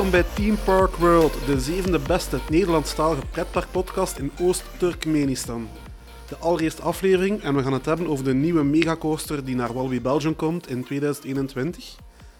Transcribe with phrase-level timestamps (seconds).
[0.00, 5.68] Welkom bij Team Park World, de zevende beste Nederlandstalige pretparkpodcast in Oost-Turkmenistan.
[6.28, 10.00] De allereerste aflevering en we gaan het hebben over de nieuwe megacoaster die naar Walibi
[10.00, 11.96] Belgium komt in 2021.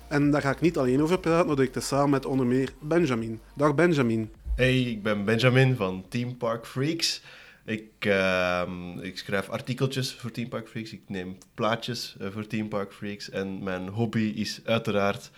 [0.08, 2.72] En daar ga ik niet alleen over praten, maar doe ik samen met onder meer
[2.78, 3.40] Benjamin.
[3.54, 4.30] Dag Benjamin.
[4.54, 7.22] Hey, ik ben Benjamin van Team Park Freaks.
[7.64, 10.92] Ik, ehm, ik schrijf artikeltjes voor Team Park Freaks.
[10.92, 13.30] Ik neem plaatjes eh, voor Team Park Freaks.
[13.30, 15.30] En mijn hobby is uiteraard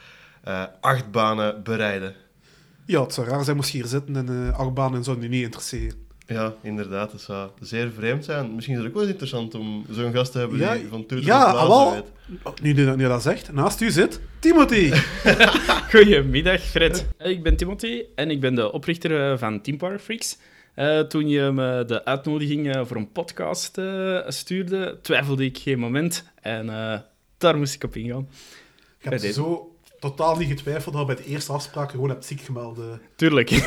[0.45, 2.15] eh achtbanen bereiden.
[2.87, 5.29] Ja, het zou raar zijn moest je hier zitten en eh achtbanen en zo nu
[5.29, 6.01] niet interesseren.
[6.27, 7.11] Ja, inderdaad.
[7.11, 8.55] Dat zou zeer vreemd zijn.
[8.55, 11.07] Misschien is het ook wel eens interessant om zo'n gast te hebben Ja, die van
[11.07, 12.03] Tour de ja, Plaza alweer.
[12.27, 12.39] weet.
[12.43, 14.93] Oh, Nu, nu, nu dat zegt, naast u zit Timothy.
[15.93, 17.07] Goedemiddag, Fred.
[17.19, 20.39] Ik ben Timothy en ik ben de oprichter eh, van Team Power Freaks.
[20.75, 26.25] Eh, toen je me de uitnodiging voor een podcast eh, stuurde, twijfelde ik geen moment.
[26.41, 26.99] En eh,
[27.39, 28.29] daar moest ik op ingaan.
[28.99, 29.72] Ik heb zo
[30.03, 32.79] totaal niet getwijfeld dat je bij de eerste afspraak gewoon hebt ziek gemeld.
[32.79, 32.85] eh.
[33.17, 33.49] Tuurlijk.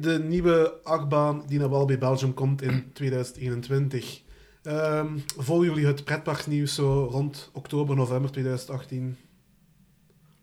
[0.00, 4.22] De nieuwe achtbaan die naar Walibi Belgium komt in 2021.
[4.62, 9.16] Ehm, volgen jullie het pretparknieuws zo rond oktober, november 2018?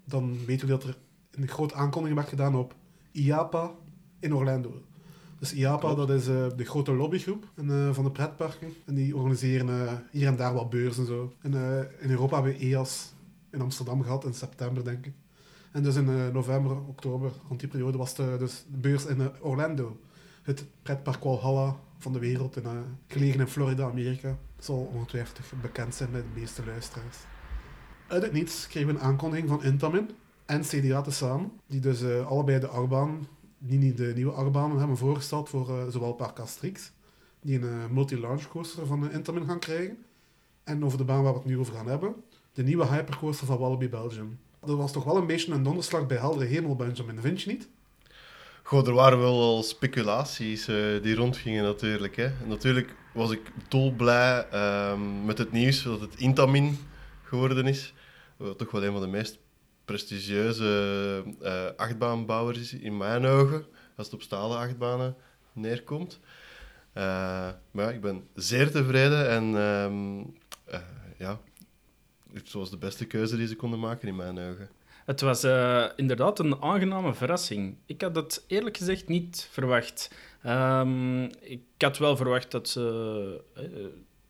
[0.05, 0.97] Dan weten jullie dat er
[1.31, 2.75] een grote aankondiging werd gedaan op
[3.11, 3.71] IAPA
[4.19, 4.81] in Orlando.
[5.43, 8.73] Dus IAPA, dat is eh, de grote lobbygroep en, eh, van de pretparken.
[8.85, 11.33] En die organiseren eh, hier en daar wat beurzen en zo.
[11.41, 11.53] En
[11.99, 13.13] in Europa hebben we EAS
[13.51, 15.13] in Amsterdam gehad in september, denk ik.
[15.71, 19.97] En dus in november, oktober, rond die periode, was de, dus de beurs in Orlando.
[20.41, 22.63] Het pretpark Walhalla van de wereld, in,
[23.07, 24.37] gelegen in Florida, Amerika.
[24.55, 27.17] Dat zal ongetwijfeld bekend zijn bij de meeste luisteraars.
[28.07, 30.09] Uit het niets kregen we een aankondiging van Intamin
[30.45, 33.27] en CDA tezamen, die dus allebei de achtbaan,
[33.65, 36.91] die niet de nieuwe achtbanen hebben voorgesteld voor eh, zowel Park Asterix,
[37.41, 39.97] die een eh, multi-launch coaster van Intamin gaan krijgen,
[40.63, 42.15] en over de baan waar we het nu over gaan hebben,
[42.53, 44.39] de nieuwe hypercoaster van Wallaby Belgium.
[44.65, 47.69] Dat was toch wel een beetje een donderslag bij heldere hemel, Benjamin, vind je niet?
[48.63, 52.15] Goh, er waren wel al speculaties eh, die rondgingen natuurlijk.
[52.15, 52.31] Hè.
[52.45, 56.77] Natuurlijk was ik dolblij ehm met het nieuws dat het Intamin
[57.23, 57.93] geworden is.
[58.57, 59.39] Toch wel een van de meest
[59.85, 63.65] prestigieuze eh, achtbaanbouwers is in mijn ogen.
[63.95, 65.15] Als het op stalen achtbanen
[65.53, 66.19] neerkomt.
[66.93, 67.03] Eh,
[67.71, 70.19] maar ja, ik ben zeer tevreden en ehm,
[70.65, 71.39] eh, ja,
[72.33, 74.69] het was de beste keuze die ze konden maken in mijn ogen.
[75.05, 75.43] Het was
[75.95, 77.77] inderdaad een aangename verrassing.
[77.85, 80.15] Ik had het eerlijk gezegd niet verwacht.
[80.43, 83.41] Ehm, ik had wel verwacht dat ze,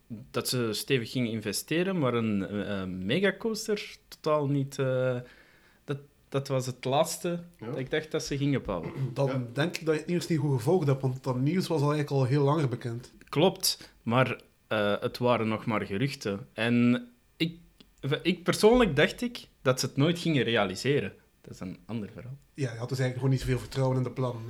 [0.07, 4.77] dat ze stevig gingen investeren, maar een megacoaster totaal niet.
[6.33, 7.65] Dat, was het laatste Ja.
[7.65, 8.91] dat ik dacht dat ze gingen bouwen.
[9.13, 9.43] Dan Ja.
[9.53, 11.91] denk ik dat je het nieuws niet goed gevolgd hebt, want dat nieuws was al
[11.93, 13.11] eigenlijk al heel langer bekend.
[13.29, 16.47] Klopt, maar eh, het waren nog maar geruchten.
[16.53, 17.07] En
[17.37, 17.57] ik,
[18.21, 21.13] ik persoonlijk dacht ik dat ze het nooit gingen realiseren.
[21.41, 22.37] Dat is een ander verhaal.
[22.53, 24.43] Ja, je had dus eigenlijk gewoon niet zoveel vertrouwen in de plannen.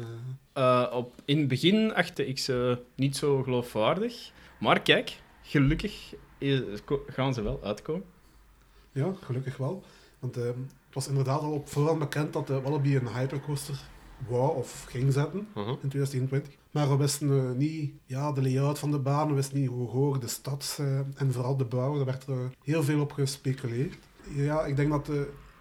[0.53, 0.63] eh.
[0.81, 4.31] Eh, op, in het begin achtte ik ze niet zo geloofwaardig.
[4.59, 6.13] Maar kijk, gelukkig
[7.07, 8.03] gaan ze wel uitkomen.
[8.91, 9.83] Ja, gelukkig wel.
[10.19, 10.59] Want ehm,
[10.93, 13.79] het was inderdaad al op voorhand bekend dat de Wallaby een hypercoaster
[14.27, 15.69] wou of ging zetten Mhm.
[15.69, 16.53] in 2021.
[16.71, 19.89] Maar we wisten eh, niet ja, de layout van de baan, we wisten niet hoe
[19.89, 23.95] hoog de stad eh, en vooral de bouw, daar werd er heel veel op gespeculeerd.
[24.35, 25.15] Ja, ik denk dat eh,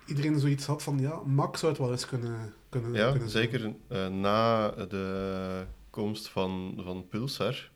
[0.07, 3.75] iedereen zoiets had van, ja, Max zou het wel eens kunnen, kunnen, Ja, kunnen zeker
[3.89, 7.71] eh, na de komst van, van Pulsar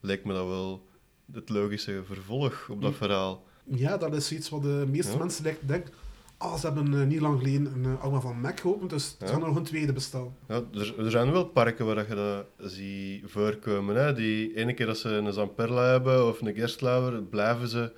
[0.00, 0.86] leek me dat wel
[1.32, 2.96] het logische vervolg op dat Mm.
[2.96, 3.44] verhaal.
[3.64, 5.18] Ja, dat is iets wat de meeste Ja.
[5.18, 5.92] mensen lijkt denken.
[6.38, 9.26] Ah, ze hebben eh, niet lang geleden een uh, Alma van Mac geopend, dus er
[9.26, 9.32] Ja.
[9.32, 10.36] zou nog een tweede bestaan.
[10.48, 13.96] Ja, er, er zijn wel parken waar je dat ziet voorkomen.
[13.96, 14.12] Hè?
[14.14, 17.92] Die ene keer dat ze een Zamperla hebben of een Gerstlauer, blijven ze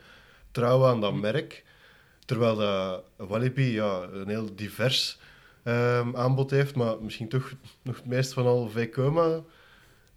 [0.50, 1.64] trouw aan dat merk.
[2.24, 5.18] Terwijl dat Walibi ja, een heel divers
[5.62, 7.52] ehm, aanbod heeft, maar misschien toch
[7.82, 9.40] nog het meest van al Vekoma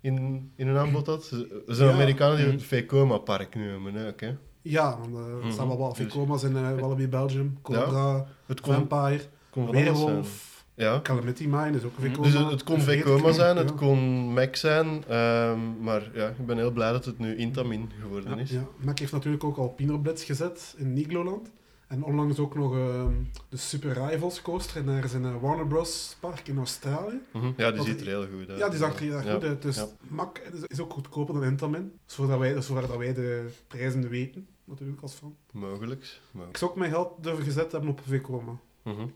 [0.02, 1.30] in, in hun aanbod had.
[1.68, 1.96] Er zijn Ja.
[1.96, 2.56] Amerikanen die Mhm.
[2.56, 3.94] het Vekoma-park noemen.
[3.94, 4.36] Hè, hè.
[4.64, 5.52] Ja, want, er Mhm.
[5.52, 9.84] staan wel wat Dus- Vicoma's in eh, Wallaby Belgium, Cobra, Het kon, Vampire, kon zijn.
[9.84, 11.00] Weerwolf, Ja.
[11.02, 12.28] Calamity Mine is ook een Vicoma.
[12.28, 13.62] Dus het, het kon Vekoma zijn, ja.
[13.62, 14.00] het kon
[14.34, 18.50] Mac zijn, ehm, maar ja, ik ben heel blij dat het nu Intamin geworden is.
[18.52, 21.52] Ja, Mac heeft natuurlijk ook al Pinoblitz gezet in Nigloland.
[21.88, 23.12] En onlangs ook nog ehm,
[23.50, 26.18] de Super Rivals coaster en daar is een eh, Warner Bros.
[26.20, 27.20] park in Australië.
[27.34, 27.52] Mhm.
[27.58, 28.60] Ja, die ziet er heel goed uit.
[28.60, 29.62] Ja, die zag er heel erg goed uit.
[29.62, 29.86] Dus.
[30.08, 30.38] Mac
[30.68, 31.92] is, ook goedkoper dan Intamin.
[32.06, 35.36] Zodat wij, dat wij de prijzen weten, natuurlijk als fan.
[35.52, 36.20] Mogelijk.
[36.50, 38.58] Ik zou ook mijn geld durven gezet hebben op Vekoma.
[38.82, 39.08] Mhm.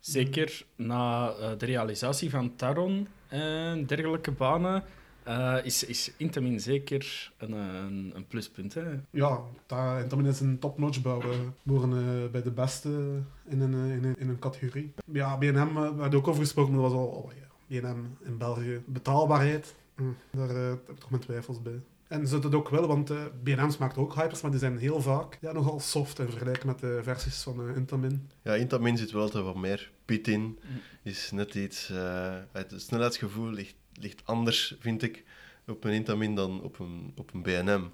[0.00, 4.84] Zeker na eh, de realisatie van Taron en dergelijke banen
[5.22, 8.74] eh, is, is Intamin zeker een, een, een pluspunt.
[8.74, 8.82] Hè?
[9.10, 11.54] Ja, dat, Intamin is een topnotch bouwen.
[11.62, 14.92] We horen eh, bij de beste in een, eh, in een, in een categorie.
[15.12, 17.06] Ja, BNM, eh, we hadden ook over gesproken, maar dat was al...
[17.06, 17.42] Oh, ja.
[17.80, 18.82] BNM in België.
[18.86, 21.80] Betaalbaarheid, hm, daar eh, heb ik toch mijn twijfels bij.
[22.14, 25.00] En ze het ook wel, want eh BNM maakt ook hypers, maar die zijn heel
[25.00, 28.30] vaak ja, nogal soft in vergelijking met de versies van eh, Intamin.
[28.42, 30.58] Ja, Intamin zit wel altijd wat meer pit in.
[31.02, 31.90] Is net iets...
[31.90, 35.24] eh, het snelheidsgevoel ligt, ligt anders, vind ik,
[35.66, 37.90] op een Intamin dan op een, op een BNM.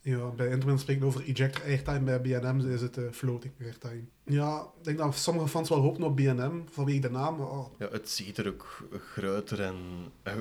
[0.00, 4.04] Ja, bij Intamin spreken we over ejector airtime, bij BNM is het floating airtime.
[4.24, 7.40] Ja, ik denk dat sommige fans wel hopen op BNM, vanwege de naam.
[7.40, 9.76] oh, Ja, het ziet er ook groter en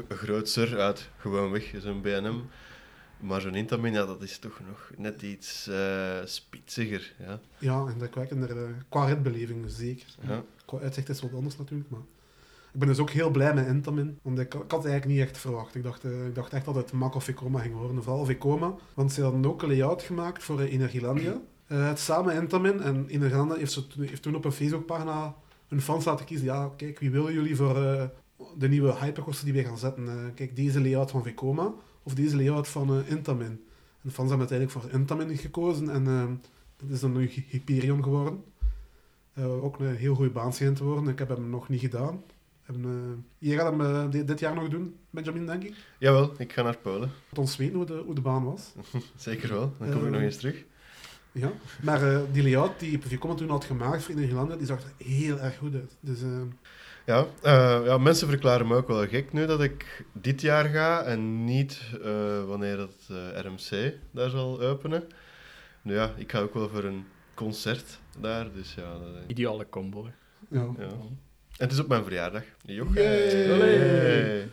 [0.09, 2.43] grootser uit, gewoonweg, zo'n BNM.
[3.23, 7.13] Maar zo'n Intamin, ja, dat is toch nog net iets eh spitsiger.
[7.19, 7.39] Ja.
[7.57, 8.57] ja, indrukwekkender.
[8.57, 10.15] eh, qua ritbeleving zeker.
[10.27, 10.43] Ja.
[10.65, 11.99] Qua uitzicht is wat anders natuurlijk, maar...
[12.73, 15.19] Ik ben dus ook heel blij met Intamin, want ik, ik had het eigenlijk niet
[15.19, 15.75] echt verwacht.
[15.75, 18.75] Ik dacht, eh, ik dacht echt dat het Mac of Vekoma ging worden, vooral Vekoma.
[18.93, 21.41] Want ze hadden ook een layout gemaakt voor uh, Energielandia.
[21.65, 25.35] Het samen Intamin, en Energielandia heeft, zo, heeft toen op een Facebookpagina
[25.67, 26.45] hun fans laten kiezen.
[26.45, 27.73] Ja, kijk, wie willen jullie voor
[28.57, 30.31] de nieuwe hypercoaster die wij gaan zetten?
[30.35, 33.45] Kijk, deze layout van Vekoma of deze layout van eh, Intamin.
[33.47, 36.25] En de fans hebben uiteindelijk voor Intamin gekozen en eh,
[36.77, 38.43] dat is dan nu Hyperion geworden.
[39.33, 41.07] Eh, ook een heel goede baan schijnt te worden.
[41.07, 42.23] Ik heb hem nog niet gedaan.
[42.65, 45.75] En, je gaat hem di- dit jaar nog doen, Benjamin, denk ik.
[45.99, 47.11] Jawel, ik ga naar Polen.
[47.29, 48.73] Laat ons weten hoe de, hoe de baan was.
[49.15, 50.63] Zeker wel, dan kom ik nog eens terug.
[51.31, 51.51] Ja.
[51.81, 55.57] Maar die layout die Vekoma toen had gemaakt voor Nederland, die zag er heel erg
[55.57, 55.95] goed uit.
[55.99, 56.19] Dus
[57.05, 61.01] Ja, eh, ja, mensen verklaren me ook wel gek nu dat ik dit jaar ga
[61.03, 65.03] en niet eh, wanneer het eh, RMC daar zal openen.
[65.81, 68.91] Nu ja, ik ga ook wel voor een concert daar, dus ja.
[68.97, 70.05] dat, Ideale combo.
[70.05, 70.11] hè.
[70.59, 70.71] ja.
[70.77, 70.89] ja.
[71.57, 72.41] Het is op mijn verjaardag.
[72.65, 74.45] Joch, Ga je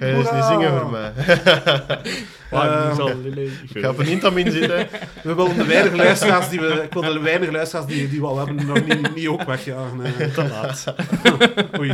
[0.00, 1.12] eens niet zingen voor mij.
[2.50, 4.88] Ah, Eh, nu zal Lille- ik ga op een Intamin zitten.
[5.22, 8.26] We willen de weinige luisteraars die we, ik wil de weinige luisteraars die, die we
[8.26, 10.04] al hebben, nog niet, niet ook wegjagen.
[10.04, 10.32] eh.
[10.34, 10.94] Te laat.
[11.80, 11.88] Oei.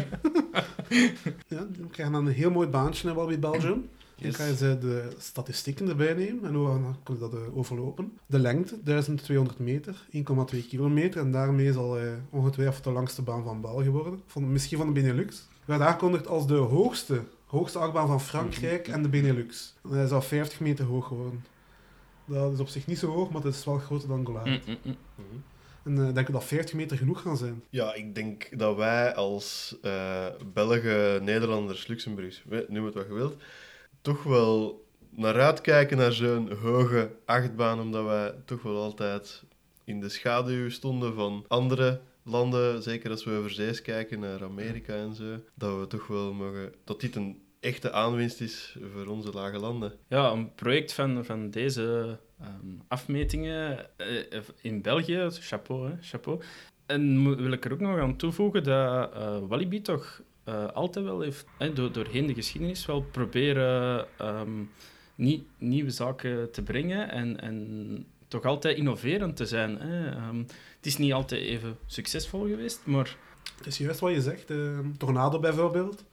[1.49, 3.89] Ja, we krijgen dan een heel mooi baantje in Walibi Belgium.
[4.17, 4.37] Dan Yes.
[4.37, 8.19] kan je ze de statistieken erbij nemen en hoe dan kun je dat eh, overlopen.
[8.27, 11.21] De lengte, 1200 meter, 1,2 kilometer.
[11.21, 14.23] En daarmee zal hij ongetwijfeld de langste baan van België worden.
[14.27, 15.49] Van, misschien van de Benelux.
[15.65, 19.75] Werd aangekondigd als de hoogste, hoogste achtbaan van Frankrijk en de Benelux.
[19.85, 21.45] En hij zal 50 meter hoog worden.
[22.25, 24.47] Dat is op zich niet zo hoog, maar het is wel groter dan Golaert.
[24.47, 24.97] Mm, mm, mm.
[25.15, 25.37] Mhm.
[25.85, 27.63] En eh denk je dat 40 meter genoeg gaan zijn?
[27.71, 33.37] Ja, ik denk dat wij als eh, Belgen, Nederlanders, Luxemburgers, noem het wat je wilt,
[34.05, 39.43] toch wel naar uitkijken naar zo'n hoge achtbaan, omdat wij toch wel altijd
[39.85, 44.95] in de schaduw stonden van andere landen, zeker als we over zees kijken naar Amerika
[44.95, 49.33] en zo, dat we toch wel mogen, dat dit een echte aanwinst is voor onze
[49.33, 49.93] lage landen.
[50.09, 52.51] Ja, een project van, van deze ehm,
[52.89, 56.41] afmetingen eh, in België, chapeau, hè, chapeau.
[56.87, 61.21] En wil ik er ook nog aan toevoegen dat eh Walibi toch eh, altijd wel
[61.21, 64.51] heeft, eh, door, doorheen de geschiedenis, wel proberen ehm,
[65.15, 69.77] nie- nieuwe zaken te brengen en, en toch altijd innoverend te zijn.
[69.81, 70.11] Hè.
[70.11, 70.37] Ehm,
[70.77, 73.17] het is niet altijd even succesvol geweest, maar
[73.57, 74.51] Het is juist wat je zegt.
[74.51, 76.05] eh, Tornado bijvoorbeeld.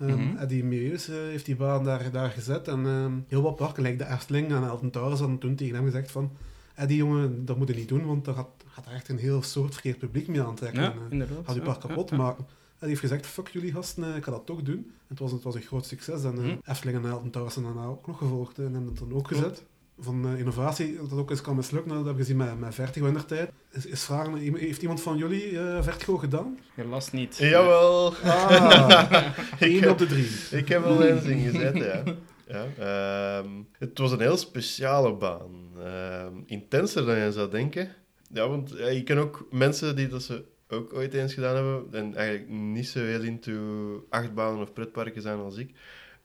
[0.00, 0.36] Um, Mhm.
[0.36, 2.68] Eddie Meus eh, heeft die baan daar, daar gezet.
[2.68, 5.84] En ehm, heel wat parken, like de Efteling en Elton Towers, hadden toen tegen hem
[5.84, 6.32] gezegd van...
[6.74, 9.42] Eddie, jongen, dat moet je niet doen, want daar gaat, gaat er echt een heel
[9.42, 10.82] soort verkeerd publiek mee aantrekken.
[10.82, 12.16] ja, En, eh, gaat je park kapot ja.
[12.16, 12.46] maken.
[12.80, 14.74] En die heeft gezegd, fuck jullie gasten, eh, ik ga dat toch doen.
[14.86, 16.24] En het was, het was een groot succes.
[16.24, 16.56] En eh Mhm.
[16.64, 18.58] Efteling en Elton Towers zijn daarna ook nog gevolgd.
[18.58, 19.64] eh, En hebben het dan ook gezet.
[20.00, 22.74] Van eh, innovatie, dat dat ook eens kan mislukken, dat heb ik gezien met, met
[22.74, 23.50] Vertigo in der tijd.
[23.70, 26.58] Is, is vragen, heeft iemand van jullie eh, Vertigo gedaan?
[26.74, 27.36] Helaas niet.
[27.36, 28.14] Jawel!
[28.14, 29.22] Ah,
[29.58, 30.28] één op de drie.
[30.50, 32.02] Ik heb wel eens ingezet, ja.
[32.48, 35.50] ja ehm, het was een heel speciale baan.
[35.78, 37.88] Ehm, intenser dan je zou denken.
[38.32, 41.86] Ja, want ja, je ken ook mensen die dat ze ook ooit eens gedaan hebben
[41.92, 45.70] en eigenlijk niet zo heel into achtbanen of pretparken zijn als ik.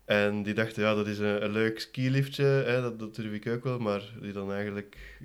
[0.05, 3.47] En die dachten, ja, dat is een, een leuk skiliftje, hè, dat, dat durf ik
[3.47, 5.17] ook wel, maar die dan eigenlijk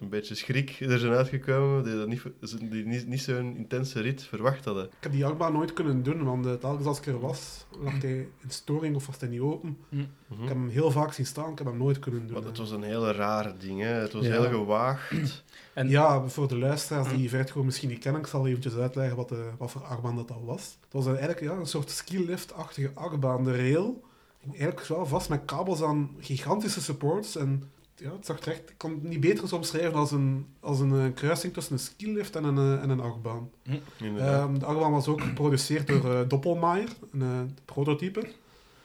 [0.00, 2.22] een beetje schrik er zijn uitgekomen, die, dat niet,
[2.70, 4.84] die niet, niet zo'n intense rit verwacht hadden.
[4.84, 8.02] Ik heb die achtbaan nooit kunnen doen, want eh, telkens als ik er was, lag
[8.02, 9.78] hij in storing of was hij niet open.
[9.88, 10.02] Mhm.
[10.42, 12.32] Ik heb hem heel vaak zien staan, ik heb hem nooit kunnen doen.
[12.34, 13.86] Want het was een heel raar ding, hè.
[13.92, 14.30] het was Ja.
[14.40, 15.10] heel gewaagd.
[15.74, 19.28] En Ja, voor de luisteraars die Vertigo misschien niet kennen, ik zal eventjes uitleggen wat,
[19.28, 20.76] de, wat voor achtbaan dat al was.
[20.84, 23.44] Het was eigenlijk ja, een soort skilift-achtige achtbaan.
[23.44, 24.02] De rail
[24.40, 27.36] ging eigenlijk wel vast met kabels aan gigantische supports.
[27.36, 27.62] En
[27.98, 31.14] ja, het zag echt, ik kan het niet beter omschrijven als een, als een eh,
[31.14, 33.50] kruising tussen een skilift en een, eh, en een achtbaan.
[33.98, 34.48] Inderdaad.
[34.48, 38.28] Ehm, de achtbaan was ook geproduceerd door eh Doppelmayr, een prototype.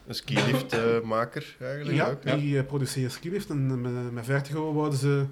[0.07, 2.39] Een skiliftmaker eigenlijk Ja, ook.
[2.39, 3.49] die eh, produceren skilift.
[3.49, 5.25] En met, met Vertigo wouden ze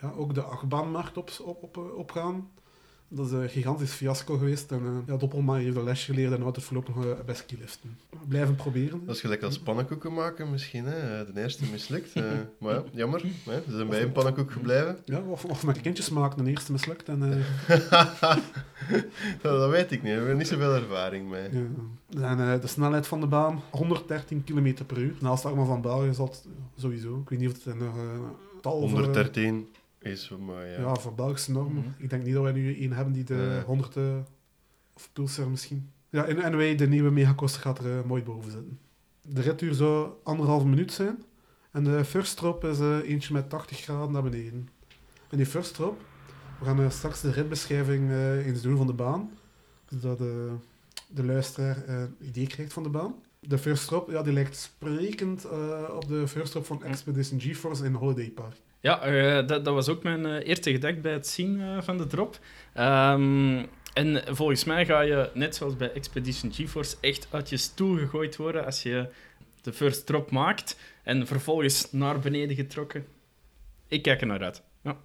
[0.00, 2.50] ja, ook de achtbaanmarkt op, op, op, opgaan.
[3.14, 4.70] Dat is een gigantisch fiasco geweest.
[4.70, 7.34] En uh, ja, Doppelma heeft een lesje geleerd en houdt het voorlopig nog uh, bij
[7.34, 7.98] skiliften.
[8.28, 9.06] Blijven proberen.
[9.06, 10.84] Dat is gelijk als pannenkoeken maken misschien.
[10.84, 11.32] Hè?
[11.32, 12.16] De eerste mislukt.
[12.16, 12.24] Uh,
[12.60, 13.22] maar ja, jammer.
[13.44, 13.62] Hè?
[13.68, 14.98] Ze zijn bij een pannenkoek gebleven.
[15.04, 17.08] Ja, of, of met kindjes maken de eerste mislukt.
[17.08, 17.20] En,
[19.42, 20.12] dat, dat, weet ik niet.
[20.12, 21.48] We hebben niet zoveel ervaring mee.
[22.08, 22.38] Ja.
[22.38, 25.14] En de snelheid van de baan, 113 km per uur.
[25.20, 27.18] Naast Arma van België dat sowieso.
[27.22, 27.94] Ik weet niet of het nog
[28.60, 29.68] tal 113
[30.02, 30.80] is maar ja.
[30.80, 31.72] ja, voor Belgische normen.
[31.72, 31.94] Mm -hmm.
[31.98, 33.62] Ik denk niet dat wij nu één hebben die de.
[33.66, 34.16] 100 uh,
[34.94, 35.90] of Pulsar misschien.
[36.08, 38.78] Ja, en NW, de nieuwe megakoster, gaat er uh, mooi boven zitten.
[39.22, 41.22] De ritduur zou anderhalve minuut zijn.
[41.70, 44.68] En de first drop is uh, eentje met 80 graden naar beneden.
[45.28, 46.00] En die first drop,
[46.58, 48.10] we gaan straks de ritbeschrijving
[48.44, 49.30] eens doen van de baan.
[49.88, 50.52] Zodat de,
[51.08, 53.14] de luisteraar een idee krijgt van de baan.
[53.40, 55.46] De first drop, ja, die lijkt sprekend
[55.90, 58.56] op de first drop van Expedition GeForce in Holiday Park.
[58.82, 61.98] Ja, uh, dat, dat, was ook mijn uh, eerste gedachte bij het zien uh, van
[61.98, 62.38] de drop.
[62.76, 67.96] Um, en volgens mij ga je, net zoals bij Expedition GeForce, echt uit je stoel
[67.96, 69.08] gegooid worden als je
[69.60, 73.06] de first drop maakt en vervolgens naar beneden getrokken.
[73.88, 74.62] Ik kijk er naar uit.
[74.82, 74.96] Ja.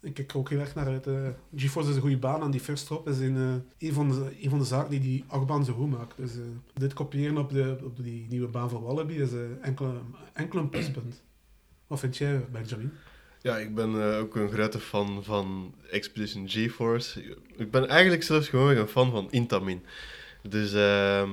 [0.00, 1.08] Ik kijk ook heel erg naar uit.
[1.56, 4.50] GeForce is een goede baan en die first drop is in, een, van de, een
[4.50, 6.16] van de zaken die die achtbaan zo goed maakt.
[6.16, 6.32] Dus
[6.74, 10.02] dit kopiëren op, de, op die nieuwe baan van Wallaby is enkel,
[10.32, 11.22] enkel een pluspunt.
[11.94, 12.92] Wat vind jij, Benjamin?
[13.40, 17.36] Ja, ik ben uh, ook een grote fan van Expedition GeForce.
[17.56, 19.84] Ik ben eigenlijk zelfs gewoon een fan van Intamin.
[20.42, 21.28] Dus uh,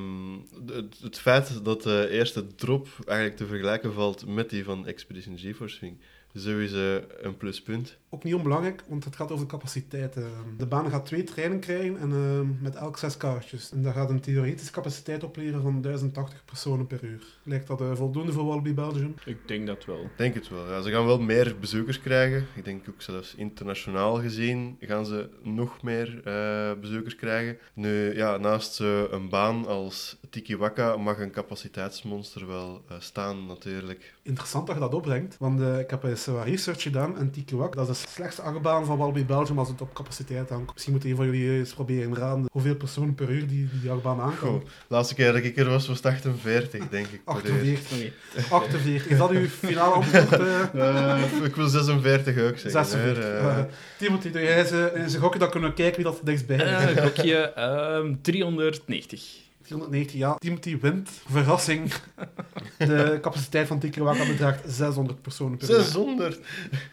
[0.66, 5.38] het, het, feit dat de eerste drop eigenlijk te vergelijken valt met die van Expedition
[5.38, 7.98] GeForce vind ik sowieso een pluspunt.
[8.14, 10.14] Ook niet onbelangrijk, want het gaat over de capaciteit.
[10.58, 13.72] De baan gaat twee treinen krijgen en uh, met elk zes kaartjes.
[13.72, 17.24] En dat gaat een theoretische capaciteit opleveren van 1080 personen per uur.
[17.44, 19.16] Lijkt dat uh, voldoende voor Wallaby Belgium?
[19.26, 20.02] Ik denk dat wel.
[20.02, 20.70] Ik denk het wel.
[20.70, 22.46] Ja, ze gaan wel meer bezoekers krijgen.
[22.56, 27.58] Ik denk ook zelfs internationaal gezien gaan ze nog meer uh, bezoekers krijgen.
[27.74, 34.14] Nu, ja, naast een baan als Tiki Waka mag een capaciteitsmonster wel uh, staan natuurlijk.
[34.22, 37.56] Interessant dat je dat opbrengt, want uh, ik heb eens wat research gedaan en Tiki
[37.56, 40.74] Waka, dat is slechtste achtbaan van Wallaby Belgium als het op capaciteit hangt.
[40.74, 44.22] Misschien moet een van jullie eens proberen raden hoeveel personen per uur die, die achtbaan
[44.22, 44.64] aankomt.
[44.64, 47.22] Oh, laatste keer dat ik er was, was het 48, denk ik.
[47.26, 48.14] 48.
[48.52, 49.08] 48.
[49.08, 50.40] Is dat uw finale antwoord?
[50.76, 52.72] Uh, ik wil 46 ook zeggen.
[52.72, 53.24] 46.
[53.24, 53.60] Uh,
[53.98, 56.96] Timothy, doe jij zijn gokje, dan kunnen we kijken wie dat het dichtst bij is.
[56.96, 57.54] Uh, gokje
[57.98, 59.50] um, 390.
[59.72, 60.36] 390, ja.
[60.36, 61.10] Timothy wint.
[61.30, 61.94] Verrassing.
[62.78, 66.38] De capaciteit van Tikawaka bedraagt 600 personen per 600?
[66.38, 66.46] uur.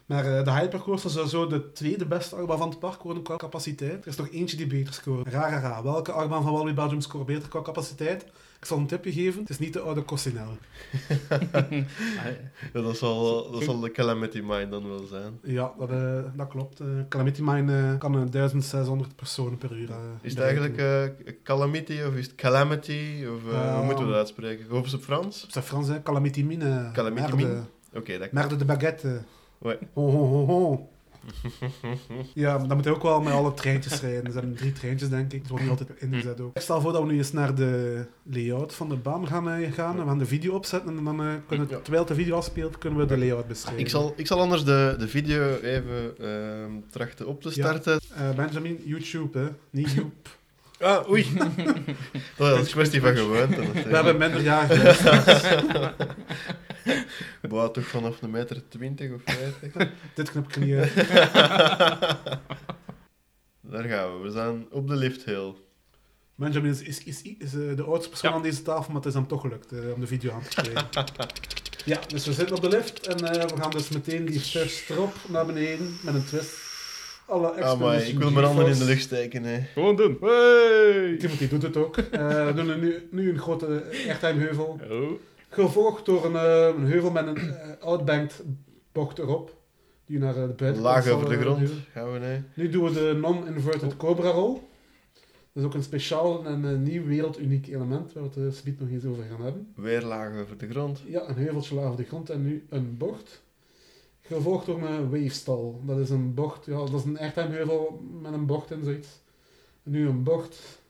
[0.06, 3.36] Maar uh, de Hypercoaster zou zo de tweede beste achtbaan van het park worden qua
[3.36, 4.02] capaciteit.
[4.02, 5.28] Er is nog eentje die beter scoort.
[5.28, 5.82] Raar.
[5.82, 8.24] Welke achtbaan van Walibi Belgium scoort beter qua capaciteit?
[8.60, 9.40] Ik zal een tipje geven.
[9.40, 10.54] Het is niet de oude Cossinelle.
[12.72, 15.38] ja, dat, zal, dat zal de Calamity Mine dan wel zijn.
[15.42, 16.80] Ja, dat, uh, dat klopt.
[16.80, 19.90] Uh, Calamity Mine uh, kan 1600 personen per uur.
[20.22, 20.76] is het eigenlijk
[21.42, 23.26] Calamity of is het Calamity?
[23.34, 23.42] Of
[23.74, 24.70] hoe moeten we dat uitspreken?
[24.70, 25.44] Of is het Frans?
[25.44, 26.02] Op zijn Frans, hè?
[26.02, 26.90] Calamity Mine.
[26.92, 27.62] Calamity Mine?
[27.88, 29.20] Oké, okay, dat Merde de baguette.
[29.58, 29.78] Ouais.
[29.92, 30.88] Ho, ho, ho, ho.
[32.34, 34.24] ja, maar dan moet je ook wel met alle treintjes rijden.
[34.24, 35.40] Er zijn drie treintjes, denk ik.
[35.40, 36.56] Dat wordt niet altijd ingezet ook.
[36.56, 39.72] Ik stel voor dat we nu eens naar de layout van de baan gaan, uh,
[39.72, 39.96] gaan.
[39.96, 42.98] We gaan de video opzetten en dan uh, kunnen we, terwijl de video afspeelt, kunnen
[42.98, 43.80] we de layout beschrijven.
[43.80, 46.28] Ik zal, ik zal anders de, de video even uh,
[46.90, 48.00] trachten op te starten.
[48.16, 48.32] Ja.
[48.32, 49.48] Benjamin, YouTube, hè?
[49.70, 50.28] Niet Joep.
[50.80, 51.26] Ah, oei.
[52.38, 53.72] oh, dat is een kwestie van gewoonte.
[53.72, 54.96] We hebben minder jaren
[57.48, 59.90] Boah, toch vanaf een meter 20 of 50?
[60.14, 60.94] Dit knip ik niet uit.
[63.60, 64.18] Daar gaan we.
[64.22, 65.54] We zijn op de lift hill.
[66.34, 68.36] Benjamin is, is, is, is uh, de oudste persoon ja.
[68.36, 70.62] aan deze tafel, maar het is hem toch gelukt uh, om de video aan te
[70.62, 70.88] krijgen.
[71.84, 74.86] ja, dus we zitten op de lift en uh, we gaan dus meteen die first
[74.86, 76.66] drop naar beneden met een twist.
[77.26, 79.44] Alle ah, maar ik wil mijn handen in de lucht steken.
[79.44, 79.60] Hè.
[79.72, 80.16] Gewoon doen.
[80.20, 81.16] Hey!
[81.18, 81.96] Timothy doet het ook.
[81.96, 83.84] we doen nu, nu een grote.
[84.90, 85.10] Oh.
[85.48, 88.42] Gevolgd door een, uh, een heuvel met een outbanked
[88.92, 89.56] bocht erop.
[90.06, 92.42] Die naar uh, de buitenkant Laag over de grond gaan we, nee.
[92.54, 94.60] Nu doen we de non-inverted cobra roll.
[95.52, 98.88] Dat is ook een speciaal en een nieuw werelduniek element, waar we het speed nog
[98.88, 99.72] eens over gaan hebben.
[99.74, 101.02] Weer laag over de grond.
[101.06, 103.42] Ja, een heuveltje laag over de grond en nu een bocht.
[104.20, 105.72] Gevolgd door een wavestall.
[105.82, 109.08] Dat is een bocht, ja, dat is een airtime heuvel met een bocht en zoiets.
[109.82, 110.80] En nu een bocht,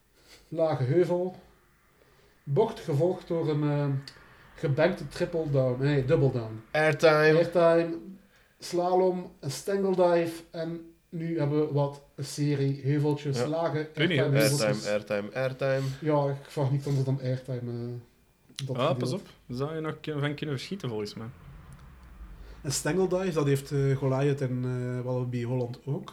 [0.49, 1.37] lage heuvel.
[2.45, 3.87] Bocht gevolgd door een uh,
[4.59, 6.62] gebankte triple down, nee, double down.
[6.71, 7.11] Airtime.
[7.37, 7.97] Airtime,
[8.59, 13.47] slalom, een stangle dive en nu hebben we wat een serie heuveltjes, Ja.
[13.47, 15.83] lage Weet niet, airtime Airtime, airtime, airtime.
[16.00, 17.91] Ja, ik vraag niet anders dan airtime.
[18.65, 19.27] Dat Ah, pas op.
[19.47, 21.27] Daar zou je nog van kunnen verschieten, volgens mij.
[22.62, 26.12] En Stengeldive, dat heeft eh Goliath en eh Wallaby Holland ook.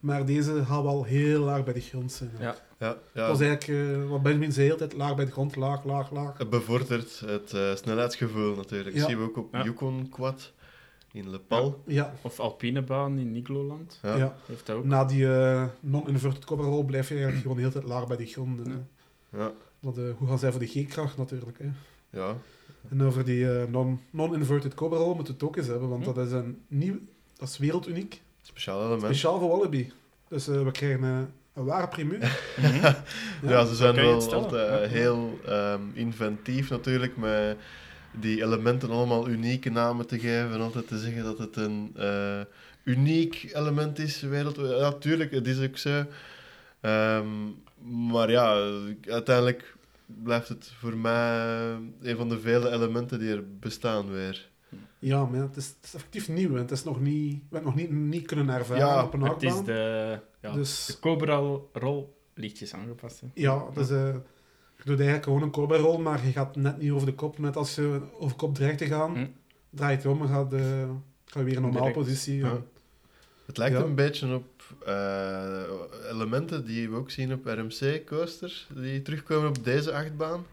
[0.00, 2.30] Maar deze gaat wel heel laag bij de grond zijn.
[2.38, 2.56] Ja.
[2.78, 2.96] Ja, ja.
[3.12, 6.38] Dat was eigenlijk, eh, wat Benjamin zei, altijd laag bij de grond, laag, laag, laag.
[6.38, 8.94] Het bevordert het eh, snelheidsgevoel natuurlijk.
[8.94, 9.00] Ja.
[9.00, 9.64] Dat zien we ook op Ja.
[9.64, 10.52] Yukon Quad
[11.12, 11.82] in Le Pal.
[11.86, 13.98] Ja, Of Alpinebaan in Nigloland.
[14.02, 14.16] Ja.
[14.16, 14.36] ja.
[14.46, 14.84] Heeft dat ook.
[14.84, 18.60] Na die eh, non-inverted coverroll blijf je eigenlijk gewoon heel tijd laag bij de grond.
[18.66, 18.72] Ja.
[19.38, 19.52] Ja.
[19.80, 21.58] Want, eh, hoe gaan zij voor de G-kracht natuurlijk.
[21.58, 21.68] Hè.
[22.18, 22.36] ja.
[22.90, 26.12] En over die eh, non- non-inverted coverroll moeten we het ook eens hebben, want Hm.
[26.14, 26.98] dat is een nieuw,
[27.36, 28.22] dat is werelduniek.
[28.48, 29.02] Speciaal element.
[29.02, 29.90] Speciaal voor Wallaby.
[30.28, 31.18] Dus eh, we krijgen eh,
[31.54, 32.20] een ware primeur.
[33.42, 34.88] Ja, ze zijn wel altijd eh, Ja.
[34.88, 37.56] heel ehm, inventief natuurlijk, met
[38.12, 42.40] die elementen allemaal unieke namen te geven en altijd te zeggen dat het een eh,
[42.84, 44.78] uniek element is wereldwijd.
[44.78, 46.04] Ja, tuurlijk, het is ook zo.
[46.80, 47.26] Ehm,
[48.10, 48.70] maar ja,
[49.08, 49.74] uiteindelijk
[50.06, 51.38] blijft het voor mij
[52.02, 54.48] een van de vele elementen die er bestaan weer.
[54.98, 56.50] Ja, maar het, is, het is effectief nieuw.
[56.50, 59.12] en Het is nog niet, we hebben het nog niet, niet kunnen ervaren Ja, op
[59.14, 63.20] een Het is de, ja, Dus de Cobra-rol lichtjes aangepast.
[63.20, 63.26] Hè.
[63.34, 64.14] ja, dus, eh,
[64.76, 67.38] je doet eigenlijk gewoon een coverroll, maar je gaat net niet over de kop.
[67.38, 69.26] Net als je over kop dreigt te gaan, Hm.
[69.70, 70.60] draai je het om en gaat, eh,
[71.24, 72.36] ga je weer in een normale positie.
[72.36, 72.60] Ja.
[73.46, 73.82] Het lijkt Ja.
[73.84, 74.46] een beetje op
[74.86, 75.62] eh,
[76.12, 80.44] elementen die we ook zien op RMC-coasters, die terugkomen op deze achtbaan.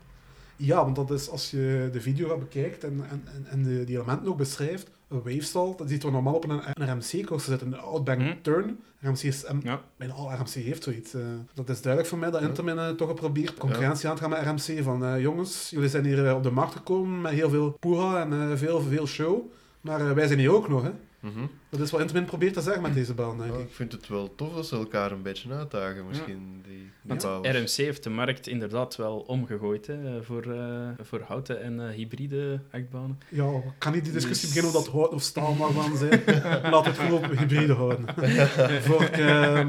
[0.56, 3.96] Ja, want dat is als je de video wat bekijkt en, en, en, de, die
[3.96, 7.80] elementen ook beschrijft, een wavestall, dat ziet er normaal op een, een RMC-coaster zitten, een
[7.80, 8.34] outbank Hm.
[8.42, 8.80] turn.
[9.02, 9.82] RMC is, Ja.
[9.98, 11.14] bijna al RMC heeft zoiets.
[11.14, 11.22] eh.
[11.54, 14.42] dat is duidelijk voor mij dat Intamin eh, toch geprobeerd concurrentie aan te gaan met
[14.68, 14.84] RMC.
[14.84, 18.22] Van eh, jongens, jullie zijn hier eh, op de markt gekomen met heel veel poeha
[18.30, 19.52] en veel, veel show.
[19.82, 20.92] Maar wij zijn hier ook nog, hè.
[21.26, 21.46] Mhm.
[21.70, 23.66] Dat is wat Intamin probeert te zeggen met deze baan, denk Ja, ik.
[23.66, 27.24] ik vind het wel tof dat ze elkaar een beetje uitdagen, misschien, die, die Want.
[27.48, 32.60] RMC heeft de markt inderdaad wel omgegooid hè, voor, eh, voor houten en eh, hybride
[32.72, 33.20] achtbanen.
[33.30, 35.98] Ja, ik kan niet die discussie Dus- beginnen of dat hout of staal mag van
[35.98, 36.22] zijn.
[36.72, 38.06] Laat het gewoon op hybride houden.
[38.88, 39.68] Voor ik eh,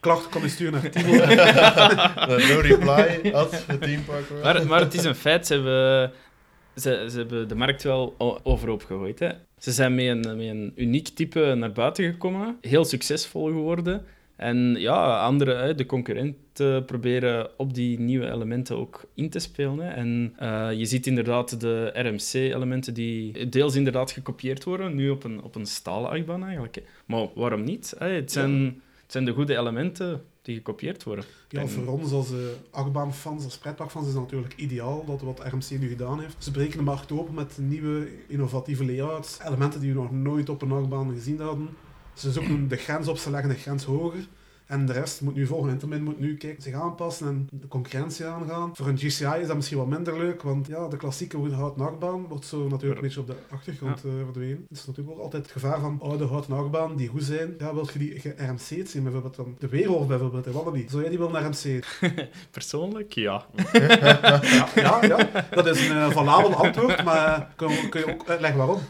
[0.00, 1.12] klachten kan je sturen naar Timo.
[2.54, 4.24] No reply, at het teampark.
[4.42, 6.12] Maar, maar het is een feit, ze hebben,
[6.76, 9.18] ze, ze hebben de markt wel overhoop gegooid.
[9.18, 9.28] Hè.
[9.64, 14.04] Ze zijn met een, met een uniek type naar buiten gekomen, heel succesvol geworden.
[14.36, 19.94] En ja, andere, de concurrenten proberen op die nieuwe elementen ook in te spelen.
[19.94, 25.42] En eh, je ziet inderdaad de RMC-elementen die deels inderdaad gekopieerd worden, nu op een,
[25.42, 26.82] op een stalen achtbaan eigenlijk.
[27.06, 27.94] Maar waarom niet?
[27.98, 28.64] Het, zijn,
[29.02, 31.24] het zijn de goede elementen die gekopieerd worden.
[31.48, 32.38] Ja, voor ons als uh,
[32.70, 36.36] achtbaanfans, als pretparkfans, is het natuurlijk ideaal dat wat RMC nu gedaan heeft.
[36.38, 40.62] Ze breken de markt open met nieuwe, innovatieve layouts, elementen die we nog nooit op
[40.62, 41.68] een achtbaan gezien hadden.
[42.14, 44.26] Ze zoeken de grens op, ze leggen de grens hoger.
[44.66, 45.70] En de rest moet nu volgen.
[45.70, 48.76] Intamin moet nu kijken, zich aanpassen en de concurrentie aangaan.
[48.76, 52.26] Voor een GCI is dat misschien wat minder leuk, want ja, de klassieke houten achtbaan
[52.26, 54.08] wordt zo natuurlijk een beetje op de achtergrond ja.
[54.08, 54.66] uh, verdwenen.
[54.68, 57.54] Het is natuurlijk ook altijd het gevaar van oude houten achtbaan die goed zijn.
[57.58, 60.88] Ja, wil je die RMC'd zien, bijvoorbeeld dan de Weerwolf bijvoorbeeld, in Wallaby.
[60.88, 61.84] Zou jij die wel naar RMC?
[62.50, 63.46] Persoonlijk, ja.
[63.72, 68.58] ja, ja, ja, dat is een uh, valabel antwoord, maar kun, kun je ook uitleggen
[68.58, 68.80] waarom?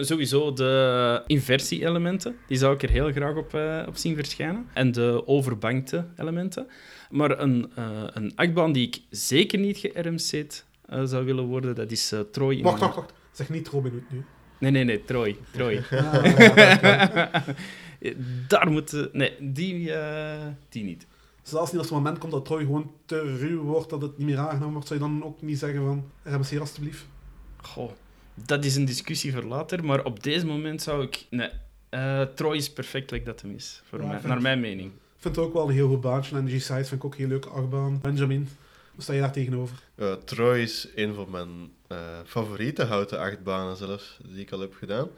[0.00, 4.66] Sowieso de inversie-elementen, die zou ik er heel graag op, uh, op zien verschijnen.
[4.72, 6.66] En de overbankte elementen.
[7.10, 11.90] Maar een, uh, een achtbaan die ik zeker niet ge-RMC'd uh, zou willen worden, dat
[11.90, 12.62] is Troy.
[12.62, 13.12] Wacht, wacht, wacht.
[13.32, 14.24] Zeg niet Robin Hood nu.
[14.58, 15.36] Nee, nee, nee, Troy.
[15.50, 15.82] Troy.
[15.90, 17.30] Ah, ja,
[18.48, 19.08] Daar moet...
[19.12, 19.92] Nee, die,
[20.68, 21.06] die niet.
[21.42, 24.26] Zelfs niet als het moment komt dat Troy gewoon te ruw wordt, dat het niet
[24.26, 27.06] meer aangenomen wordt, zou je dan ook niet zeggen van RMC alstublieft?
[27.56, 27.90] Goh,
[28.46, 31.26] dat is een discussie voor later, maar op deze moment zou ik...
[31.30, 31.48] Nee,
[31.90, 34.90] uh, Troy is perfect like dat hem is, voor Ja, mij, vind- naar mijn mening.
[34.90, 37.14] Ik vind het ook wel een heel goed baantje en de G-Sides vind ik ook
[37.16, 37.98] heel leuk achtbaan.
[38.02, 38.48] Benjamin,
[38.94, 39.82] hoe sta je daar tegenover?
[39.96, 41.48] Uh, Troy is een van mijn
[41.92, 45.08] uh, favoriete houten achtbanen zelfs, die ik al heb gedaan.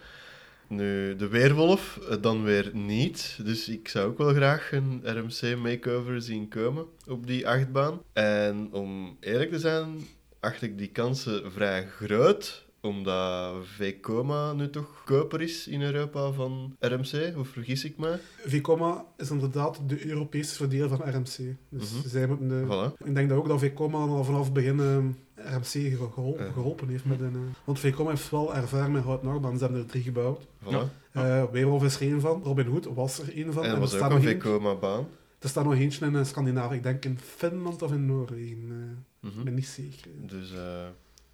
[0.69, 3.39] Nu, de Weerwolf uh, dan weer niet.
[3.45, 8.01] Dus ik zou ook wel graag een RMC makeover zien komen op die achtbaan.
[8.13, 10.07] En om eerlijk te zijn,
[10.41, 16.77] acht ik die kansen vrij groot omdat Vekoma nu toch koper is in Europa van
[16.79, 18.19] RMC, of vergis ik me?
[18.45, 21.37] Vekoma is inderdaad de Europese verdeel van RMC.
[21.69, 22.09] Dus Mhm.
[22.09, 22.65] zij moeten de...
[22.67, 23.07] Voilà.
[23.07, 27.05] Ik denk dat ook dat Vekoma al vanaf het begin eh, RMC ge- geholpen, heeft
[27.05, 27.35] met een...
[27.35, 29.59] eh, want Vekoma heeft wel ervaring met houten achtbaan.
[29.59, 30.41] Ze hebben er drie gebouwd.
[30.65, 31.01] Voilà.
[31.13, 32.43] Eh Weerwolf is er één van.
[32.45, 33.65] Robin Hood was er één van.
[33.65, 35.07] En er was staat ook een Vekoma-baan.
[35.39, 36.77] Er staat nog eentje in eh, Scandinavië.
[36.77, 38.67] Ik denk in Finland of in Noorwegen.
[38.71, 39.39] eh, Mhm.
[39.39, 40.11] Ik ben niet zeker.
[40.27, 40.87] Dus eh,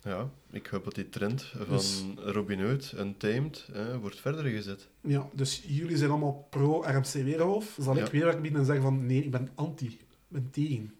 [0.02, 4.44] ja, ik hoop dat die trend van Dus- Robin Hood en Tamed eh, wordt verder
[4.44, 4.88] gezet.
[5.00, 7.76] Ja, dus jullie zijn allemaal pro-RMC Weerwolf.
[7.80, 8.04] Zal Ja.
[8.04, 9.86] ik weerwerk bieden en zeggen van nee, ik ben anti.
[9.86, 10.94] Ik ben tegen.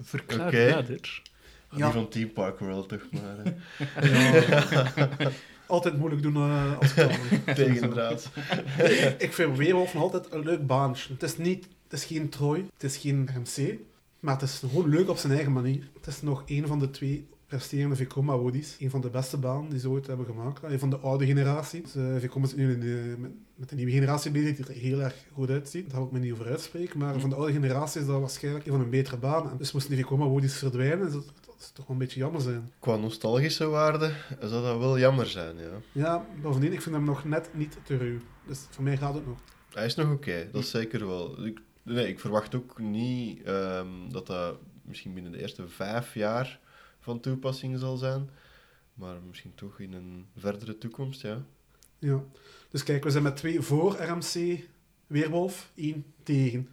[0.00, 0.68] Verklaar Oké.
[0.72, 1.22] verder.
[1.70, 1.84] Ja.
[1.84, 3.54] Die van Team Park World toch maar.
[4.10, 5.10] Ja.
[5.66, 7.10] Altijd moeilijk doen eh, als kan.
[7.54, 8.30] Tegendraad.
[8.78, 11.12] ik, ik vind Weerwolf nog altijd een leuk baantje.
[11.12, 13.78] Het is, niet, het is geen Troy, het is geen RMC,
[14.20, 15.88] maar het is gewoon leuk op zijn eigen manier.
[15.94, 18.32] Het is nog een van de twee resterende Vekoma.
[18.78, 20.62] Een van de beste banen die ze ooit hebben gemaakt.
[20.62, 21.82] Een van de oude generatie.
[21.82, 24.80] Dus, eh, Vekoma is nu in, eh, met, met de nieuwe generatie bezig, die er
[24.80, 25.90] heel erg goed uitziet.
[25.90, 26.98] Daar wil ik me niet over uitspreken.
[26.98, 29.50] Maar van de oude generatie is dat waarschijnlijk een van een betere banen.
[29.50, 31.04] En dus moesten die Vekoma Wodies verdwijnen.
[31.04, 31.24] Dus dat,
[31.58, 32.72] is toch wel een beetje jammer zijn.
[32.78, 35.80] Qua nostalgische waarde zou dat wel jammer zijn, ja.
[35.92, 38.18] Ja, bovendien, ik vind hem nog net niet te ruw.
[38.46, 39.38] Dus voor mij gaat het nog.
[39.72, 41.46] Hij is nog oké, dat is zeker wel.
[41.46, 46.60] Ik, nee, ik verwacht ook niet ehm, dat dat misschien binnen de eerste vijf jaar
[47.04, 48.30] van toepassing zal zijn.
[48.94, 51.44] Maar misschien toch in een verdere toekomst, ja.
[51.98, 52.22] Ja.
[52.70, 54.60] Dus kijk, we zijn met twee voor RMC
[55.06, 56.68] Weerwolf, één tegen.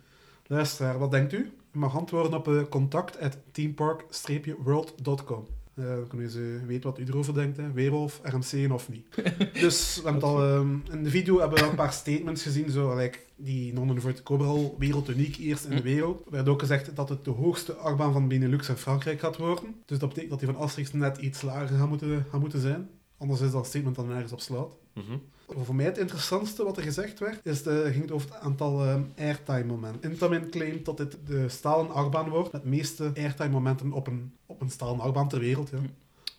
[0.48, 1.52] Luisteraar, wat denkt u?
[1.72, 5.48] U mag antwoorden op uh, contact.teampark-world.com.
[5.74, 7.58] Eh, dan kunnen ze weten wat u erover denkt.
[7.58, 7.72] Hè.
[7.72, 9.06] Weerwolf, RMC of niet.
[9.62, 12.70] dus we hebben al, ehm, in de video hebben we al een paar statements gezien.
[12.70, 16.26] Zo, like, die nonnen voor Cobral werelduniek eerst in de wereld.
[16.26, 19.76] Er werd ook gezegd dat het de hoogste achtbaan van Benelux en Frankrijk gaat worden.
[19.86, 22.90] Dus dat betekent dat die van Asterix net iets lager gaat moeten, gaat moeten zijn.
[23.18, 24.78] Anders is dat statement dan nergens op slaat.
[24.94, 25.18] Mhm.
[25.60, 28.86] Voor mij het interessantste wat er gezegd werd, is de, ging het over het aantal
[28.86, 30.12] ehm, airtime-momenten.
[30.12, 34.62] Intamin claimt dat dit de stalen achtbaan wordt met de meeste airtime-momenten op een, op
[34.62, 35.70] een stalen achtbaan ter wereld.
[35.70, 35.78] Ja.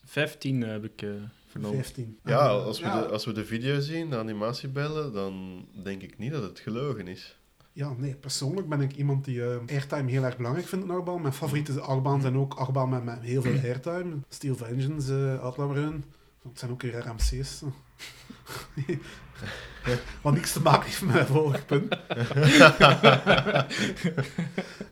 [0.05, 1.11] 15 heb ik eh,
[1.47, 1.77] vernomen.
[1.77, 2.19] 15.
[2.25, 6.19] Ja, als we, ja, De, als we de video zien, de animatiebellen, dan denk ik
[6.19, 7.37] niet dat het gelogen is.
[7.73, 11.23] Ja, nee, persoonlijk ben ik iemand die eh, airtime heel erg belangrijk vindt in achtbaan.
[11.23, 14.15] Mijn favoriete achtbaan zijn ook achtbaan met, met heel veel airtime.
[14.29, 16.05] Steel Vengeance, uh, Outlaw Run.
[16.43, 17.63] Dat zijn ook weer RMC's.
[20.23, 21.89] Wat niks te maken heeft met mijn volgende punt.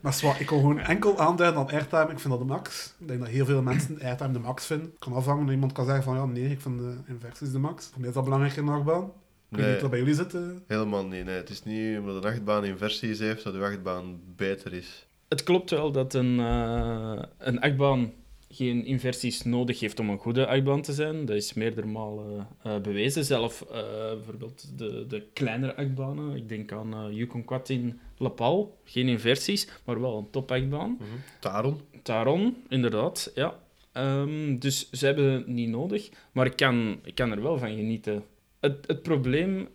[0.03, 2.11] maar zwaar, ik kon gewoon enkel aanduiden aan airtime.
[2.11, 2.95] Ik vind dat de max.
[2.99, 4.87] Ik denk dat heel veel mensen airtime de max vinden.
[4.91, 5.49] Het kan afhangen.
[5.53, 7.89] Iemand kan zeggen van ja, nee, ik vind de inversies de max.
[7.93, 9.05] Voor mij is dat belangrijk in een achtbaan.
[9.05, 9.11] Ik
[9.57, 9.73] weet Nee.
[9.73, 10.35] niet wat bij jullie zit.
[10.35, 10.41] eh.
[10.67, 11.25] Helemaal niet.
[11.25, 11.37] Nee.
[11.37, 15.07] Het is niet omdat een achtbaan inversies heeft dat de achtbaan beter is.
[15.29, 18.13] Het klopt wel dat een, eh, een achtbaan
[18.53, 21.25] geen inversies nodig heeft om een goede achtbaan te zijn.
[21.25, 23.25] Dat is meerdere malen eh, bewezen.
[23.25, 23.83] Zelf eh,
[24.15, 26.37] bijvoorbeeld de, de kleinere achtbanen.
[26.37, 28.79] Ik denk aan eh Yukon Quad in Lapal.
[28.85, 30.91] Geen inversies, maar wel een topachtbaan.
[30.91, 31.05] Mhm.
[31.41, 31.81] Taron?
[32.03, 33.59] Taron, inderdaad, ja.
[33.93, 37.77] Ehm, dus ze hebben het niet nodig, maar ik kan, ik kan er wel van
[37.77, 38.25] genieten.
[38.61, 39.69] Het, het probleem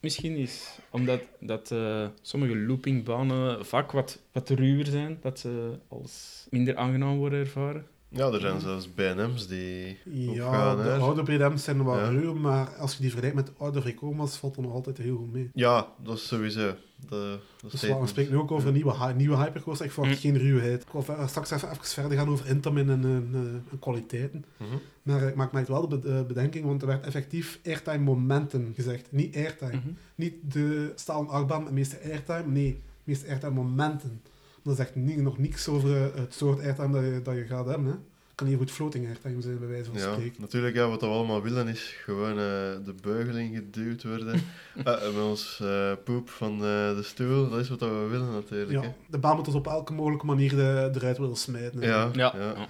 [0.00, 1.74] misschien is omdat dat,
[2.22, 7.86] sommige loopingbanen vaak wat, wat ruwer zijn, dat ze als minder aangenaam worden ervaren.
[8.16, 10.76] Ja, er zijn zelfs BM's die Ja, opgaan.
[10.76, 10.96] de hè.
[10.98, 12.08] oude BDM's zijn wel Ja.
[12.08, 15.16] ruw, maar als je die vergelijkt met de oude Vrecoma's, valt dat nog altijd heel
[15.16, 15.50] goed mee.
[15.54, 16.74] Ja, dat is sowieso.
[17.08, 19.86] De, de Dus we spreken nu ook over een nieuwe, nieuwe Hypercoaster.
[19.86, 20.82] Ik verwacht geen ruwheid.
[20.82, 23.40] Ik wil ver- straks even, even verder gaan over Intamin en, en, eh,
[23.72, 24.44] en kwaliteiten.
[24.56, 24.68] Mhm.
[25.02, 27.98] Maar eh, ik maak mij wel de be- eh, bedenking, want er werd effectief airtime
[27.98, 29.06] momenten gezegd.
[29.10, 29.70] Niet airtime.
[29.76, 29.88] Mhm.
[30.14, 34.20] Niet de stalen achtbaan met de meeste airtime, nee, de meeste airtime momenten.
[34.64, 37.66] Dat zegt niet, nog niks over eh, het soort airtime dat je, dat je gaat
[37.66, 37.84] hebben.
[37.86, 37.92] Hè.
[37.92, 40.40] Het kan hier goed floating airtime zijn, bij wijze van Ja, spreken.
[40.40, 42.36] natuurlijk, ja, wat we allemaal willen is gewoon eh,
[42.84, 44.42] de beugel ingeduwd worden.
[44.84, 48.70] Ah, met ons eh, poep van eh, de stoel, dat is wat we willen natuurlijk.
[48.70, 48.92] Ja, hè.
[49.10, 51.80] de baan moet ons op elke mogelijke manier de, eruit willen smijten.
[51.80, 52.32] Ja, Ja.
[52.36, 52.44] ja.
[52.56, 52.68] ja.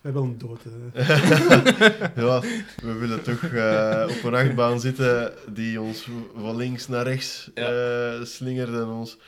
[0.00, 0.60] Wij willen dood.
[0.92, 1.08] eh.
[2.24, 2.40] ja,
[2.82, 8.22] we willen toch eh, op een achtbaan zitten die ons van links naar rechts eh,
[8.22, 9.18] slingert en ons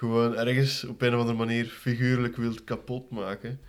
[0.00, 3.60] gewoon ergens op een of andere manier figuurlijk wilt kapot maken.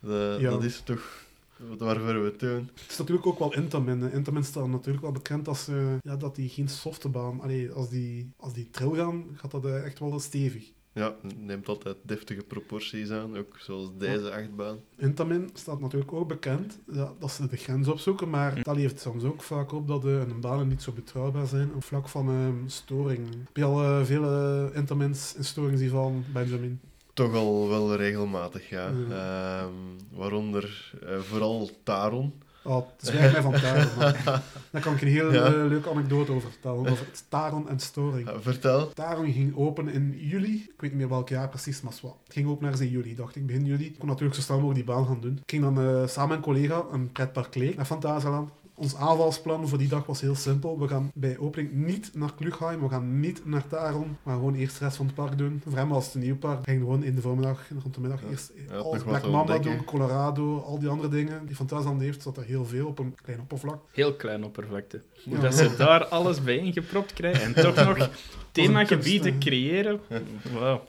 [0.00, 0.50] De- Ja.
[0.50, 1.24] Dat is toch
[1.56, 2.70] wat- waarvoor we het doen.
[2.80, 4.12] Het is natuurlijk ook wel Intamin.
[4.12, 7.40] Intamin staat natuurlijk wel bekend als eh, ja, dat die geen softe baan...
[7.40, 10.72] Allee, als die, als die trail gaan, gaat dat eh, echt wel stevig.
[10.92, 14.78] Ja, neemt altijd deftige proporties aan, ook zoals deze achtbaan.
[14.96, 19.24] Intamin staat natuurlijk ook bekend dat, dat ze de grens opzoeken, maar dat levert soms
[19.24, 23.28] ook vaak op dat de banen niet zo betrouwbaar zijn op vlak van ehm, storing.
[23.28, 26.80] Heb je al eh, veel eh, Intamins in storing zien van Benjamin?
[27.12, 28.92] Toch al wel regelmatig, ja.
[29.08, 29.62] Ja.
[29.62, 29.72] Ehm,
[30.10, 32.32] waaronder eh, vooral Taron.
[32.62, 33.88] Oh, zwijg mij van Taron.
[34.72, 35.44] Daar kan ik een heel Ja.
[35.44, 38.28] eh, leuke anekdote over vertellen, over het Taron en storing.
[38.28, 38.92] Ja, vertel.
[38.92, 40.54] Taron ging open in juli.
[40.54, 42.16] Ik weet niet meer welk jaar precies, maar wat.
[42.24, 43.84] Het ging open ergens in juli, dacht ik, begin juli.
[43.86, 45.36] Ik kon natuurlijk zo snel mogelijk die baan gaan doen.
[45.36, 48.50] Ik ging dan eh, samen met een collega een pretpark Leek naar Fantasyland.
[48.80, 50.78] Ons aanvalsplan voor die dag was heel simpel.
[50.78, 54.78] We gaan bij opening niet naar Klugheim, we gaan niet naar Taron, maar gewoon eerst
[54.78, 55.60] de rest van het park doen.
[55.64, 56.58] Voor hem was het een nieuw park.
[56.58, 58.28] We gingen gewoon in de voormiddag, rond de middag, Ja.
[58.30, 61.46] eerst Ja, alles Black Mamba doen, Colorado, al die andere dingen.
[61.46, 63.82] Die Fantasyland heeft, zat er heel veel op een klein oppervlak.
[63.92, 65.02] Heel klein oppervlakte.
[65.24, 65.38] Ja.
[65.40, 68.10] dat ze daar alles bijeengepropt krijgen en toch nog
[68.52, 69.38] themagebieden hè.
[69.38, 70.00] creëren.
[70.58, 70.82] Wauw.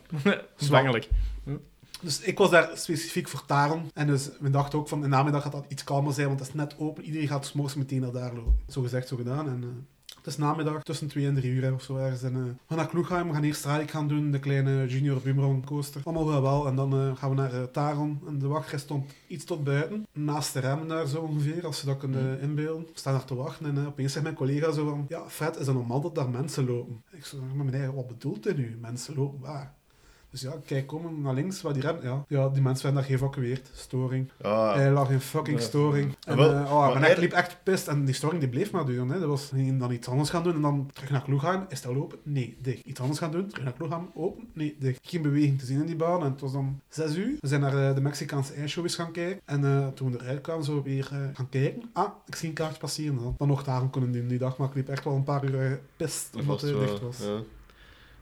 [0.55, 1.09] Zwangelijk.
[2.01, 3.91] Dus ik was daar specifiek voor Taron.
[3.93, 6.39] En dus we dachten ook van, in de namiddag gaat dat iets kalmer zijn, want
[6.39, 7.03] het is net open.
[7.03, 8.59] Iedereen gaat 's morgens meteen naar daar lopen.
[8.67, 9.47] Zo gezegd, zo gedaan.
[9.47, 9.69] En eh,
[10.19, 12.23] het is namiddag, tussen 2 en 3 uur hè, of zo ergens.
[12.23, 15.21] En, eh, we gaan naar Kloegheim, we gaan eerst Stralik gaan doen, de kleine junior
[15.21, 16.01] Boomerang coaster.
[16.03, 16.67] Allemaal wel wel.
[16.67, 18.21] En dan eh, gaan we naar Taron.
[18.27, 20.07] En de wachtrij stond iets tot buiten.
[20.13, 22.83] Naast de remmen daar zo ongeveer, als je dat kunt eh, inbeelden.
[22.83, 25.05] We staan daar te wachten en opeens zegt mijn collega zo van...
[25.09, 27.03] Ja, Fred, is het normaal dat daar mensen lopen?
[27.11, 28.77] Ik zo, maar meneer, wat bedoelt u nu?
[28.81, 29.77] Mensen lopen waar?
[30.31, 31.97] Dus ja, kijk, kom naar links, waar die rem...
[32.01, 33.69] Ja, ja die mensen werden daar geëvacueerd.
[33.73, 34.31] Storing.
[34.41, 36.15] Ah, Hij lag in fucking storing.
[36.27, 37.87] En Wel, oh, maar mijn nek er- liep echt pist.
[37.87, 39.09] En die storing die bleef maar duren.
[39.09, 39.19] Hè.
[39.19, 41.65] Dat was dan iets anders gaan doen en dan terug naar Kloegheim.
[41.69, 42.17] Is dat open?
[42.23, 42.85] Nee, dicht.
[42.85, 44.09] Iets anders gaan doen, terug naar Kloegheim.
[44.13, 44.47] Open?
[44.53, 44.99] Nee, dicht.
[45.01, 46.23] Geen beweging te zien in die baan.
[46.23, 47.37] En het was dan zes uur.
[47.39, 49.41] We zijn naar eh, de Mexicaanse ijsshow eens gaan kijken.
[49.45, 51.89] En eh, toen we eruit kwamen, zo weer gaan kijken.
[51.93, 53.15] Ah, ik zie een kaartje passeren.
[53.15, 54.57] Dan, dan nog daarom kunnen doen die dag.
[54.57, 57.17] Maar ik liep echt wel een paar uur pist dat omdat het dicht was.
[57.17, 57.39] Ja.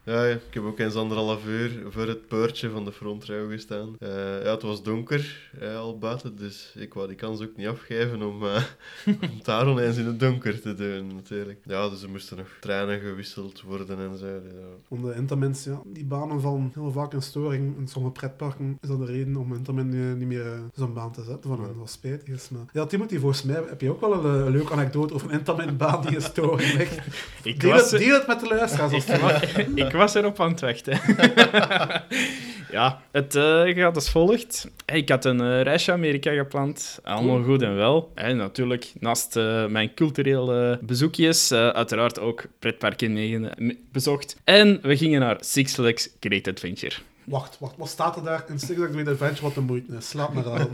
[0.08, 3.96] Ja, ja, ik heb ook eens anderhalf uur voor het poortje van de frontrouw gestaan.
[4.00, 4.10] Eh,
[4.43, 8.43] ja, het was donker al buiten, dus ik wou die kans ook niet afgeven om,
[8.46, 8.63] eh
[9.32, 11.60] om Taron eens in het donker te doen, natuurlijk.
[11.65, 14.26] Ja, dus er moesten nog treinen gewisseld worden en zo.
[14.26, 14.41] Ja.
[14.88, 17.78] Om de Intermins, ja, die banen vallen heel vaak in storing.
[17.78, 21.24] In sommige pretparken is dat de reden om Intermin niet meer eh, zo'n baan te
[21.24, 21.50] zetten.
[21.50, 21.67] Van, Ja.
[21.67, 22.50] Dat was spijtig is.
[22.50, 22.65] Maar...
[22.74, 26.12] Ja, Timothy, volgens mij heb je ook wel een, leuke anekdote over een Intermin-baan die
[26.15, 26.98] in storing ligt.
[27.43, 28.93] Ik Deel, was, het, deel het met de luisteraars.
[28.93, 29.41] Als wa-
[29.86, 31.00] ik was erop aan het wachten.
[32.78, 34.70] ja, het eh, gaat als volgt.
[34.86, 37.00] Ik had een eh, reisje Amerika gepland.
[37.04, 38.12] Allemaal goed en wel.
[38.16, 43.52] En natuurlijk, naast eh, mijn culturele bezoekjes, uiteraard ook pretparken
[43.92, 44.38] bezocht.
[44.44, 46.96] En we gingen naar Six Flags Great Adventure.
[47.28, 50.10] Wacht, wacht, wat staat er daar in Six Great Adventure wat de moeite is?
[50.10, 50.70] Slaap me aan.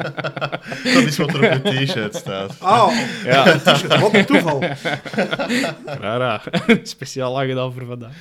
[0.93, 2.55] Dat is wat er op je t-shirt staat.
[2.59, 2.91] Ah,
[3.25, 4.63] Ja, t-shirt, wat een toeval.
[6.01, 6.41] rara.
[6.83, 8.13] Speciaal aangedaan voor vandaag.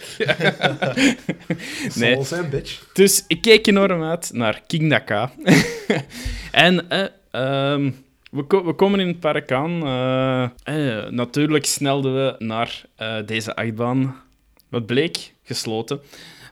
[1.94, 2.14] Nee.
[2.14, 2.84] zal zijn, bitch.
[2.92, 5.30] Dus ik keek enorm uit naar King Daka.
[6.52, 7.90] en eh, ehm,
[8.30, 9.82] we, ko- we komen in het park aan.
[9.86, 10.42] eh,
[11.02, 14.16] eh, natuurlijk snelden we naar eh, deze achtbaan.
[14.68, 15.32] Wat bleek?
[15.44, 16.00] Gesloten.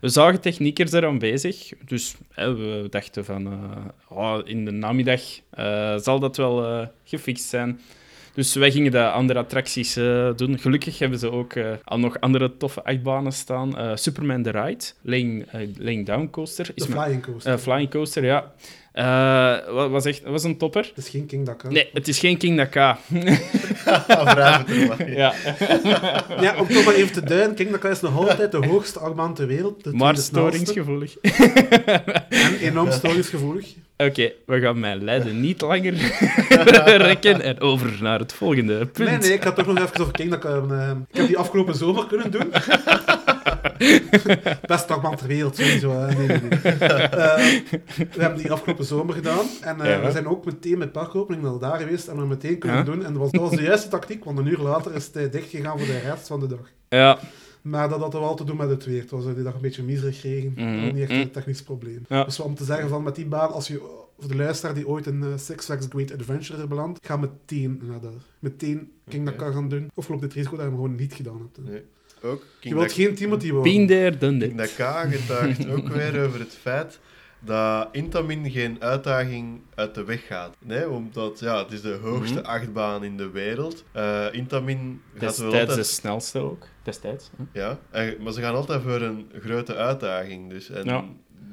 [0.01, 1.71] We zagen techniekers eraan bezig.
[1.87, 3.47] Dus eh, we dachten van...
[3.47, 7.81] eh, oh, in de namiddag eh, zal dat wel eh, gefixt zijn.
[8.35, 9.95] Dus wij gingen de andere attracties
[10.37, 10.59] doen.
[10.59, 11.53] Gelukkig hebben ze ook
[11.85, 13.99] al nog andere toffe achtbanen staan.
[13.99, 15.47] Superman The Ride, Laying,
[15.79, 16.65] laying Down Coaster.
[16.67, 17.59] De Is mijn- flying coaster.
[17.59, 18.53] flying Coaster, ja.
[18.93, 19.05] Eh,
[19.75, 20.83] wa- was echt, was een topper.
[20.95, 21.69] Het is geen King hè.
[21.69, 22.99] Nee, het is geen King Daka.
[24.09, 25.11] Vraag het maar.
[25.11, 25.33] ja.
[26.41, 29.35] Ja, om toch maar even te duiden, King Duck is nog altijd de hoogste achtbaan
[29.35, 29.85] ter wereld.
[29.85, 31.17] De Maar storingsgevoelig.
[32.29, 33.67] En enorm storingsgevoelig.
[33.97, 35.95] Oké, we gaan mijn lijden niet langer
[36.97, 39.09] rekken en over naar het volgende punt.
[39.09, 40.45] Nee, nee, ik had toch nog even over King Duck.
[40.45, 42.53] eh, ik heb die afgelopen zomer kunnen doen.
[44.67, 46.07] Best achtbaan ter wereld, sowieso.
[46.07, 46.61] Nee, nee, nee.
[46.61, 47.37] Eh,
[47.97, 49.47] we hebben die afgelopen zomer gedaan.
[49.61, 50.01] En eh, Ja.
[50.05, 52.85] we zijn ook meteen met parkopening naar daar geweest en we meteen kunnen Ja.
[52.85, 53.05] doen.
[53.05, 55.31] En dat was, dat was de juiste tactiek, want een uur later is het eh,
[55.31, 56.71] dichtgegaan voor de rest van de dag.
[56.89, 57.19] Ja,
[57.63, 59.01] Maar dat had wel te doen met het weer.
[59.01, 60.55] Het was eh, die dag een beetje miserig regen.
[60.55, 61.21] Dat was niet echt mhm.
[61.21, 62.05] een technisch probleem.
[62.09, 62.25] Ja.
[62.25, 63.81] Dus om te zeggen van met die baan, als je
[64.19, 68.01] voor de luisteraar die ooit in eh, Six Flags Great Adventure belandt, ga meteen naar
[68.01, 68.11] daar.
[68.39, 69.37] Meteen King Oké.
[69.37, 69.91] Dakar gaan doen.
[69.95, 71.71] Of loop dit risico dat je hem gewoon niet gedaan hebt.
[71.71, 71.83] Nee.
[72.23, 73.73] Ook Je wilt geen Timothy worden.
[73.73, 74.57] been there, done King.
[74.57, 77.01] Daka getuigt ook weer over het feit
[77.45, 80.57] dat Intamin geen uitdaging uit de weg gaat.
[80.59, 82.49] Nee, omdat ja, het is de hoogste Mhm.
[82.49, 83.85] achtbaan in de wereld.
[83.93, 85.87] Eh Intamin gaat wel Destijds de altijd...
[85.87, 86.67] snelste ook.
[86.83, 87.31] Destijds.
[87.37, 87.61] hè.
[87.61, 90.51] Ja, en- maar ze gaan altijd voor een grote uitdaging.
[90.51, 90.71] Dus.
[90.71, 91.05] En Ja.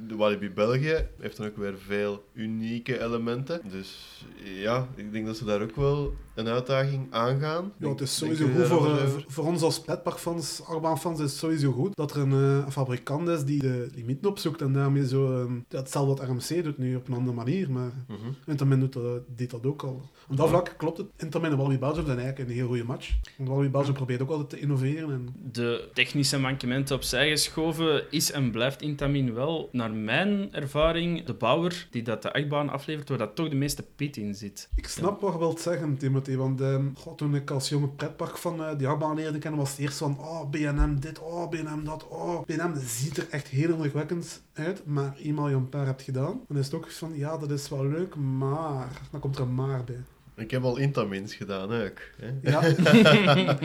[0.08, 3.62] de Walibi België heeft dan ook weer veel unieke elementen.
[3.72, 7.72] Dus ja, ik denk dat ze daar ook wel een uitdaging aangaan.
[7.78, 11.40] Ja, het is sowieso denk goed voor, eh, voor, ons als pretparkfans, achtbaanfans, is het
[11.40, 15.08] sowieso goed dat er een, eh, een fabrikant is die de limieten opzoekt en daarmee
[15.08, 15.42] zo...
[15.42, 18.18] eh, ja, hetzelfde wat RMC doet nu op een andere manier, maar Mhm.
[18.46, 20.02] Intermin doet dat, deed dat ook al.
[20.30, 21.08] Op dat vlak klopt het.
[21.18, 23.16] Intermin en Walibi Belgium zijn eigenlijk een heel goede match.
[23.38, 25.12] Want Walibi Belgium probeert ook altijd te innoveren.
[25.12, 31.34] En De technische mankementen opzij geschoven is en blijft Intamin wel, naar mijn ervaring, de
[31.34, 34.70] bouwer die dat de achtbaan aflevert, waar dat toch de meeste pit in zit.
[34.76, 36.27] ik snap wat je wilt zeggen, Timothy.
[36.36, 39.70] Want ehm, goh, toen ik als jonge pretpark van eh, die achtbaan leerde kennen, was
[39.70, 42.46] het eerst van oh, BNM dit, oh, BNM dat, oh.
[42.46, 46.58] BNM ziet er echt heel indrukwekkend uit, maar eenmaal je een paar hebt gedaan, dan
[46.58, 48.88] is het ook van ja, dat is wel leuk, maar...
[49.12, 50.04] Dan komt er een maar bij.
[50.36, 52.00] Ik heb al Intamins gedaan ook.
[52.18, 52.32] Hè?
[52.42, 52.62] Ja,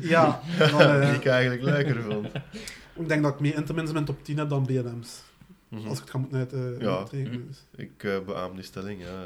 [0.14, 2.26] ja dan, eh, Die ik eigenlijk leuker vond.
[3.02, 5.22] ik denk dat ik meer Intermins in mijn top 10 heb dan BNM's.
[5.68, 5.88] Mhm.
[5.88, 7.04] Als ik het ga moeten uit, eh, Ja.
[7.10, 7.66] dus.
[7.76, 9.24] Ik beaam die stelling, ja.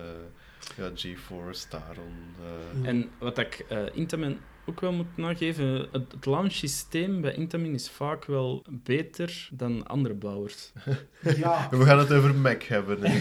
[0.77, 2.35] Ja, GeForce, Taron.
[2.83, 2.89] Ja.
[2.89, 7.91] En wat ik eh Intamin ook wel moet nageven, het, het launch-systeem bij Intamin is
[7.91, 10.73] vaak wel beter dan andere bouwers.
[11.37, 12.99] Ja, We gaan het over Mac hebben.
[13.03, 13.15] hè.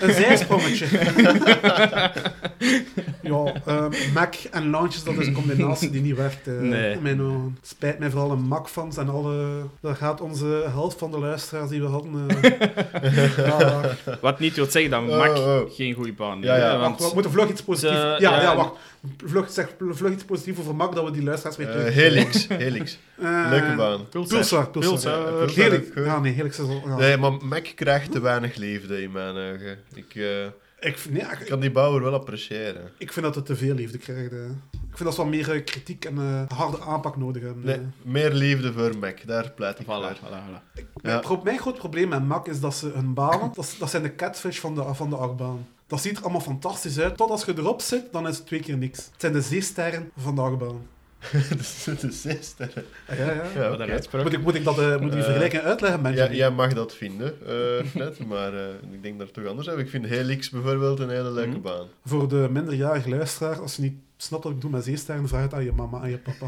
[0.06, 0.86] een zijsprongetje.
[3.22, 6.46] Ja, ehm, Mac en launches, dat is een combinatie die niet werkt.
[6.46, 6.92] eh, Nee.
[6.92, 7.58] in mijn ogen.
[7.62, 9.62] Spijt mij vooral de Mac-fans en alle...
[9.80, 12.28] Daar gaat onze helft van de luisteraars die we hadden...
[12.42, 13.80] eh, ja,
[14.20, 15.60] Wat niet wil zeggen dat Oh, Mac oh.
[15.70, 16.78] geen goede baan Ja, ja.
[16.78, 17.94] want we moeten vlug iets positiefs...
[18.18, 18.72] Ja, ja, wacht.
[19.26, 21.94] Vlug, zeg, vlug iets positiefs over Mac, dat we die luisteraars weer Eh, terug...
[21.94, 22.98] Helix, Helix.
[23.18, 24.08] Eh, Leuke baan.
[24.08, 24.70] Pulsar.
[24.70, 25.86] Pulsar, Helix.
[25.94, 26.82] Ja, nee, Helix is al...
[26.86, 26.96] ja.
[26.96, 29.78] Nee, maar Mac krijgt te weinig liefde in mijn ogen.
[29.94, 30.24] Ik eh,
[30.80, 32.90] Ik, nee, ik, kan die bouwer wel appreciëren.
[32.98, 34.32] ik vind dat het te veel liefde krijgt.
[34.32, 34.38] eh.
[34.72, 37.64] Ik vind dat ze wat meer eh, kritiek en eh, harde aanpak nodig hebben.
[37.64, 40.16] Nee, meer liefde voor Mac, daar pleit ik Voilà, voor.
[40.16, 40.82] voilà, voilà.
[41.02, 41.20] Ja.
[41.28, 44.14] Mijn, mijn groot probleem met Mac is dat ze hun banen, dat, dat zijn de
[44.14, 45.66] catfish van de, van de achtbaan.
[45.86, 47.16] Dat ziet er allemaal fantastisch uit.
[47.16, 48.98] Tot als je erop zit, dan is het twee keer niks.
[48.98, 50.86] Het zijn de zeesterren van de achtbaan.
[51.30, 52.68] de, de zesde.
[53.08, 53.76] Ja, ja, ja.
[53.76, 54.22] Ja, uitspraak.
[54.22, 56.36] Moet ik, moet ik, dat, eh, moet ik die Eh, vergelijking uitleggen, Ja, Benjamin?
[56.36, 59.74] jij mag dat vinden, eh, net, maar eh, ik denk dat het toch anders is.
[59.74, 61.60] Ik vind Helix bijvoorbeeld een hele leuke Mhm.
[61.60, 61.86] baan.
[62.04, 65.54] Voor de minderjarige luisteraar, als je niet snapt wat ik doe met zeesterren, vraag het
[65.54, 66.46] aan je mama en je papa.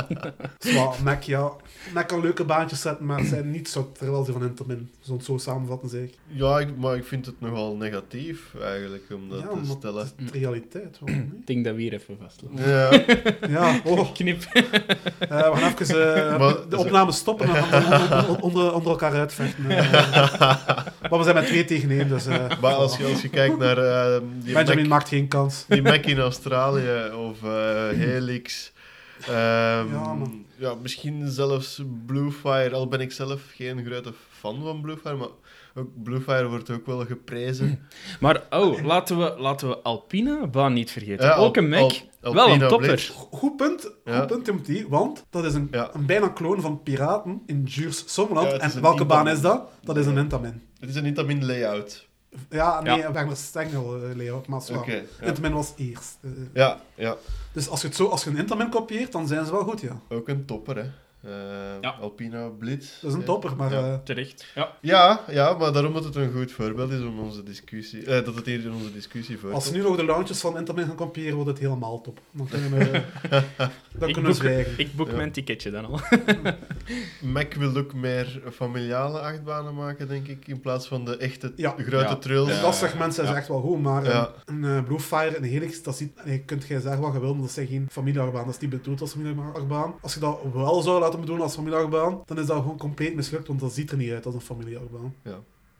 [0.58, 1.50] Zwaar, Mac, ja.
[1.94, 4.90] Mac kan leuke baantjes zetten, maar zijn niet zo terwijl ze van Intamin.
[5.00, 6.14] Zo het zo samenvatten, zeg ik.
[6.26, 10.04] Ja, ik, maar ik vind het nogal negatief eigenlijk om dat ja, te maar stellen.
[10.04, 10.98] het is de realiteit.
[11.04, 11.16] niet?
[11.16, 12.68] Ik denk dat we hier even vastlopen.
[12.68, 12.90] Ja,
[13.70, 14.42] Ja, oh, Knip.
[14.42, 19.70] Eh, we gaan even eh, Maar- de opname stoppen en onder, onder, onder elkaar uitvechten.
[19.70, 19.92] eh.
[21.10, 22.26] maar we zijn met twee tegen één, dus...
[22.26, 25.64] eh, maar als je, als je kijkt naar eh, die, Benjamin Mac, maakt geen kans.
[25.68, 28.72] die Mac in Australië of eh, Helix.
[29.26, 29.32] ehm,
[29.92, 30.44] Ja, man.
[30.56, 35.28] ja, misschien zelfs Bluefire, al ben ik zelf geen grote fan van Bluefire, maar
[35.74, 37.78] ook Bluefire wordt ook wel geprezen.
[38.20, 41.26] Maar oh, laten we, laten we Alpina baan niet vergeten.
[41.26, 41.92] Ja, Ook een Mac.
[42.22, 43.10] Al- wel een topper.
[43.30, 44.18] Goed punt, Ja.
[44.18, 45.90] goed punt Timothy, want dat is een, Ja.
[45.94, 49.70] een bijna kloon van Piraten in Jurs is en welke baan is dat?
[49.82, 50.62] Dat is een Intamin.
[50.80, 52.08] Het is een Intamin layout.
[52.50, 53.06] Ja, nee, Ja.
[53.06, 54.78] een Wagner Stengel layout, maar zwaar.
[54.78, 55.02] Oké.
[55.20, 55.26] ja.
[55.26, 56.18] Intamin was eerst.
[56.52, 57.16] Ja, ja,
[57.52, 59.80] dus als je, het zo, als je een Intamin kopieert, dan zijn ze wel goed,
[59.80, 60.00] ja.
[60.08, 60.90] ook een topper, hè.
[61.22, 61.30] Eh,
[61.80, 61.90] Ja.
[62.00, 63.00] Alpina Blitz.
[63.00, 63.72] Dat is een topper, maar...
[63.72, 63.82] Ja.
[63.92, 64.46] eh, Terecht.
[64.54, 64.72] Ja.
[64.80, 68.34] Ja, ja, maar daarom dat het een goed voorbeeld is om onze discussie, eh, dat
[68.34, 69.62] het hier in onze discussie Als voorkomt.
[69.64, 72.20] ze nu nog de launches van Intamin gaan kopiëren, wordt het helemaal top.
[72.30, 72.90] Dan kunnen we,
[73.98, 74.72] dan Ik kunnen we boek, zwijgen.
[74.78, 75.16] ik boek Ja.
[75.16, 76.00] mijn ticketje dan al.
[77.32, 81.74] Mac wil ook meer familiale achtbanen maken, denk ik, in plaats van de echte Ja.
[81.78, 82.16] grote Ja.
[82.16, 82.50] trails.
[82.50, 82.60] Ja.
[82.60, 84.30] dat segment zijn ze echt wel goed, maar Ja.
[84.44, 87.32] een, een eh, Bluefire en Helix, dat ziet, nee, kunt jij zeggen wat je wil,
[87.32, 88.44] maar dat zijn geen familieachtbaan.
[88.44, 89.94] Dat is niet bedoeld als familieachtbaan.
[90.00, 93.48] Als je dat wel zou laten bedoelen als familieachtbaan, dan is dat gewoon compleet mislukt,
[93.48, 95.14] want dat ziet er niet uit als een familieachtbaan.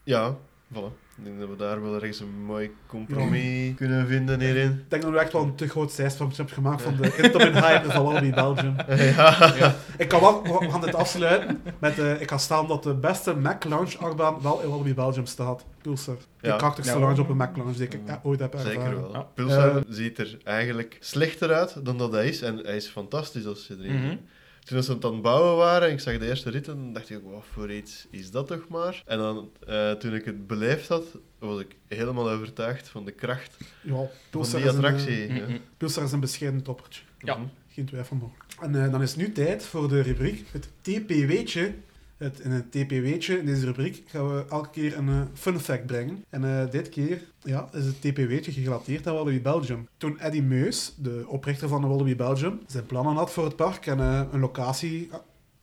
[0.04, 0.36] Ja,
[0.74, 1.00] voilà.
[1.18, 4.70] Ik denk dat we daar wel ergens een mooi compromis kunnen vinden hierin.
[4.70, 7.52] Ik denk dat we echt wel een te groot zijsprongje hebben gemaakt van de Intamin
[7.52, 8.74] hype van Wallaby Belgium.
[9.58, 9.74] ja.
[9.98, 13.34] Ik kan wel, we gaan dit afsluiten met, eh, ik ga staan dat de beste
[13.34, 15.64] Mac Launch achtbaan wel in Wallaby Belgium staat.
[15.82, 16.16] Pulsar.
[16.40, 16.56] De Ja.
[16.56, 17.00] krachtigste Ja.
[17.00, 18.72] launch op een Mac Launch die ik eh, ooit heb ervaren.
[18.82, 19.12] Zeker wel.
[19.12, 19.20] Ja.
[19.34, 22.42] Pulsar Eh, ziet er eigenlijk slechter uit dan dat hij is.
[22.42, 24.08] En hij is fantastisch als je erin Mhm.
[24.08, 24.18] zit.
[24.64, 27.18] Toen ze het aan het bouwen waren en ik zag de eerste ritten, dacht ik,
[27.24, 29.02] wat voor iets is dat toch maar?
[29.06, 31.04] En dan, eh, toen ik het beleefd had,
[31.38, 35.32] was ik helemaal overtuigd van de kracht Ja, van die is, een, eh, attractie.
[35.34, 35.46] ja.
[35.76, 37.02] Pulsar is een bescheiden toppertje.
[37.18, 37.38] Ja.
[37.68, 38.44] Geen twijfel mogelijk.
[38.60, 41.74] En eh, dan is het nu tijd voor de rubriek het TP-weetje.
[42.22, 45.86] Het, in het TP-weetje, in deze rubriek, gaan we elke keer een eh, fun fact
[45.86, 46.24] brengen.
[46.28, 49.88] En eh, dit keer ja, is het TP-weetje gerelateerd aan Wallaby Belgium.
[49.96, 53.86] Toen Eddie Meus, de oprichter van de Wallaby Belgium, zijn plannen had voor het park
[53.86, 55.08] en eh, een locatie...
[55.12, 55.20] ah,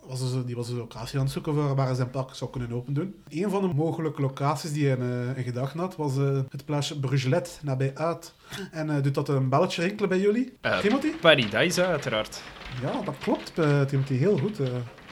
[0.08, 2.52] Was dus, die was een locatie aan het zoeken voor waar hij zijn park zou
[2.52, 3.16] kunnen open doen.
[3.30, 6.16] Een van de mogelijke locaties die hij in, in gedachten had, was
[6.50, 8.34] het plaatsje Brugelet, nabij Uit.
[8.72, 10.54] En doet dat een belletje rinkelen bij jullie?
[10.82, 11.12] Timothy?
[11.22, 12.42] Paradise, uiteraard.
[12.82, 13.54] Ja, dat klopt,
[13.88, 14.14] Timothy.
[14.14, 14.60] Heel goed.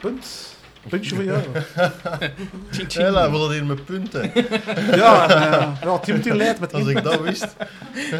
[0.00, 0.56] punt.
[0.88, 1.42] Puntje voor jou.
[2.88, 4.32] Hela, we hadden hier met punten.
[4.96, 7.56] ja, eh, ja, Timothy leidt met Als ik dat wist.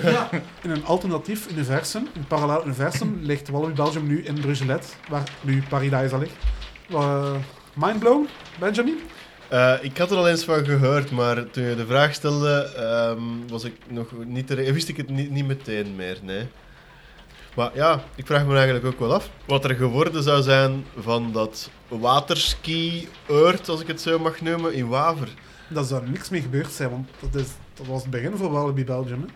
[0.02, 0.28] Ja.
[0.62, 5.62] In een alternatief universum, een parallel universum, ligt Wallaby Belgium nu in Brugelet, waar nu
[5.68, 6.34] Paradise ligt.
[6.90, 7.34] Uh,
[7.74, 8.98] mindblown, Benjamin?
[9.48, 13.48] Eh, ik had er al eens van gehoord, maar toen je de vraag stelde, ehm,
[13.48, 16.18] was ik nog niet te, wist ik het niet, niet meteen meer.
[16.22, 16.48] Nee.
[17.56, 21.32] Maar ja, ik vraag me eigenlijk ook wel af wat er geworden zou zijn van
[21.32, 25.28] dat waterski-oord, als ik het zo mag noemen, in Waver.
[25.68, 28.84] Daar zou niks mee gebeurd zijn, want dat, is, dat was het begin voor Wallaby
[28.84, 29.20] Belgium.
[29.20, 29.26] Hè.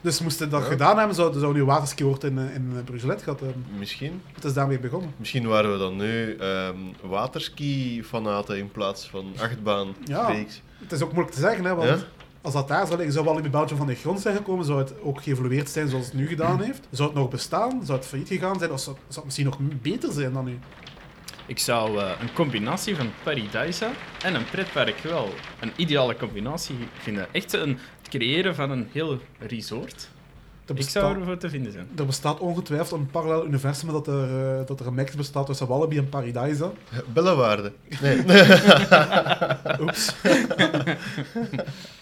[0.00, 0.68] Dus moesten dat Ja.
[0.68, 3.64] gedaan hebben, zou, zou nu waterskioord in, eh, in eh, Brugelet gehad hebben.
[3.78, 4.22] Misschien.
[4.34, 5.14] Het is daarmee begonnen.
[5.16, 10.32] Misschien waren we dan nu ehm waterski-fanaten in plaats van achtbaan Ja.
[10.78, 11.98] Het is ook moeilijk te zeggen, hè, want Ja?
[12.44, 15.00] Als dat daar zou liggen, zou Walibi Belgium van de grond zijn gekomen, zou het
[15.02, 16.88] ook geëvolueerd zijn zoals het nu gedaan heeft?
[16.90, 17.84] Zou het nog bestaan?
[17.84, 18.72] Zou het failliet gegaan zijn?
[18.72, 20.58] Of zou, zou het misschien nog beter zijn dan nu?
[21.46, 23.90] Ik zou eh, een combinatie van Paradisa
[24.22, 25.28] en een pretpark wel
[25.60, 27.26] een ideale combinatie vinden.
[27.32, 30.08] Echt een, het creëren van een heel resort.
[30.66, 31.88] Er Ik zou ervoor te vinden zijn.
[31.96, 35.66] er bestaat ongetwijfeld een parallel universum dat er, eh, dat er een mix bestaat tussen
[35.66, 36.70] Wallaby en Paradisa.
[37.12, 37.72] Bellenwaarde.
[38.00, 38.18] Nee.
[39.80, 40.14] Oeps.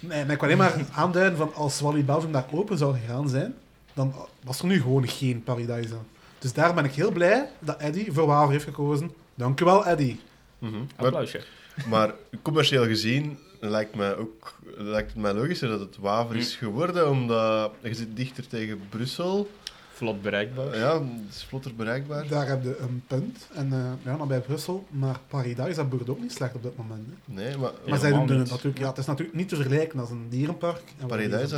[0.00, 3.28] nee, maar ik wil alleen maar aanduiden van als Walibi Belgium daar open zou gegaan
[3.28, 3.54] zijn,
[3.94, 5.96] dan was er nu gewoon geen Paradisa.
[6.38, 9.12] Dus daar ben ik heel blij dat Eddie voor Waver heeft gekozen.
[9.34, 10.20] Dank u wel, Eddie.
[10.58, 10.72] Mhm.
[10.96, 11.40] Maar, Applausje.
[11.88, 13.38] maar commercieel gezien
[13.70, 18.16] lijkt, mij ook, lijkt het mij logischer dat het Waver is geworden, omdat je zit
[18.16, 19.50] dichter tegen Brussel.
[19.92, 20.76] Vlot bereikbaar.
[20.78, 22.28] Ja, het is vlotter bereikbaar.
[22.28, 23.48] Daar heb je een punt.
[23.54, 24.86] En eh ja, dan bij Brussel.
[24.90, 27.06] Maar Paradise boert ook niet slecht op dit moment.
[27.06, 27.34] Hè.
[27.34, 30.10] Nee, maar Maar zij doen het natuurlijk, ja, het is natuurlijk niet te vergelijken als
[30.10, 30.82] een dierenpark.
[31.00, 31.50] En is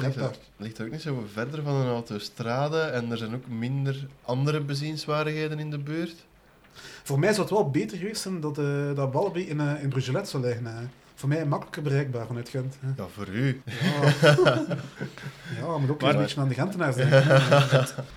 [0.56, 5.58] ligt, ook niet zo verder van een autostrade en er zijn ook minder andere bezienswaardigheden
[5.58, 6.24] in de buurt.
[7.02, 9.88] Voor mij zou het wel beter geweest zijn dat, eh dat Wallaby in, eh in
[9.88, 10.66] Brugelet zou liggen.
[10.66, 10.84] hè.
[11.24, 12.76] Voor mij makkelijker bereikbaar vanuit Gent.
[12.80, 13.02] hè.
[13.02, 13.62] Ja, voor u.
[13.64, 14.14] Ja,
[15.60, 17.22] ja moet ook Maar- een beetje aan de Gentenaars denken.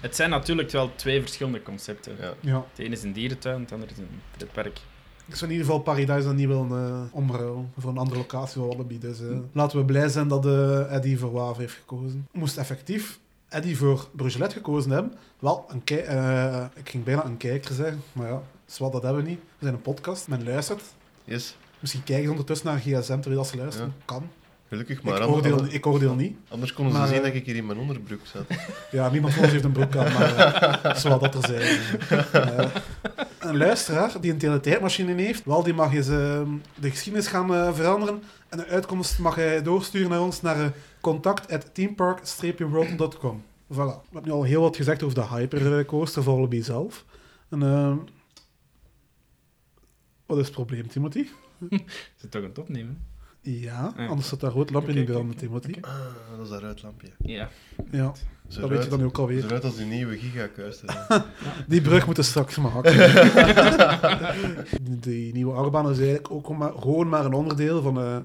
[0.01, 2.15] Het zijn natuurlijk wel twee verschillende concepten.
[2.19, 2.33] Ja.
[2.39, 2.65] Ja.
[2.69, 4.79] Het ene is een dierentuin, het andere is een pretpark.
[5.25, 8.61] Ik zou in ieder geval Paradise dan niet willen eh, omruilen voor een andere locatie
[8.61, 8.99] Wallaby.
[8.99, 12.27] Dus eh, laten we blij zijn dat eh Eddie voor Waver heeft gekozen.
[12.31, 15.13] Moest effectief Eddie voor Brugelet gekozen hebben.
[15.39, 18.41] Wel, een kei- eh, ik ging bijna een kijker zeggen, maar ja,
[18.77, 19.39] wat, dat hebben we niet.
[19.39, 20.81] We zijn een podcast, men luistert.
[21.23, 23.93] Yes, Misschien kijken ze ondertussen naar gsm terwijl ze luisteren.
[24.05, 24.29] Kan.
[24.67, 25.03] gelukkig.
[25.03, 26.37] Maar ik, anders, oordeel, ik oordeel niet.
[26.49, 28.45] anders konden ze Maar, zien eh, dat ik hier in mijn onderbroek zat.
[28.91, 31.79] Ja, niemand van ons heeft een broek aan, maar uh, zoals dat er zijn.
[32.31, 32.65] Eh,
[33.39, 36.41] een luisteraar die een teletijdmachine heeft, wel, die mag eens eh,
[36.75, 38.21] de geschiedenis gaan eh, veranderen.
[38.49, 40.71] En de uitkomst mag hij doorsturen naar ons naar
[41.01, 43.41] contact.teampark-world.com.
[43.41, 43.45] Voilà.
[43.75, 47.05] We hebben nu al heel wat gezegd over de hypercoaster Wallaby zelf.
[47.49, 47.93] En, uh,
[50.25, 51.27] wat is het probleem, Timothy?
[51.69, 52.97] Is het toch een opnemen?
[53.41, 54.07] Ja, Ja.
[54.07, 55.73] anders staat dat rood lampje Oké, niet oké, branden, Timothy.
[55.77, 55.87] oké.
[55.87, 55.95] Ah,
[56.37, 57.07] dat is dat uitlampje.
[57.17, 57.49] Ja.
[57.91, 58.13] Ja,
[58.47, 59.41] Zo dat weet je dan ook alweer.
[59.41, 60.89] Zo uit als die nieuwe gigakuisten.
[61.67, 62.93] Die brug moeten straks maken.
[64.81, 68.17] die nieuwe achtbaan is eigenlijk ook maar, gewoon maar een onderdeel van eh,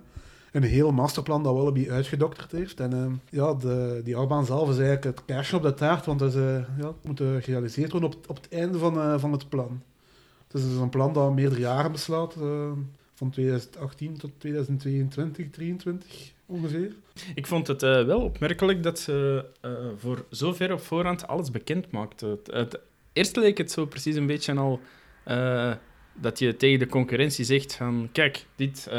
[0.52, 2.80] een heel masterplan dat Wallaby uitgedokterd heeft.
[2.80, 6.18] En eh, ja, de, die achtbaan zelf is eigenlijk het kerstje op de taart, want
[6.18, 9.48] dat is, eh, ja, het moet gerealiseerd worden op, op het einde van, van het
[9.48, 9.82] plan.
[10.46, 12.70] Het is dus een plan dat meerdere jaren beslaat, eh,
[13.22, 16.92] van 2018 tot 2022, 2023 ongeveer.
[17.34, 21.50] Ik vond het eh, wel opmerkelijk dat ze eh, voor zo ver op voorhand alles
[21.50, 22.26] bekend maakte.
[22.26, 22.78] Het, het-
[23.12, 24.80] eerst leek het zo precies een beetje al
[25.24, 25.72] eh,
[26.14, 28.90] dat je tegen de concurrentie zegt van kijk, dit,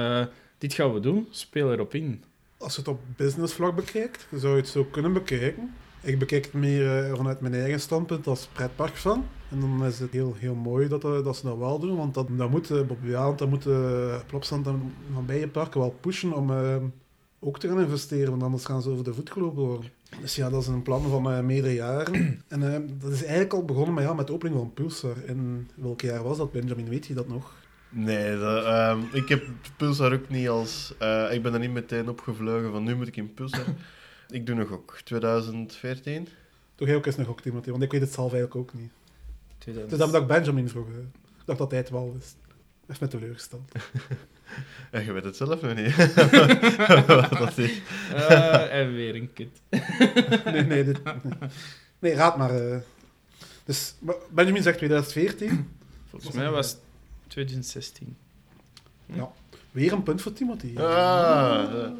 [0.57, 2.23] dit gaan we doen, speel erop in.
[2.57, 5.73] Als je het op businessvlak bekijkt, zou je het zo kunnen bekijken.
[6.01, 9.25] Ik bekijk het meer vanuit mijn eigen standpunt als pretparkfan.
[9.53, 12.13] En dan is het heel, heel mooi dat, eh, dat ze dat wel doen, want
[12.13, 16.33] dat, dat moet uh, Bob Wialand, dat moet uh, Plopsland en van bijenparken wel pushen
[16.33, 16.75] om uh,
[17.39, 19.91] ook te gaan investeren, want anders gaan ze over de voet gelopen worden.
[20.21, 22.13] Dus ja, dat is een plan van uh, meerdere jaren.
[22.47, 25.23] En uh, dat is eigenlijk al begonnen met, ja, met de opening van Pulsar.
[25.25, 26.89] En welk jaar was dat, Benjamin?
[26.89, 27.53] Weet je dat nog?
[27.89, 29.43] Nee, dat, uh, ik heb
[29.77, 30.93] Pulsar ook niet als...
[31.31, 33.65] Ik ben er niet meteen opgevlogen van nu moet ik in Pulsar.
[34.29, 36.27] ik doe nog ook 2014.
[36.75, 37.69] Doe jij ook eens nog ook, Timothy?
[37.69, 38.91] Want ik weet het zelf eigenlijk ook niet.
[39.63, 39.89] 2000...
[39.89, 40.87] Dus dat dat ik Benjamin vroeg.
[40.87, 42.35] Ik dacht dat hij het wel wist.
[42.85, 43.71] Heeft me teleurgesteld.
[44.91, 45.95] Ja, je weet het zelf nog niet.
[47.05, 47.81] Wat dat is.
[48.11, 49.61] Uh, en weer een kut.
[50.53, 51.33] nee, nee, dit, nee.
[51.99, 52.61] nee, raad maar.
[52.61, 52.77] Uh.
[53.65, 53.95] Dus
[54.29, 55.71] Benjamin zegt 2014.
[56.09, 56.79] Volgens mij was het
[57.27, 58.17] 2016.
[59.05, 59.31] Ja,
[59.71, 60.77] weer een punt voor Timothy.
[60.77, 61.91] Ah,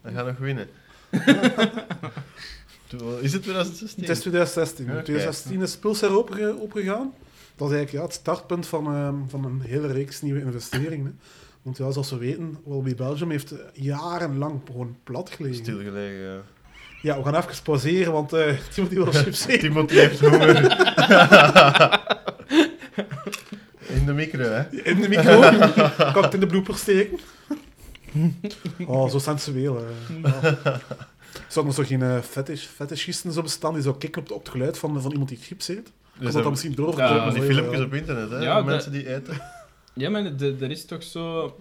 [0.00, 0.68] hij gaat nog winnen.
[3.20, 4.02] Is het 2016?
[4.02, 4.84] Het is 2016.
[4.84, 5.02] Okay.
[5.02, 7.14] 2016 is Pulsar opge opgegaan.
[7.56, 11.18] Dat is eigenlijk ja, het startpunt van, uh, van een hele reeks nieuwe investeringen.
[11.62, 15.56] Want ja, zoals we weten, Wallaby Belgium heeft jarenlang gewoon plat gelegen.
[15.56, 16.40] Stilgelegen, ja.
[17.02, 19.60] Ja, we gaan even pauzeren, want uh, Timothy wil chips eten.
[19.60, 20.56] Timothy heeft honger.
[23.96, 24.70] in de micro, hè?
[24.70, 25.40] In de micro.
[26.12, 27.18] kan het in de blooper steken?
[28.86, 29.84] oh, zo sensueel.
[30.22, 30.22] Uh.
[30.22, 30.80] Ja.
[31.48, 34.48] Zou er zo geen uh, fetish, fetishisten zo bestaan die zo kikken op, op het
[34.48, 35.92] geluid van, van iemand die chips eet?
[36.18, 36.96] Kan dat dan misschien door?
[36.96, 38.38] Ja, die filmpjes op internet, hè?
[38.38, 39.40] Ja, mensen die eten.
[39.96, 41.56] Ja, maar er is toch zo...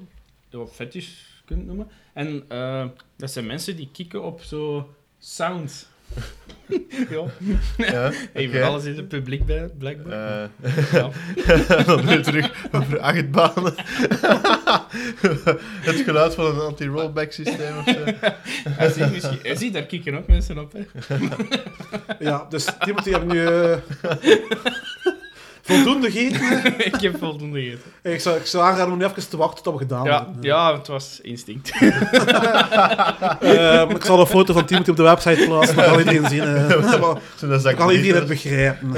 [0.49, 1.09] Ja, fetish
[1.45, 1.87] kun je het noemen.
[2.13, 5.87] En uh, dat zijn mensen die kikken op zo sound.
[7.09, 7.23] Ja.
[7.77, 8.63] Ja, oké.
[8.63, 10.49] Alles is het publiek bij, blijkbaar.
[10.61, 11.09] Eh, Ja.
[11.85, 13.73] dan weer terug over achtbanen.
[15.81, 18.03] het geluid van een anti-rollback systeem of zo.
[18.69, 20.73] Hij ziet, misschien, hij ziet, daar kikken ook mensen op.
[20.73, 20.85] Hè.
[22.19, 23.77] Ja, dus Timothy heeft nu eh,
[25.65, 26.77] voldoende gegeten.
[26.93, 27.91] ik heb voldoende gegeten.
[28.13, 30.43] Ik zou, ik zou aanraden om nu even te wachten tot we gedaan Ja, hebben.
[30.43, 31.71] ja, het was instinct.
[33.39, 36.41] Eh, ik zal een foto van Timothy op de website plaatsen, dan kan iedereen zien.
[36.41, 38.89] eh, maar Zo'n dan kan iedereen het begrijpen.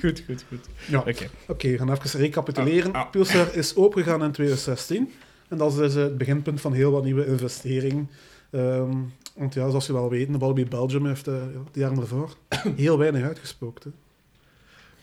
[0.00, 0.66] goed, goed, goed.
[0.86, 0.98] Ja.
[0.98, 1.26] Oké.
[1.48, 2.92] Oké, we gaan even recapituleren.
[2.92, 3.46] Ah, ah.
[3.52, 5.12] Is opengegaan in 2016.
[5.48, 8.10] En dat is dus het beginpunt van heel wat nieuwe investeringen.
[8.50, 8.92] Ehm,
[9.34, 12.36] want ja, zoals je wel weet, de Wallaby Belgium heeft eh, ja, de jaren ervoor
[12.76, 13.84] heel weinig uitgespookt.
[13.84, 13.90] Hè.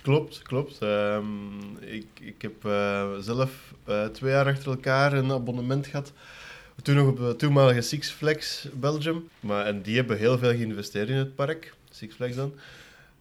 [0.01, 0.81] Klopt, klopt.
[0.81, 6.13] Ehm, ik, ik heb eh, zelf eh, twee jaar achter elkaar een abonnement gehad.
[6.81, 9.27] Toen nog op de toenmalige Six Flags Belgium.
[9.39, 12.53] Maar, en die hebben heel veel geïnvesteerd in het park, Six Flags dan.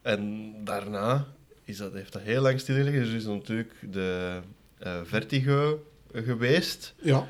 [0.01, 1.27] En daarna
[1.63, 2.99] is dat, heeft dat heel lang stilgelegen.
[2.99, 4.39] Dus er is natuurlijk de
[4.77, 6.93] eh, Vertigo geweest.
[7.01, 7.27] Ja,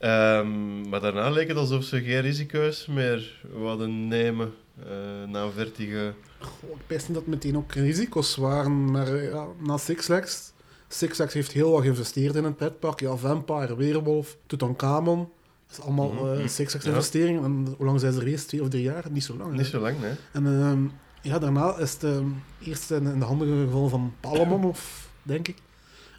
[0.00, 6.12] Ehm, maar daarna leek het alsof ze geen risico's meer wilden nemen eh, na Vertigo.
[6.38, 10.52] Goh, ik wist niet dat het meteen ook risico's waren, maar ja, na Six Flags...
[10.88, 13.00] Six Flags heeft heel wat geïnvesteerd in het pretpark.
[13.00, 15.18] Ja, Vampire, Weerwolf, Tutankhamon.
[15.66, 16.40] Dat is allemaal Mhm.
[16.40, 16.90] eh, Six Flags Ja.
[16.90, 17.44] investeringen.
[17.44, 18.48] En hoe lang zijn ze er geweest?
[18.48, 19.04] Twee of drie jaar?
[19.10, 19.50] Niet zo lang.
[19.50, 19.56] hè.
[19.56, 20.12] Niet zo lang, hè?
[20.32, 20.82] En ehm,
[21.22, 22.24] ja, daarna is het ehm,
[22.64, 25.56] eerst in, in de handen gevallen van Palamon, of, denk ik.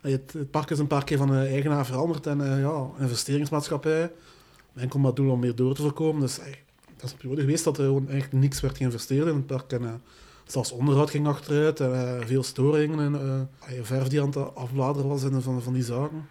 [0.02, 4.12] Het, het park is een paar keer van de eigenaar veranderd en eh, ja, investeringsmaatschappij.
[4.76, 6.22] Enkel maar doel om meer door te voorkomen.
[6.22, 6.46] Dus eh,
[6.96, 9.72] dat is een periode geweest dat er gewoon echt niks werd geïnvesteerd in het park.
[9.72, 9.94] En, eh,
[10.46, 13.50] zelfs onderhoud ging achteruit, en, veel storingen en
[13.86, 16.28] verf die aan het afbladeren was en van, van die zaken.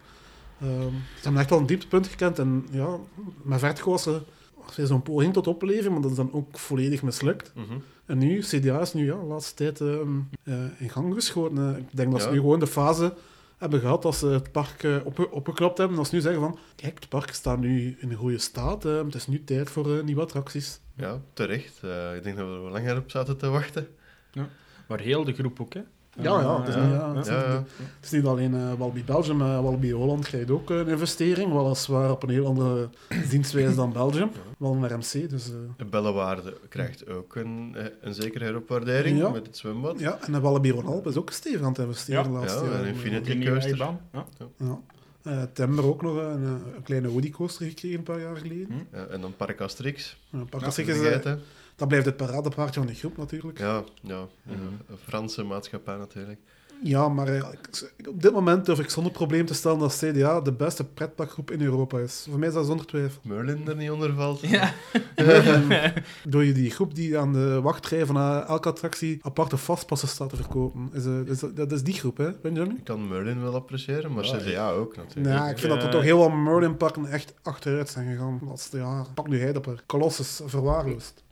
[0.61, 0.69] Ehm,
[1.15, 2.97] ze hebben echt wel een dieptepunt gekend en ja,
[3.41, 4.23] met Vertigo was er
[4.87, 7.51] zo'n poging tot opleving, maar dat is dan ook volledig mislukt.
[7.55, 7.77] Mhm.
[8.05, 10.09] En nu, CDA is nu ja, de laatste tijd ehm,
[10.43, 11.77] eh, in gang geschoten.
[11.77, 12.33] Ik denk dat ze Ja.
[12.33, 13.13] nu gewoon de fase
[13.61, 15.97] hebben gehad dat ze het park eh, op, opgeklopt hebben.
[15.97, 18.85] Dat ze nu zeggen van, kijk, het park staat nu in een goede staat.
[18.85, 20.79] eh, het is nu tijd voor eh, nieuwe attracties.
[20.95, 21.83] Ja, terecht.
[21.83, 23.87] Eh, ik denk dat we er wel langer op zaten te wachten.
[24.87, 25.81] Maar heel de groep ook, hè?
[26.19, 27.63] Ja, ja, het is niet- ja, het is Ja, ja.
[27.77, 31.53] Het is niet alleen eh Walibi Belgium, maar Walibi Holland krijgt ook eh, een investering.
[31.53, 32.89] Weliswaar op een heel andere
[33.29, 34.29] dienstwijze dan Belgium.
[34.57, 35.47] Wel een RMC, dus...
[35.49, 39.29] eh, De Bellewaarde krijgt ook een, eh, een zekere heropwaardering Ja.
[39.29, 39.99] met het zwembad.
[39.99, 42.79] ja, en de Walibi Ronalp is ook stevig aan het investeren Ja, de laatste ja,
[42.79, 43.77] Infinity Ook een nieuwe Coaster.
[43.77, 44.25] Ja.
[44.57, 44.79] Ja.
[45.23, 48.67] Eh, Timber ook nog een, eh, een kleine Woody coaster gekregen een paar jaar geleden.
[48.91, 48.95] Hm.
[48.97, 50.17] Ja, en dan Park Asterix.
[50.29, 51.33] Ja, Park Ja, Asterix niet is, eh.
[51.81, 53.57] Dat blijft het paradepaardje van de groep natuurlijk.
[53.59, 54.61] Ja, Ja, ja, Mhm.
[54.89, 56.39] een Franse maatschappij natuurlijk.
[57.13, 57.35] maar eh,
[57.97, 61.51] ik- op dit moment durf ik zonder probleem te stellen dat CDA de beste pretparkgroep
[61.51, 62.25] in Europa is.
[62.29, 63.21] Voor mij is dat zonder twijfel.
[63.23, 64.39] Merlin er niet onder valt.
[64.39, 64.73] Ja.
[66.27, 68.17] Door je die groep die aan de wachtrij van
[68.47, 70.89] elke attractie aparte vastpassen staat te verkopen.
[70.93, 72.77] Is, eh, is, dat- is die groep, hè, Benjamin?
[72.77, 75.35] Ik kan Merlin wel appreciëren, maar Ja, CDA ook natuurlijk.
[75.35, 75.91] Ja, ik vind dat er Ja.
[75.91, 79.13] toch heel wat Merlin-parken echt achteruit zijn gegaan de laatste jaren.
[79.13, 79.83] Pak nu hij dat er.
[79.85, 81.23] Colossus, verwaarloosd.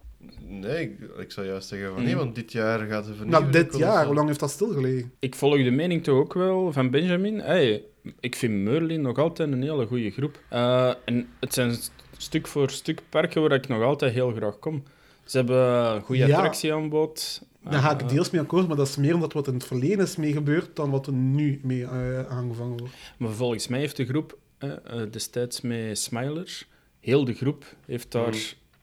[0.47, 3.41] Nee, ik, ik zou juist zeggen van nee, want dit jaar gaat ze vernieuwen.
[3.41, 5.11] Nou, dit jaar, hoe lang heeft dat stilgelegen?
[5.20, 7.39] Ik volg de mening toch ook wel van Benjamin.
[7.39, 7.84] Hey,
[8.20, 10.39] ik vind Merlin nog altijd een hele goede groep.
[10.49, 14.59] Eh, en het zijn st- stuk voor stuk parken waar ik nog altijd heel graag
[14.59, 14.84] kom.
[15.24, 15.57] Ze hebben
[15.95, 16.36] een goede Ja.
[16.36, 17.41] attractieaanbod.
[17.70, 19.65] Daar ga ik Eh, deels mee akkoord, maar dat is meer omdat wat in het
[19.65, 22.93] verleden is mee gebeurd dan wat er nu mee eh, aangevangen wordt.
[23.17, 26.65] Maar volgens mij heeft de groep eh, eh, destijds met Smiler,
[26.99, 28.38] heel de groep heeft daar Mhm.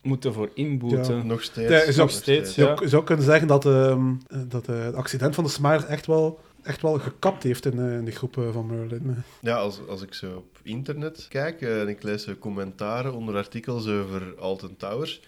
[0.06, 1.16] Moeten voor inboeten.
[1.16, 1.22] Ja.
[1.22, 1.70] Nog steeds.
[1.70, 2.66] Ja, is ook steeds, Je Ja.
[2.66, 5.84] zou- je zou kunnen zeggen dat, ehm, eh, dat eh, het accident van de Smiler
[5.84, 9.16] echt wel, echt wel gekapt heeft in, eh, in de groep eh, van Merlin.
[9.40, 14.34] Ja, als, als ik zo op internet kijk en ik lees commentaren onder artikels over
[14.38, 15.20] Alton Towers,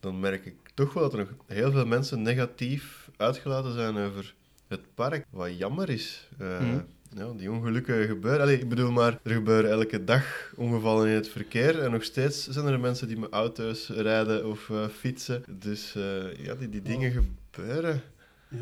[0.00, 4.34] dan merk ik toch wel dat er nog heel veel mensen negatief uitgelaten zijn over
[4.68, 5.24] het park.
[5.30, 6.28] Wat jammer is.
[6.38, 6.78] Eh, Mhm.
[7.14, 8.40] Ja, die ongelukken gebeuren.
[8.40, 12.48] Allee, ik bedoel maar, er gebeuren elke dag ongevallen in het verkeer en nog steeds
[12.48, 15.44] zijn er mensen die met auto's rijden of eh, fietsen.
[15.48, 18.02] Dus eh, ja, die, die dingen gebeuren.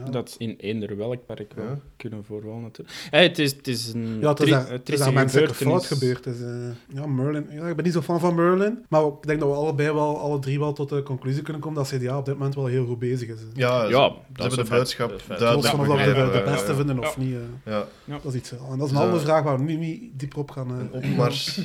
[0.04, 0.10] Ja.
[0.10, 1.78] Dat in eender welk park wel Ja.
[1.96, 2.98] kunnen voorvallen natuurlijk.
[3.10, 5.86] Hey, het, is, het is een Ja, het is daar, een het is daar fout
[5.86, 6.24] gebeurd.
[6.24, 6.48] Dus, eh,
[6.94, 9.54] ja, Merlin, ja, ik ben niet zo fan van Merlin, maar ik denk dat we
[9.54, 12.54] allebei wel, alle drie wel tot de conclusie kunnen komen dat CDA op dit moment
[12.54, 13.40] wel heel goed bezig is.
[13.54, 16.18] Ja, Ja, dat ze is hebben de boodschap is duidelijk van of dat we de,
[16.38, 16.76] Ja, beste ja.
[16.76, 17.22] vinden of Ja.
[17.22, 17.34] niet.
[17.34, 17.72] eh,
[18.04, 18.18] Ja.
[18.22, 18.52] dat is iets.
[18.52, 20.70] eh, En dat is een andere vraag waar we nu niet dieper op gaan.
[20.70, 21.64] eh, Een opmars eh,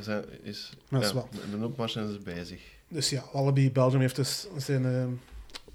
[0.00, 0.72] zijn, is...
[0.88, 1.28] Dat is ja, wel.
[1.30, 2.60] met een opmars zijn ze bezig.
[2.88, 5.04] Dus ja, Wallaby Belgium heeft dus zijn eh,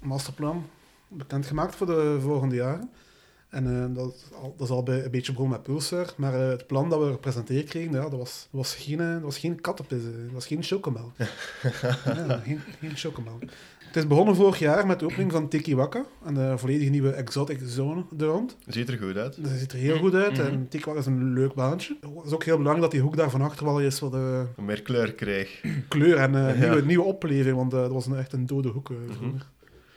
[0.00, 0.66] masterplan
[1.16, 2.90] bekendgemaakt voor de volgende jaren.
[3.48, 6.12] En eh, dat, is al, dat is al bij, een beetje begonnen met Pulsar.
[6.16, 9.12] Maar eh, het plan dat we gepresenteerd kregen, ja, dat, was, dat, was geen, eh,
[9.12, 10.02] dat was geen kattenpis.
[10.02, 11.12] Dat was geen chocomel.
[12.04, 13.38] ja, geen, geen chocomel.
[13.78, 16.04] Het is begonnen vorig jaar met de opening van Tiki Waka.
[16.24, 18.56] En de volledige nieuwe exotic zone er rond.
[18.66, 19.42] Ziet er goed uit.
[19.42, 20.32] Dat ziet er heel goed uit.
[20.32, 20.42] Mhm.
[20.46, 21.96] En Tiki Waka is een leuk baantje.
[22.00, 24.40] Het is ook heel belangrijk dat die hoek daar van achter wel eens wat eh,
[24.56, 25.60] Meer kleur kreeg.
[25.88, 26.52] kleur en Ja.
[26.54, 27.56] nieuwe, nieuwe opleving.
[27.56, 28.90] Want dat was een, echt een dode hoek.
[28.90, 29.46] eh, vroeger.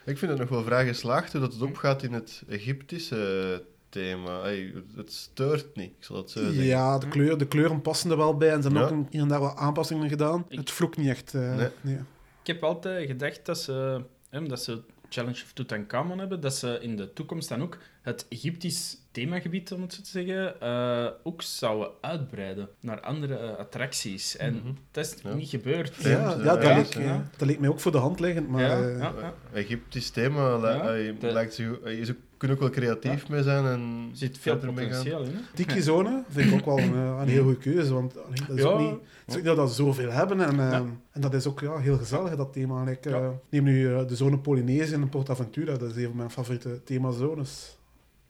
[0.07, 4.41] Ik vind het nog wel vrij geslaagd hoe dat het opgaat in het Egyptische thema.
[4.41, 6.63] Hey, het steurt niet, ik zal het zo zeggen.
[6.63, 8.49] Ja, de, kleur, de kleuren passen er wel bij.
[8.51, 8.95] En ze hebben Ja.
[9.03, 10.45] ook hier en daar wat aanpassingen gedaan.
[10.49, 11.33] Ik- Het vloekt niet echt.
[11.33, 11.67] eh, Nee.
[11.81, 11.95] nee.
[12.41, 16.77] Ik heb altijd gedacht dat ze, hè, omdat ze Challenge of Tutankhamon hebben, dat ze
[16.81, 21.41] in de toekomst dan ook het Egyptisch themagebied, om het zo te zeggen, eh, ook
[21.41, 24.37] zouden uitbreiden naar andere eh, attracties.
[24.37, 24.67] En Mhm.
[24.91, 25.33] dat is Ja.
[25.33, 25.95] niet gebeurd.
[25.95, 26.99] Ja, ja, dat, ja, leek, ja.
[27.01, 28.47] eh, dat leek mij ook voor de hand liggend.
[28.49, 29.33] Maar Ja, eh, ja, ja.
[29.53, 33.43] Egyptisch thema, li- Ja, hey, de- lijkt ze, hey, ze kunnen ook wel creatief mee
[33.43, 35.31] zijn en Er zit veel potentieel in.
[35.31, 35.39] hè.
[35.53, 37.93] Tiki Zone vind ik ook wel een, eh, een heel goede keuze.
[37.93, 38.69] Want allee, dat is Ja.
[38.69, 40.39] ook niet, het is ook niet dat we zoveel hebben.
[40.41, 40.85] En, eh, Ja.
[41.11, 42.87] en dat is ook ja, heel gezellig, dat thema.
[42.87, 43.31] Ik eh, Ja.
[43.49, 45.77] neem nu eh, de zone Polynesië en PortAventura.
[45.77, 47.76] Dat is een van mijn favoriete themazones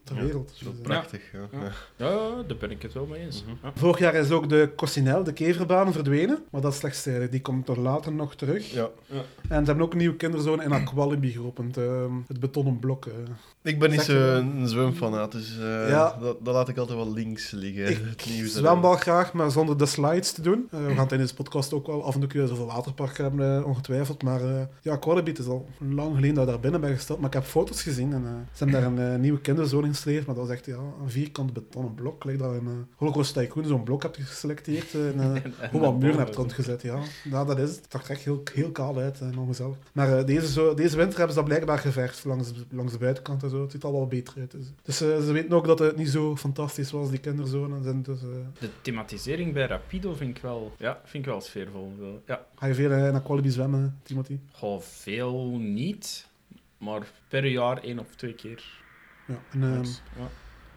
[0.08, 0.48] ter Ja, wereld.
[0.48, 1.22] Dat is wel Dus, eh, prachtig.
[1.34, 1.40] Ja.
[1.52, 1.60] Ja.
[1.98, 2.06] Ja.
[2.10, 3.44] Ja, daar ben ik het wel mee eens.
[3.44, 3.56] Mhm.
[3.64, 3.72] Ja.
[3.76, 6.44] Vorig jaar is ook de Cossinel, de keverbaan, verdwenen.
[6.52, 7.32] Maar dat is slechts tijdelijk.
[7.32, 8.72] Die komt er later nog terug.
[8.72, 8.90] Ja.
[9.08, 11.78] En ze hebben ook een nieuwe kinderzone in Aqualibi geopend.
[11.78, 11.84] eh,
[12.28, 13.06] het betonnen blok.
[13.06, 13.14] eh.
[13.62, 16.18] Ik ben niet zo'n zwemfanaat, dus eh, Ja.
[16.22, 17.90] dat, dat laat ik altijd wel links liggen.
[17.90, 20.68] Ik het nieuws zwem wel graag, maar zonder de slides te doen.
[20.72, 23.24] Eh, we gaan het in deze podcast ook wel af en toe keer over waterparken
[23.24, 24.24] hebben, eh, ongetwijfeld.
[24.24, 27.20] Maar eh ja, Aqualibi is al lang geleden dat ik daar binnen ben gesteld.
[27.20, 30.24] Maar ik heb foto's gezien en eh, ze hebben daar een eh, nieuwe kinderzone Maar
[30.26, 32.24] dat was echt ja, een vierkant betonnen blok.
[32.24, 34.94] Lijkt dat een uh, Holocaust Tycoon zo'n blok hebt geselecteerd.
[34.94, 35.20] eh, en
[35.60, 36.82] eh, gewoon wat muren hebt rondgezet.
[36.82, 37.82] Ja, ja dat is het.
[37.82, 39.76] Het zag echt heel, heel kaal uit en ongezellig.
[39.92, 43.50] Maar deze, zo, deze winter hebben ze dat blijkbaar geverfd langs, langs de buitenkant en
[43.50, 43.62] zo.
[43.62, 44.52] Het ziet al wel beter uit.
[44.52, 47.86] Dus, dus ze weten ook dat het niet zo fantastisch was, die kinderzones.
[47.86, 48.20] En dus,
[48.60, 51.94] De thematisering bij Rapido vind ik wel, ja, vind ik wel sfeervol.
[52.26, 52.46] Ja.
[52.56, 54.38] Ga je veel naar Qualibi zwemmen, Timothy?
[54.52, 56.28] Goh, veel niet,
[56.78, 58.64] maar per jaar één of twee keer.
[59.28, 59.36] Ja.
[59.52, 59.84] En, ehm,
[60.22, 60.28] Ja.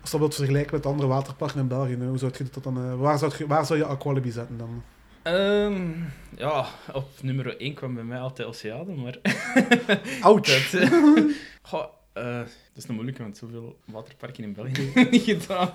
[0.00, 2.76] als je dat wilt vergelijken met andere waterparken in België, hoe zou je dat dan,
[2.76, 4.82] eh, waar, zou je, waar zou je Aqualibi zetten dan?
[5.22, 5.90] Ehm,
[6.36, 9.16] ja, op nummer 1 kwam bij mij altijd Oceade, maar...
[10.20, 10.40] Ouch!
[10.70, 10.90] dat, eh,
[11.70, 15.70] goh, eh, dat is nog moeilijk, want zoveel waterparken in België heb niet gedaan.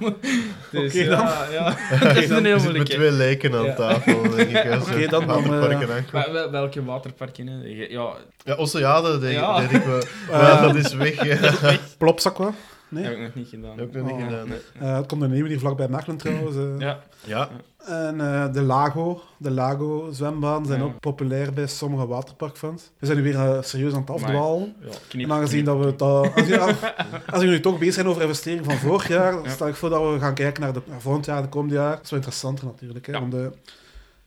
[0.71, 1.19] Dus Oké, dan.
[1.27, 2.93] ja, ja, dat is een heel zitten met moeilijke.
[2.93, 3.73] twee leken aan Ja.
[3.73, 4.81] tafel, denk ik.
[4.81, 6.05] Oké, je dan- dan, waterparken.
[6.11, 7.47] Maar wel- welke waterparken?
[7.47, 7.57] Hè?
[7.65, 8.13] Ja,
[8.43, 9.59] Ja, Oceade, denk, Ja.
[9.59, 10.03] denk ik wel.
[10.31, 11.23] Maar dat is weg.
[11.23, 11.77] Ja.
[11.97, 12.53] Plopsakwa?
[12.89, 13.03] Nee?
[13.03, 13.79] heb ik nog niet gedaan.
[13.81, 14.23] Ook nog niet Oh.
[14.23, 14.47] gedaan.
[14.49, 14.85] hè.
[14.87, 16.55] Eh, het komt een nieuwe hier vlakbij Mechelen trouwens.
[16.55, 16.63] eh.
[16.77, 17.49] Ja, Ja,
[17.85, 20.85] En eh, de Lago, de Lago zwembaan zijn Ja.
[20.85, 22.91] ook populair bij sommige waterparkfans.
[22.99, 24.75] We zijn nu weer serieus aan het afdwalen.
[24.81, 27.93] ja knip, En aangezien knip, dat we het al- aangezien, aangezien we nu toch bezig
[27.93, 29.49] zijn over investering van vorig jaar, Ja.
[29.49, 31.91] stel ik voor dat we gaan kijken naar de, naar volgend jaar, de komende jaar.
[31.95, 33.05] Dat is wel interessanter natuurlijk.
[33.05, 33.13] Hè?
[33.13, 33.55] Eh, het,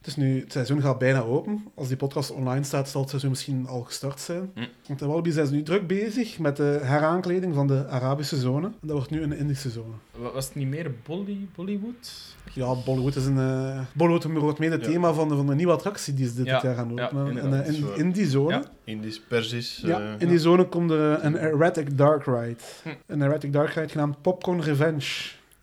[0.08, 1.64] is nu, het seizoen gaat bijna open.
[1.74, 4.50] Als die podcast online staat, zal het seizoen misschien al gestart zijn.
[4.54, 4.60] Hm.
[4.86, 8.66] Want in Walibi zijn ze nu druk bezig met de heraankleding van de Arabische zone.
[8.66, 9.92] En dat wordt nu een Indische zone.
[10.16, 12.12] Wa- Was het niet meer Bolly, Bollywood?
[12.52, 13.38] Ja, Bollywood is een...
[13.38, 14.90] eh Bollywood wordt mee het Ja.
[14.90, 17.26] thema van de, van de nieuwe attractie die ze dit Ja, jaar gaan ja, openen.
[17.28, 18.50] en inderdaad, eh, in, in die zone...
[18.54, 18.62] Ja.
[18.84, 19.80] Indisch, Persisch.
[19.84, 22.56] Ja, eh, in die zone komt er een erratic dark ride.
[22.82, 22.88] Hm.
[23.06, 25.06] Een erratic dark ride genaamd Popcorn Revenge.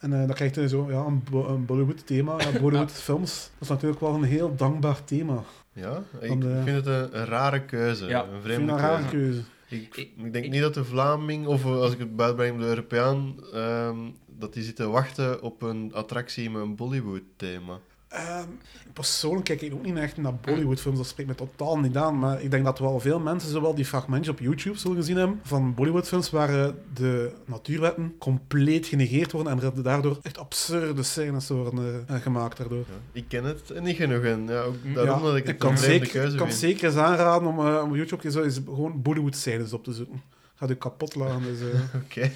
[0.05, 2.35] En eh, dan krijg je zo ja, een, Bo- een Bollywood thema.
[2.41, 3.49] Ja, Bollywood films.
[3.53, 5.43] Dat is natuurlijk wel een heel dankbaar thema.
[5.73, 6.27] ja, ik
[6.63, 8.05] vind het een, een rare keuze.
[8.05, 9.41] Ja, een Ik vind vreemde een rare keuze.
[9.69, 12.65] Ik, Ik- ik denk ik- niet dat de Vlaming, of als ik het buitenbreng de
[12.65, 17.79] Europeaan, ehm, dat die zitten wachten op een attractie met een Bollywood-thema.
[18.15, 18.47] Ehm,
[18.93, 22.19] persoonlijk kijk ik ook niet echt naar Bollywood-films, dat spreekt me totaal niet aan.
[22.19, 25.39] Maar ik denk dat wel veel mensen zowel die fragmentjes op YouTube zullen gezien hebben
[25.43, 31.47] van Bollywood-films waar eh, de natuurwetten compleet genegeerd worden en er daardoor echt absurde scènes
[31.49, 32.77] worden eh, gemaakt daardoor.
[32.87, 34.93] Ja, ik ken het niet genoeg en ja, ook Hm.
[34.93, 36.59] daarom Ja, dat ik het kan zeker, keuze ik kan vind.
[36.59, 40.21] zeker eens aanraden om eh, op YouTube zo eens gewoon Bollywood-scènes op te zoeken.
[40.55, 41.41] Gaat u kapot laten.
[41.43, 42.31] Dus, eh, Oké,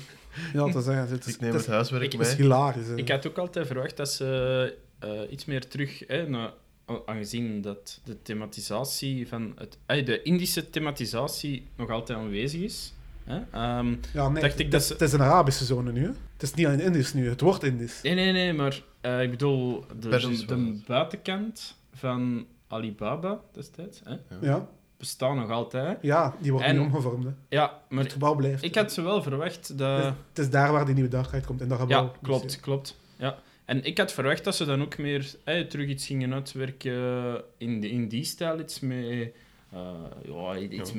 [0.53, 1.07] ja, te zeggen.
[1.09, 2.41] Het is, ik neem het het is, huiswerk ik- het is mee.
[2.41, 2.87] hilarisch.
[2.95, 6.53] Ik had ook altijd verwacht dat ze eh, iets meer terug, hè, na-
[7.05, 12.93] aangezien dat de thematisatie van het, eh, de Indische thematisatie nog altijd aanwezig is.
[13.23, 13.35] Hè?
[13.51, 16.01] Ehm, ja, nee, dacht ik het, dat ze- het is een Arabische zone nu.
[16.01, 16.07] Hè.
[16.33, 18.01] Het is niet alleen Indisch nu, het wordt Indisch.
[18.01, 20.09] nee, nee, nee, maar eh, ik bedoel de,
[20.47, 25.97] de, buitenkant van Alibaba destijds hè, Ja, bestaat nog altijd.
[26.01, 27.23] ja die wordt En- nu omgevormd.
[27.23, 27.31] Hè.
[27.49, 28.63] Ja, maar Het gebouw blijft.
[28.63, 29.99] ik had ze wel verwacht het, dat...
[29.99, 32.03] is, het is daar waar die nieuwe dag uitkomt, in dat gebouw.
[32.03, 32.97] Ja, klopt, klopt.
[33.17, 33.37] Ja.
[33.69, 37.81] En ik had verwacht dat ze dan ook meer eh, terug iets gingen uitwerken in,
[37.81, 39.31] de, in die stijl, iets met
[39.71, 39.79] eh,
[40.23, 40.97] ja, iets Ja.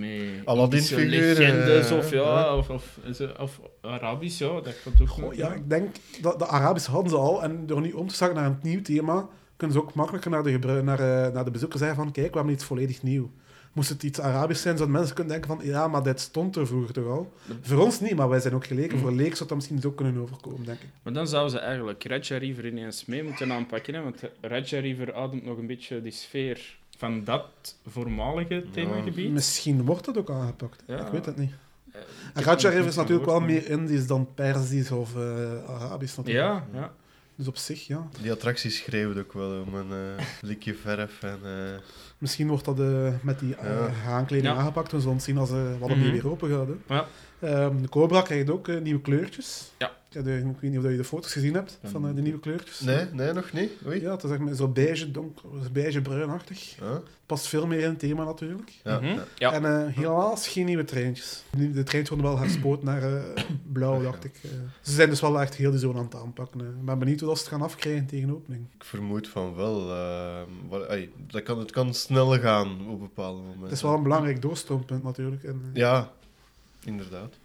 [0.97, 2.57] met legendes eh, of, ja, ja.
[2.57, 2.99] Of, of,
[3.39, 7.17] of Arabisch, ja, dat kan ook Goh, ja, ik denk dat de Arabisch hadden ze
[7.17, 7.43] al.
[7.43, 10.43] En door nu om te schakelen naar een nieuw thema, kunnen ze ook makkelijker naar
[10.43, 13.31] de, naar, eh, naar de bezoeker zeggen van kijk, we hebben iets volledig nieuw.
[13.73, 16.67] Moest het iets Arabisch zijn, zouden mensen kunnen denken van ja, maar dit stond er
[16.67, 17.33] vroeger toch al.
[17.61, 18.97] Voor ons niet, maar wij zijn ook geleken.
[18.97, 19.03] Mm.
[19.03, 20.89] Voor leek zou dat misschien zo kunnen overkomen, denk ik.
[21.03, 24.03] Maar dan zouden ze eigenlijk Raja River ineens mee moeten aanpakken, hè?
[24.03, 29.33] want Raja River ademt nog een beetje die sfeer van dat voormalige themagebied.
[29.33, 30.83] Misschien wordt het ook aangepakt.
[30.87, 31.07] Ja.
[31.07, 31.53] Ik weet het niet.
[32.35, 35.23] Raja er River is natuurlijk wel meer Indisch dan Perzisch of eh,
[35.69, 36.47] Arabisch natuurlijk.
[36.47, 36.93] Ja, ja.
[37.41, 38.09] Dus op zich, ja.
[38.23, 41.23] Die attractie schreeuwt ook wel om een eh likje verf.
[41.23, 41.81] En, eh,
[42.19, 43.91] Misschien wordt dat eh, met die Ja.
[44.07, 44.59] aankleding Ja.
[44.61, 44.93] aangepakt.
[44.93, 46.11] We zullen zien als eh wat het Mhm.
[46.11, 46.67] weer open gaat.
[46.67, 46.95] Hè.
[46.95, 47.07] Ja.
[47.41, 49.71] Ehm, de Cobra krijgt ook eh, nieuwe kleurtjes.
[49.79, 49.99] Ja.
[50.13, 52.41] Ja, de- ik weet niet of je de foto's gezien hebt van eh, de nieuwe
[52.41, 52.81] kleurtjes.
[52.81, 53.71] nee, nee, nog niet.
[53.87, 54.01] Oei.
[54.01, 56.77] Ja, het is echt met zo beige, donker, beige bruinachtig.
[56.81, 58.71] Ja, Past veel meer in het thema natuurlijk.
[58.85, 59.07] ja, Mhm.
[59.07, 59.25] ja.
[59.37, 59.53] Ja.
[59.53, 61.45] En eh, helaas geen nieuwe treintjes.
[61.51, 63.23] De treintjes worden wel herspoot naar eh,
[63.73, 64.35] blauw, dacht ik.
[64.81, 66.61] Ze zijn dus wel echt heel die zone aan het aanpakken.
[66.61, 68.67] Ik ben benieuwd hoe dat ze het gaan afkrijgen tegen opening.
[68.75, 69.91] Ik vermoed van wel.
[69.91, 73.63] eh, wat- ey, dat kan, het kan sneller gaan op bepaalde momenten.
[73.63, 75.45] Het is wel een belangrijk doorstroompunt natuurlijk.
[75.45, 76.11] En, Ja,
[76.85, 77.39] inderdaad.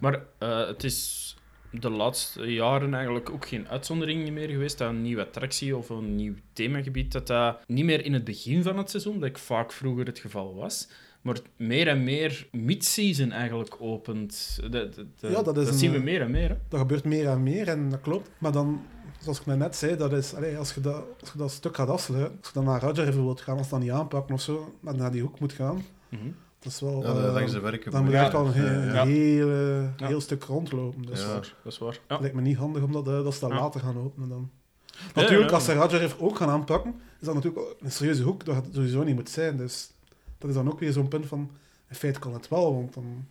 [0.00, 1.34] Maar eh, het is
[1.70, 6.14] de laatste jaren eigenlijk ook geen uitzondering meer geweest dat een nieuwe attractie of een
[6.16, 9.72] nieuw themagebied, dat dat niet meer in het begin van het seizoen, dat ik vaak
[9.72, 10.88] vroeger het geval was,
[11.22, 14.58] maar meer en meer mid-season eigenlijk opent.
[14.70, 16.48] Dat, Ja, dat is een, zien we meer en meer.
[16.48, 16.56] Hè?
[16.68, 18.30] Dat gebeurt meer en meer en dat klopt.
[18.38, 18.82] Maar dan,
[19.20, 21.88] zoals ik net zei, dat is, allee, als, je dat, als je dat stuk gaat
[21.88, 24.74] afsluiten, als je dan naar River wilt gaan, als je dat niet aanpakken of zo,
[24.80, 26.28] maar naar die hoek moet gaan, Mhm.
[26.66, 27.02] Dat is wel...
[27.02, 27.90] Ja, eh, langs de werken.
[27.90, 30.06] dan moet je echt wel een, heel, eh, Ja.
[30.06, 31.02] heel stuk rondlopen.
[31.02, 31.32] Dus Ja.
[31.34, 31.98] dat Dat is waar.
[32.08, 32.18] Ja.
[32.20, 33.56] lijkt me niet handig om dat, eh, dat ze dat Ja.
[33.56, 34.50] later gaan openen dan.
[34.86, 38.44] Ja, Natuurlijk, ja, als ze River ook gaan aanpakken, is dat natuurlijk een serieuze hoek
[38.44, 39.56] dat het sowieso niet moet zijn.
[39.56, 39.90] Dus
[40.38, 41.50] dat is dan ook weer zo'n punt van,
[41.88, 43.26] in feite kan het wel, want dan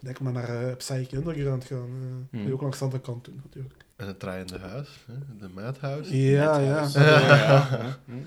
[0.00, 1.76] denk maar naar uh, Psyche Underground gaan.
[1.78, 2.44] eh Hmm.
[2.44, 3.74] Die ook langs de andere kant doen, natuurlijk.
[3.96, 5.14] En het draaiende huis, hè?
[5.38, 6.20] de Madhouse.
[6.20, 6.88] Ja, ja.
[6.94, 7.98] Ja, ja.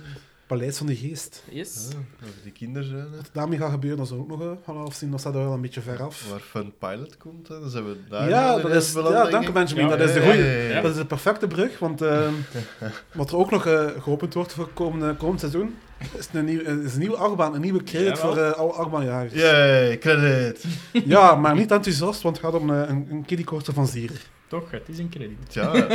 [0.47, 1.43] Paleis van de Geest.
[1.49, 1.87] Yes.
[1.91, 3.09] Ja, over die kinderzone.
[3.15, 5.11] Wat daarmee gaat gebeuren, dat is ook nog eh, gaan afzien.
[5.11, 6.29] Dat staat er wel een beetje ver af.
[6.29, 7.59] Waar Fun Pilot komt, hè?
[7.59, 8.29] dan zijn we daar.
[8.29, 9.51] Ja, dat is, beland, ja dank je.
[9.51, 9.87] Benjamin.
[9.87, 10.43] Ja, dat is de ja, goeie.
[10.43, 10.81] ja, ja, ja.
[10.81, 12.27] Dat is de perfecte brug, want eh,
[13.13, 15.75] wat er ook nog eh, geopend wordt voor komende, komend seizoen,
[16.17, 19.33] is een, nieuw, is een nieuwe achtbaan, een nieuwe credit voor eh, alle achtbaanjagers.
[19.33, 20.65] Yay, credit.
[20.91, 24.11] Ja, maar niet enthousiast, want het gaat om een, een kiddiekorte van Zier.
[24.47, 25.49] Toch, het is een krediet.
[25.49, 25.73] Tja,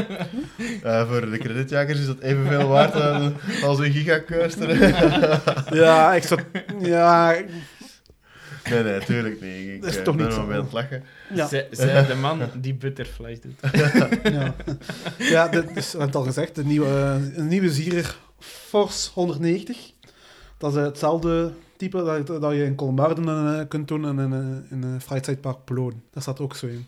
[0.83, 3.35] eh, voor de creditjagers is dat evenveel waard dan
[3.65, 4.79] als een gigacoaster.
[5.83, 6.41] Ja, ik zat...
[6.81, 7.35] Ja,
[8.71, 9.69] nee, nee, tuurlijk niet.
[9.69, 10.53] Ik Dat is eh, toch ben niet wel zo.
[10.53, 11.05] aan het lachen.
[11.35, 11.49] ja.
[11.49, 13.61] Zij, zij de man die butterflies doet.
[14.23, 14.55] ja.
[15.19, 19.11] ja dit is, we hebben het al gezegd, de nieuwe, eh, een nieuwe Zierer Force
[19.15, 19.93] 190.
[20.59, 25.01] Dat is hetzelfde type dat, dat je in Colmarden kunt doen en in, eh, in
[25.01, 26.03] Freizeitpark Park Ploon.
[26.11, 26.87] Daar staat ook zo in.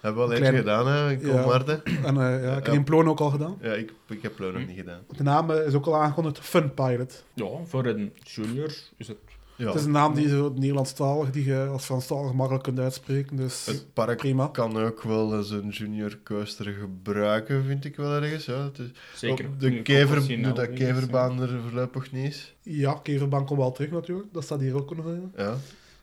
[0.00, 1.32] Hebben we al eentje gedaan, hè, in Ja.
[1.32, 1.84] Kolmarden.
[1.84, 2.94] En eh, ja, ik heb Ja.
[3.04, 3.56] ook al gedaan.
[3.60, 4.68] Ja, ik, ik heb Pleur nog Hm.
[4.68, 5.00] niet gedaan.
[5.16, 7.24] De naam eh, is ook al aangekondigd, Fun Pilot.
[7.34, 9.16] Ja, voor een junior is het...
[9.56, 13.36] Ja, Het is een naam die zo Nederlandstalig, die je als Franstalig makkelijk kunt uitspreken.
[13.36, 14.46] Dus het park prima.
[14.52, 18.44] kan ook wel eens een junior coaster gebruiken, vind ik wel ergens.
[18.44, 19.46] Ja, het is, Zeker.
[19.46, 20.34] Op de, kever, de
[20.72, 22.54] is, keverbaan er voorlopig niet is.
[22.62, 24.28] Ja, Keverbaan komt wel terug natuurlijk.
[24.32, 25.32] Dat staat hier ook nog in.
[25.36, 25.54] Ja.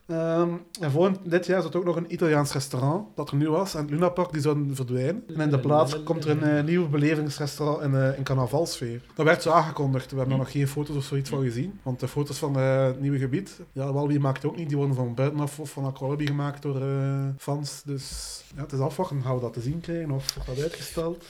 [0.06, 0.50] Ehm,
[0.80, 3.76] en volgend dit jaar is er ook nog een Italiaans restaurant dat er nu was.
[3.76, 5.24] En het Luna Park die zou verdwijnen.
[5.28, 9.02] En in de plaats komt er een eh, nieuw belevingsrestaurant in, in carnavalsfeer.
[9.16, 10.12] Dat werd zo aangekondigd.
[10.12, 11.80] We hebben er nog geen foto's of zoiets van gezien.
[11.84, 14.68] Want de foto's van eh, het nieuwe gebied, ja, wel wie maakt ook niet.
[14.68, 17.82] Die worden van buitenaf of van Aqualibi gemaakt door eh, fans.
[17.86, 19.22] Dus ja, het is afwachten.
[19.22, 21.26] Gaan we dat te zien krijgen of wordt dat uitgesteld?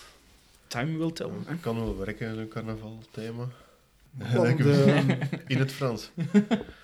[0.67, 1.29] Time will tell.
[1.45, 3.47] Het kan wel werken, zo'n carnavalthema.
[4.33, 4.97] Want, eh,
[5.47, 6.11] In het Frans.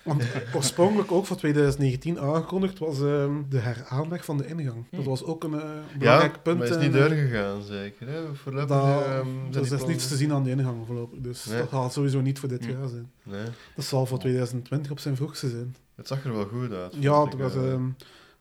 [0.02, 0.22] Want
[0.54, 4.84] oorspronkelijk ook voor 2019 aangekondigd was ehm, de heraanleg van de ingang.
[4.90, 5.60] Dat was ook een eh,
[5.98, 6.58] belangrijk Ja, punt.
[6.58, 8.08] maar is niet eh, doorgegaan, zeker.
[8.08, 8.34] Hè?
[8.34, 11.18] Voorlopig, Dat, ehm, dus er is plannen- niets te zien aan de ingang voorlopig.
[11.20, 11.58] Dus Nee.
[11.58, 12.70] dat gaat sowieso niet voor dit Hm.
[12.70, 13.10] jaar zijn.
[13.22, 13.44] Nee,
[13.76, 15.74] Dat zal voor 2020 op zijn vroegste zijn.
[15.94, 16.96] het zag er wel goed uit.
[16.98, 17.72] Ja, het ik, was, eh.
[17.72, 17.82] ehm,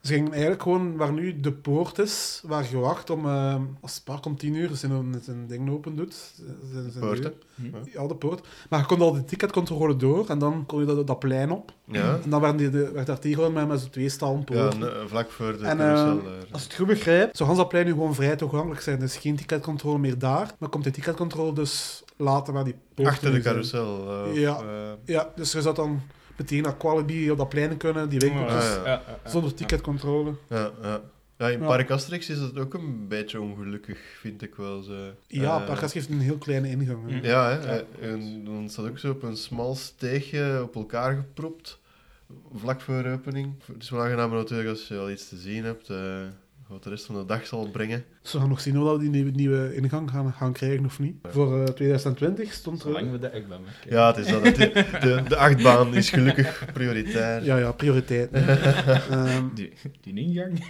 [0.02, 3.96] ze gingen eigenlijk gewoon waar nu de poort is, waar je wacht om, ehm, als
[3.96, 6.32] het park om 10 uur zijn, zijn ding open doet.
[6.72, 7.32] Zijn, zijn poort.
[7.94, 8.48] Ja, de poort.
[8.70, 11.74] Maar je kon al de ticketcontrole door en dan kon je dat, dat plein op.
[11.86, 14.72] Ja, En dan werden die, de, werd daar tegen met, met zo'n twee stalen ja
[15.08, 16.18] vlak voor de En, carousel.
[16.18, 16.34] eh, daar.
[16.52, 19.00] Als ik het goed begrijp, zou Hansa nu gewoon vrij toegankelijk zijn.
[19.00, 23.32] Dus geen ticketcontrole meer daar, maar komt de ticketcontrole dus later waar die poorten Achter
[23.32, 24.26] de carousel.
[24.26, 24.58] eh, Ja.
[24.60, 26.02] eh, Ja, dus je zou dan
[26.42, 28.76] meteen naar Qualibi op dat plein kunnen, die winkeltjes, ja.
[28.76, 29.30] Ja, ja, ja.
[29.30, 30.34] zonder ticketcontrole.
[30.50, 31.02] ja, ja.
[31.38, 31.66] Ja, in Ja.
[31.66, 34.82] Park Asterix is dat ook een beetje ongelukkig, vind ik wel.
[34.82, 34.94] Zo.
[35.28, 37.10] Ja, Parkas heeft een heel kleine ingang.
[37.10, 37.28] hè.
[37.30, 37.84] Ja, hè, Ja.
[38.02, 41.80] en dan staat ook zo op een smal steegje op elkaar gepropt.
[42.56, 43.54] vlak voor opening.
[43.74, 45.90] Het is wel aangenaam natuurlijk als je al iets te zien hebt.
[45.90, 46.22] eh,
[46.72, 48.04] wat de rest van de dag zal brengen.
[48.22, 51.00] Dus we gaan nog zien of we die nieuwe, nieuwe ingang gaan, gaan krijgen of
[51.00, 51.16] niet.
[51.24, 52.88] Voor eh, 2020 stond er...
[52.88, 53.92] Zolang we de achtbaan maken.
[53.92, 54.44] Ja, het is dat.
[54.44, 54.52] De,
[55.02, 57.44] de, de achtbaan is gelukkig prioritair.
[57.44, 58.32] Ja, ja, prioriteit.
[59.12, 60.64] Ehm, Die, die ingang.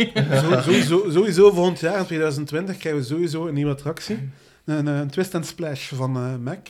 [0.64, 4.30] Sowieso, sowieso volgend jaar, in 2020, krijgen we sowieso een nieuwe attractie.
[4.66, 6.68] Een, een Twist and Splash van eh, Mac.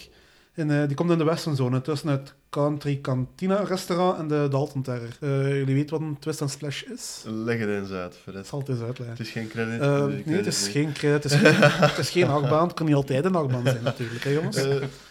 [0.54, 4.82] En, eh, die komt in de Westernzone, tussen het Country Cantina restaurant en de Dalton
[4.82, 5.10] Terror.
[5.20, 7.24] Eh, jullie weten wat een Twist Splash is?
[7.26, 8.48] Leg het eens uit, Fred.
[8.48, 9.18] zal het eens uitleggen.
[9.18, 9.82] Het is geen credit.
[9.82, 10.72] Eh, nee, het is niet.
[10.72, 11.56] geen credit, het is geen,
[11.90, 12.68] het is geen achtbaan.
[12.68, 14.58] Het kan niet altijd een achtbaan zijn, natuurlijk, hè, jongens?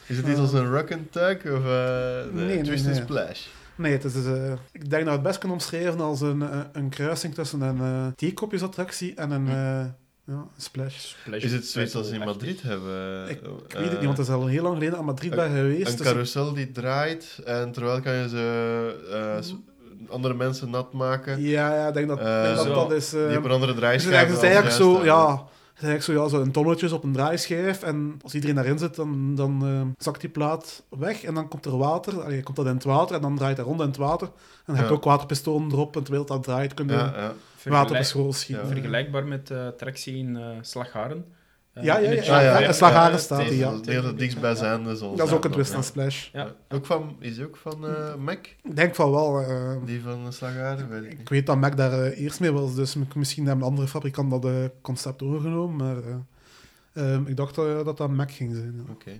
[0.07, 3.47] Is het iets als een rock and tug of eh Nee, nee, twist and splash?
[3.75, 6.89] Nee, het is, eh, ik denk dat we het best kunnen omschrijven als een, een
[6.89, 9.85] kruising tussen een eh theekopjesattractie en een, eh,
[10.31, 10.97] ja, een splash.
[10.97, 13.29] Splash Is het zoiets als in Festival, Madrid hebben?
[13.29, 15.31] Ik, eh, ik weet het niet, want het is al heel lang geleden aan Madrid
[15.31, 15.91] bij geweest.
[15.91, 21.43] Een dus- carousel die draait en terwijl kan je ze eh, andere mensen nat maken.
[21.43, 23.11] Ja, ja, ik denk dat denk dat, dat is...
[23.11, 24.19] Die eh, hebben andere het is draaischijven.
[24.19, 25.49] eigenlijk, het is eigenlijk zo, ja...
[25.71, 28.79] Het is eigenlijk zo, ja, zo een tonnetjes op een draaischijf en als iedereen daarin
[28.79, 32.67] zit, dan, dan zakt die plaat weg en dan komt er water, allee, komt dat
[32.67, 34.27] in het water en dan draait hij rond in het water.
[34.27, 34.95] En je hebt Ja.
[34.95, 37.33] ook waterpistolen erop en terwijl dat draait kun je Ja, ja.
[37.65, 38.67] Water op school schieten.
[38.67, 38.73] Ja.
[38.73, 41.25] Vergelijkbaar met de attractie in eh Slagharen.
[41.73, 42.61] Eh, Ja, ja, ja, ja, ja.
[42.61, 44.03] En Slagharen staat tegen- ja.
[44.03, 45.77] Het dichtstbijzijnde Dat is ook een twist ja.
[45.77, 46.29] and splash.
[46.33, 46.55] Ja.
[46.69, 48.47] Ook van, is die ook van eh, Mac?
[48.63, 49.41] Ik denk van wel.
[49.41, 50.89] eh, Die van Slagaren?
[50.89, 53.89] Weet ik ik weet dat Mac daar eh, eerst mee was, dus misschien hebben andere
[53.89, 58.75] fabrikanten dat eh, concept overgenomen, maar eh, ehm, ik dacht dat dat Mac ging zijn.
[58.87, 58.93] ja.
[58.93, 59.11] Oké.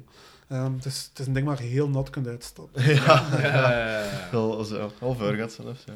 [0.51, 2.83] Ehm, het, is, het is een ding waar je heel nat kunt uitstappen.
[2.95, 4.05] Ja, Ja.
[4.31, 5.85] Wel, als- ja, al voor gaat zelfs.
[5.87, 5.93] Ja.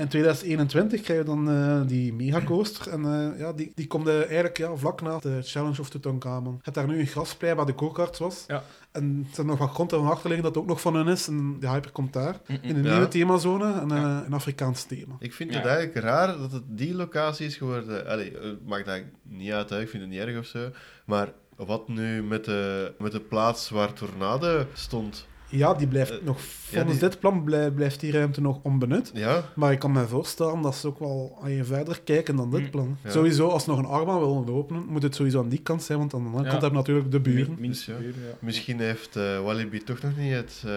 [0.00, 2.88] In 2021 krijg je dan eh, die megacoaster.
[2.92, 6.52] En eh, ja, die, die komt eh, eigenlijk ja, vlak na de Challenge of Tutankhamon.
[6.52, 8.44] Je hebt daar nu een grasplei waar de go-karts was.
[8.46, 8.62] Ja.
[8.92, 11.08] En er zijn nog wat grond en achter liggen dat het ook nog van hun
[11.08, 11.26] is.
[11.28, 12.36] En de hyper komt daar.
[12.46, 12.90] In een Ja.
[12.90, 15.14] nieuwe themazone en een Afrikaans thema.
[15.18, 15.56] Ik vind Ja.
[15.58, 18.06] het eigenlijk raar dat het die locatie is geworden.
[18.06, 19.80] Allee, het maakt eigenlijk niet uit, hè.
[19.80, 20.70] ik vind het niet erg of zo.
[21.04, 25.26] Maar wat nu met de, met de plaats waar Tornado stond?
[25.48, 26.36] Ja, die blijft Eh, nog...
[26.38, 26.42] ja,
[26.78, 29.10] Volgens die- dit plan blij- blijft die ruimte nog onbenut.
[29.14, 32.50] Ja, Maar ik kan me voorstellen dat ze ook wel aan je verder kijken dan
[32.50, 32.70] dit Mm.
[32.70, 32.96] plan.
[33.04, 33.10] Ja.
[33.10, 35.98] Sowieso, als ze nog een achtbaan willen openen, moet het sowieso aan die kant zijn,
[35.98, 36.50] want aan de andere Ja.
[36.50, 37.50] kant hebben we natuurlijk de buren.
[37.50, 38.06] Min- minste Dus ja.
[38.06, 38.34] buren, ja.
[38.38, 40.72] misschien heeft eh Walibi toch nog niet het, eh,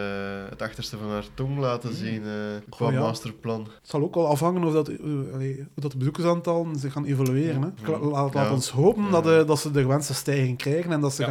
[0.49, 2.31] het achterste van haar tong laten zien eh
[2.69, 2.99] qua Oh, ja.
[2.99, 3.59] masterplan.
[3.61, 4.89] Het zal ook wel afhangen of dat,
[5.33, 7.61] allee, hoe dat de bezoekersaantallen zich gaan evolueren.
[7.61, 7.91] Hè.
[7.91, 7.99] Ja.
[7.99, 8.51] Laat, laat Ja.
[8.53, 9.09] ons hopen Ja.
[9.09, 11.27] dat, eh, dat ze de gewenste stijging krijgen en dat ze Ja.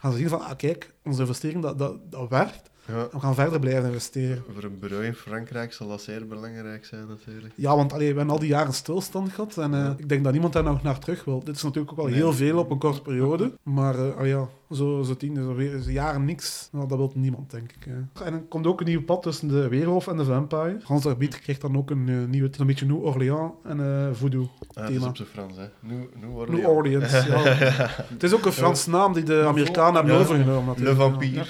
[0.00, 2.69] Gaan, gaan zien van, ah, kijk, onze investering, dat, dat, dat werkt.
[2.94, 3.08] Ja.
[3.12, 4.42] We gaan verder blijven investeren.
[4.54, 7.52] Voor een bureau in Frankrijk zal dat zeer belangrijk zijn, natuurlijk.
[7.56, 10.32] Ja, want allee, we hebben al die jaren stilstand gehad en eh, ik denk dat
[10.32, 11.44] niemand daar nog naar terug wil.
[11.44, 12.14] Dit is natuurlijk ook wel Nee.
[12.14, 15.80] heel veel op een korte periode, maar eh, ah ja, zo, zo tien, zo, weer-
[15.80, 17.86] zo jaren niks, nou, dat wil niemand, denk ik.
[18.24, 20.76] En er komt ook een nieuw pad tussen de Weerhof en de Vampire.
[20.82, 24.42] Frans Arbitre krijgt dan ook een eh, nieuwe, een beetje New Orleans en eh Voodoo.
[24.42, 25.08] Ah, het is Thema.
[25.08, 25.64] op zijn Frans, hè.
[25.80, 26.60] New, New Orleans.
[26.62, 27.38] New Orleans, ja.
[28.14, 30.74] Het is ook een Frans naam die de Amerikanen hebben overgenomen.
[30.76, 30.98] Le natuurlijk.
[30.98, 31.44] Vampire.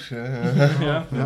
[0.79, 1.05] Ja.
[1.11, 1.25] Ja.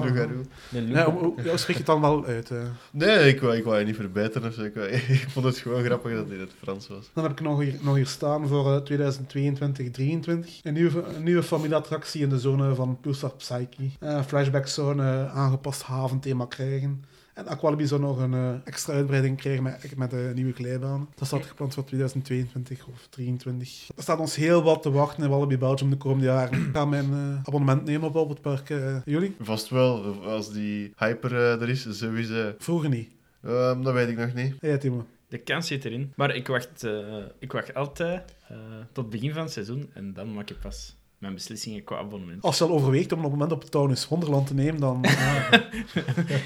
[0.69, 2.51] Nee, Ja, hoe, hoe- hoe spreek je het dan wel uit?
[2.51, 2.57] eh?
[2.91, 4.61] Nee, ik wou, ik wou je niet verbeteren of zo.
[4.63, 4.87] Ik, wou-
[5.21, 7.09] ik vond het gewoon grappig dat het in het Frans was.
[7.13, 10.61] Dan heb ik nog hier, nog hier staan voor eh, 2022-2023.
[10.63, 13.89] Een nieuwe, een nieuwe familieattractie in de zone van Pulsar Psyche.
[13.99, 17.03] Eh flashback zou een eh, aangepast haventhema krijgen.
[17.35, 21.07] En Aqualibi zou nog een eh, extra uitbreiding krijgen met, met de nieuwe glijbanen.
[21.15, 23.89] Dat staat gepland voor 2022 of 2023.
[23.97, 26.59] Er staat ons heel wat te wachten in Wallaby Belgium de komende jaren.
[26.61, 28.69] Ik ga mijn eh, abonnement nemen op het park.
[28.69, 29.35] eh, jullie?
[29.39, 32.53] Vast wel, als die hyper er is, sowieso.
[32.57, 33.09] Vroeger niet.
[33.43, 34.55] Ehm, dat weet ik nog niet.
[34.61, 35.05] Ja, Timo.
[35.27, 36.13] De kans zit erin.
[36.15, 38.57] Maar ik wacht, eh, ik wacht altijd eh,
[38.91, 42.41] tot het begin van het seizoen en dan maak ik pas mijn beslissingen qua abonnement.
[42.43, 45.05] Als je al overweegt om op het moment op Taunus Wonderland te nemen, dan...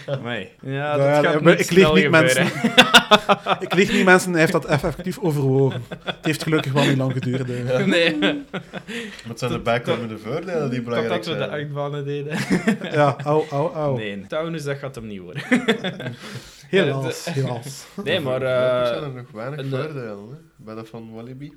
[0.08, 0.50] Amai.
[0.62, 2.48] Ja, Ja, dat ja, gaat niet ik snel niet, gebeuren.
[3.60, 4.32] Ik lieg niet, mensen.
[4.32, 5.84] Hij heeft dat effectief overwogen.
[6.04, 7.50] Het heeft gelukkig wel niet lang geduurd.
[7.50, 7.86] eh.
[7.86, 8.20] Nee,
[9.28, 11.64] Wat zijn de bijkomende voordelen die belangrijk totdat we de zijn?
[11.66, 12.38] achtbanen deden.
[12.92, 13.98] Ja, au, au, au.
[13.98, 15.44] Nee, Taunus, dat gaat hem niet worden.
[16.68, 17.88] Helaas, helaas.
[18.04, 18.42] Nee, maar...
[18.42, 20.36] Eh, zijn er nog weinig een, eh, voordelen, hè?
[20.56, 21.54] Bij dat van Walibi.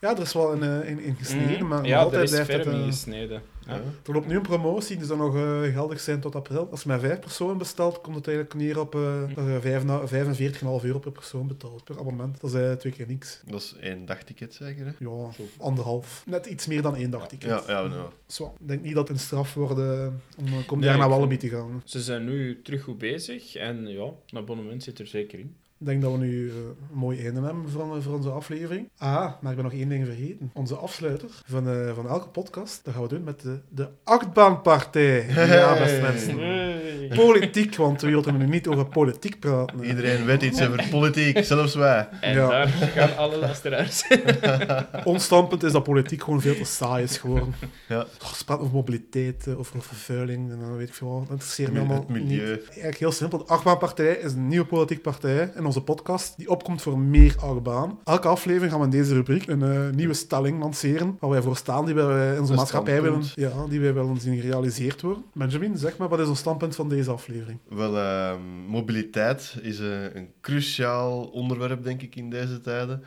[0.00, 2.52] Ja, er is wel in, eh, in, in gesneden, maar ja, nog altijd is blijft
[2.64, 2.66] het...
[2.74, 3.42] eh, gesneden.
[3.66, 3.72] Ja.
[4.06, 6.68] Er loopt nu een promotie, die zal nog eh, geldig zijn tot april.
[6.70, 10.98] Als je met vijf personen bestelt, komt het eigenlijk neer op eh, na- 45,5 euro
[10.98, 12.40] per persoon betaalt, per abonnement.
[12.40, 13.40] Dat is eh, twee keer niks.
[13.46, 14.92] Dat is één dagticket, zeker, hè?
[14.98, 15.28] Ja,
[15.58, 16.22] anderhalf.
[16.26, 17.48] Net iets meer dan één dagticket.
[17.48, 18.08] Ja, ja, nou.
[18.26, 21.08] Zo, ik denk niet dat het een straf wordt om uh, komend Nee, jaar naar
[21.08, 21.82] Wallaby te gaan.
[21.84, 25.56] Ze zijn nu terug goed bezig en ja, een abonnement zit er zeker in.
[25.80, 28.88] Ik denk dat we nu eh, een mooi einde hebben voor, voor onze aflevering.
[28.98, 30.50] Ah, maar ik ben nog één ding vergeten.
[30.54, 35.26] Onze afsluiter van, eh, van elke podcast, dat gaan we doen met de, de achtbaanpartij.
[35.28, 36.38] Ja, beste mensen.
[36.38, 37.10] Hey.
[37.14, 39.84] Politiek, want we willen nu niet over politiek praten.
[39.84, 42.08] Iedereen weet iets over politiek, zelfs wij.
[42.20, 42.48] En Ja.
[42.48, 44.08] daar gaan alle luisteraars.
[45.04, 47.54] Ons standpunt is dat politiek gewoon veel te saai is geworden.
[47.88, 48.00] Ja.
[48.22, 51.20] Oh, ze praten over mobiliteit, eh, over vervuiling en dan weet ik veel wat.
[51.20, 52.50] Dat interesseert me Het allemaal milieu.
[52.50, 52.64] niet.
[52.68, 53.38] Eigenlijk heel simpel.
[53.38, 57.98] De Achtbaanpartij is een nieuwe politieke partij in onze podcast die opkomt voor meer achtbaan.
[58.04, 61.56] Elke aflevering gaan we in deze rubriek een eh, nieuwe stelling lanceren waar wij voor
[61.56, 65.24] staan, die wij in onze Een maatschappij willen, ja, die wij willen zien gerealiseerd worden.
[65.34, 67.58] Benjamin, zeg maar, wat is ons standpunt van deze aflevering?
[67.68, 73.02] Wel, ehm, mobiliteit is een, een cruciaal onderwerp, denk ik, in deze tijden.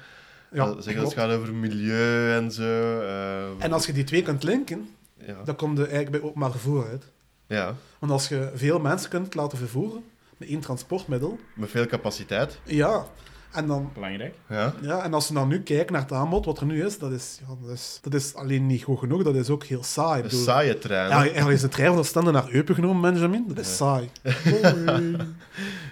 [0.51, 1.09] Ja, dat, zeg, klopt.
[1.15, 2.99] het gaat over milieu en zo.
[3.01, 4.89] eh, En als je die twee kunt linken,
[5.25, 5.35] ja.
[5.43, 7.03] dan komt er eigenlijk bij openbaar vervoer uit.
[7.47, 10.03] ja, Want als je veel mensen kunt laten vervoeren
[10.47, 12.59] één transportmiddel, met veel capaciteit.
[12.63, 13.05] ja,
[13.51, 14.35] en dan Belangrijk.
[14.49, 14.73] Ja.
[14.81, 17.11] Ja, en als we dan nu kijken naar het aanbod, wat er nu is, dat
[17.11, 20.17] is, ja, dat is, dat is alleen niet goed genoeg, dat is ook heel saai.
[20.21, 21.09] Een bedoel, saaie trein.
[21.09, 23.43] ja, eigenlijk is de trein van Oostende naar Eupen genomen, Benjamin.
[23.47, 23.73] Dat is Ja.
[23.75, 24.09] saai.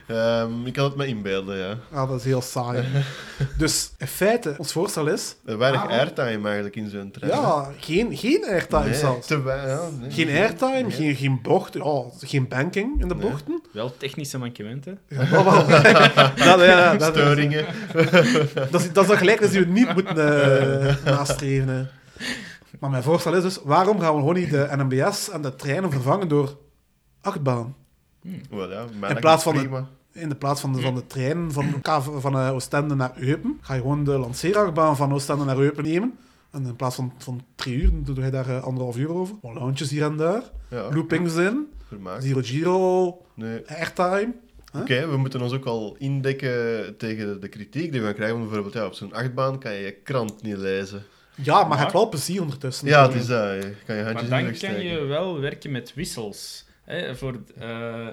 [0.08, 1.78] Ehm, ik kan het me inbeelden, ja.
[1.92, 2.84] Ja, dat is heel saai.
[3.58, 5.90] Dus in feite, ons voorstel is, Weinig Ah.
[5.92, 7.32] airtime eigenlijk in zo'n trein.
[7.32, 9.28] ja, geen, geen airtime nee, zelfs.
[9.28, 10.12] Te wei- ja, nee.
[10.12, 10.92] Geen airtime, Nee.
[10.92, 13.30] geen, geen bocht, ja, geen banking in de Nee.
[13.30, 13.62] bochten.
[13.74, 15.00] Wel technische mankementen.
[15.08, 15.86] Ja, wel, dat,
[16.66, 17.66] ja, dat, is- Storingen.
[18.72, 21.68] Dat is, dat is dan gelijk dat we niet moeten eh, nastreven.
[21.68, 21.86] hè.
[22.80, 25.92] Maar mijn voorstel is dus, waarom gaan we gewoon niet de NMBS en de treinen
[25.92, 26.58] vervangen door
[27.22, 27.76] achtbaan?
[28.52, 29.84] Ja, mij In plaats het van de-.
[30.20, 33.58] In de plaats van de, van de trein van, K- van eh, Oostende naar Eupen,
[33.62, 36.18] ga je gewoon de lanceerachtbaan van Oostende naar Eupen nemen.
[36.52, 39.36] En in plaats van, van drie uur, dan doe je daar eh, anderhalf uur over.
[39.42, 42.24] Lounges hier en daar, Ja, loopings in, vermaakt.
[42.24, 43.62] zero giro, Nee.
[43.68, 44.34] airtime.
[44.74, 48.36] Oké, we moeten ons ook al indekken tegen de kritiek die we gaan krijgen.
[48.38, 51.04] Want bijvoorbeeld ja, op zo'n achtbaan kan je je krant niet lezen.
[51.36, 52.88] Ja, maar je Maar- hebt wel plezier ondertussen.
[52.88, 53.64] Ja, het is dat.
[53.64, 56.66] Je kan je Maar dan kan je wel werken met wissels.
[56.88, 57.68] Hè, voor, eh,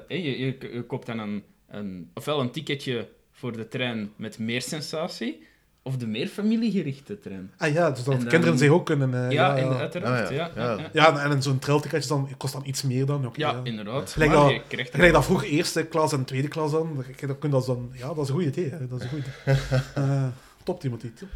[0.08, 4.38] hè, je, je, je koopt dan een, een, ofwel een ticketje voor de trein met
[4.38, 5.46] meer sensatie,
[5.82, 7.50] of de meer familiegerichte trein.
[7.58, 9.14] Ah ja, dus dat dan- kinderen zich ook kunnen...
[9.14, 9.78] eh, ja, ja, ja.
[9.78, 10.28] uiteraard.
[10.28, 10.50] Ah, ja.
[10.56, 10.62] ja.
[10.62, 10.78] Ja, Ja.
[10.92, 11.12] ja.
[11.14, 13.26] Ja, en zo'n trailticketje dan, kost dan iets meer dan.
[13.26, 13.60] oké, Ja, ja.
[13.62, 14.12] inderdaad.
[14.12, 16.94] Gelijk Maar dat- je krijgt Gelijk dat vroeger eerste klas en tweede klas dan.
[16.96, 18.70] Dat, dat, kun je dat dan ja, dat is een goed idee.
[18.70, 18.86] Hè.
[18.86, 19.80] Dat is een goed idee.
[20.04, 20.26] Eh,
[20.62, 21.10] top, Timothy.
[21.12, 21.28] Top.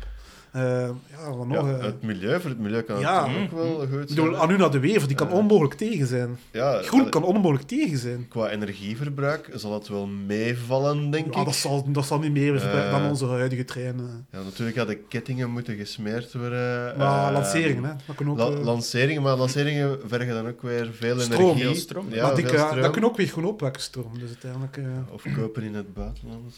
[0.53, 0.63] Eh,
[1.11, 1.67] ja, wat nog?
[1.71, 3.29] Ja, eh, het milieu, voor het milieu kan Ja.
[3.29, 4.05] het ook wel goed ik zijn.
[4.07, 6.39] bedoel, Anuna de Wever, die kan onmogelijk tegen zijn.
[6.51, 8.27] ja, Groen allee, kan onmogelijk tegen zijn.
[8.29, 11.47] Qua energieverbruik zal het wel meevallen, denk Ja, ik.
[11.47, 13.01] dat zal, dat zal niet meer verbruiken Eh.
[13.01, 14.27] dan onze huidige treinen.
[14.33, 16.99] Ja, natuurlijk hadden kettingen moeten gesmeerd worden.
[16.99, 17.93] Maar eh, lanceringen, hè.
[18.07, 18.41] Dat kunnen ook...
[18.41, 21.57] la- eh, lanceringen, maar lanceringen vergen dan ook weer veel Stroom.
[21.57, 21.75] energie.
[21.75, 22.07] Stroom.
[22.11, 22.83] Ja, maar die, veel kan- stroom.
[22.83, 24.19] dat kunnen ook weer groen opwekken, stroom.
[24.19, 24.77] Dus uiteindelijk...
[24.77, 24.85] eh
[25.15, 26.55] Of kopen in het buitenland.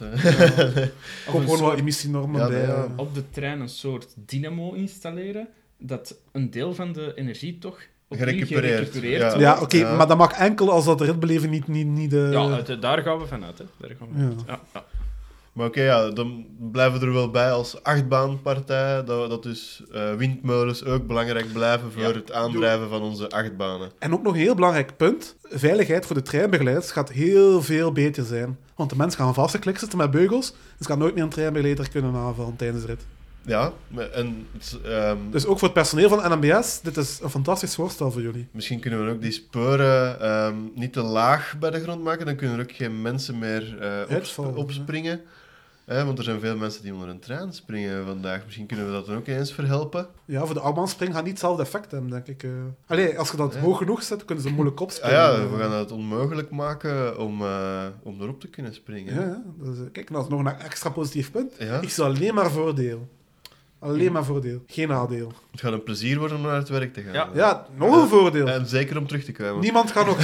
[1.31, 2.65] kom gewoon wat emissienormen Ja, bij.
[2.65, 2.83] eh.
[2.97, 7.79] op de trein een soort dynamo installeren, dat een deel van de energie toch
[8.09, 8.75] opnieuw Gerecupereerd.
[8.77, 9.29] gerecupereerd Ja.
[9.29, 9.41] wordt.
[9.43, 9.97] Ja, oké, Ja.
[9.97, 11.67] maar dat mag enkel als dat de ritbeleving niet...
[11.69, 13.59] niet, niet eh, Ja, uit- daar gaan we vanuit.
[13.59, 13.65] Hè.
[13.77, 14.29] Daar gaan we Ja.
[14.29, 14.43] vanuit.
[14.47, 14.85] Ja, ja.
[15.53, 19.05] Maar oké, ja, dan blijven we er wel bij als achtbaanpartij.
[19.05, 22.13] Dat, dat dus eh, windmolens ook belangrijk blijven voor Ja.
[22.13, 23.91] het aandrijven van onze achtbanen.
[23.99, 25.37] En ook nog een heel belangrijk punt.
[25.43, 28.59] Veiligheid voor de treinbegeleiders gaat heel veel beter zijn.
[28.75, 30.55] Want de mensen gaan vastgeklikt zitten met beugels.
[30.79, 33.07] Dus gaan nooit meer een treinbegeleider kunnen aanvallen tijdens de rit.
[33.43, 33.73] Ja,
[34.13, 38.11] en het, ehm, Dus ook voor het personeel van NMBS, dit is een fantastisch voorstel
[38.11, 38.49] voor jullie.
[38.53, 42.27] misschien kunnen we ook die sporen ehm, niet te laag bij de grond maken.
[42.27, 45.21] Dan kunnen er ook geen mensen meer eh, opsp- opspringen.
[45.85, 48.45] Hè, want er zijn veel mensen die onder een trein springen vandaag.
[48.45, 50.07] Misschien kunnen we dat dan ook eens verhelpen.
[50.25, 52.43] Ja, voor de achtbaanspring gaat niet hetzelfde effect hebben, denk ik.
[52.43, 52.51] eh.
[52.87, 53.61] Allee, als je dat Ja.
[53.61, 55.17] hoog genoeg zet, kunnen ze moeilijk Ah opspringen.
[55.19, 59.15] ja, Eh, we gaan het onmogelijk maken om, eh, om erop te kunnen springen.
[59.15, 59.43] Ja, ja.
[59.63, 61.53] Dus, kijk, dat is nog een extra positief punt.
[61.59, 61.81] Ja.
[61.81, 63.09] Ik zie alleen maar voordeel.
[63.81, 64.63] Alleen maar voordeel.
[64.67, 65.33] Geen nadeel.
[65.51, 67.13] Het gaat een plezier worden om naar het werk te gaan.
[67.13, 67.29] Ja.
[67.35, 68.47] Ja, nog een voordeel.
[68.49, 69.61] En zeker om terug te komen.
[69.61, 70.19] Niemand gaat nog,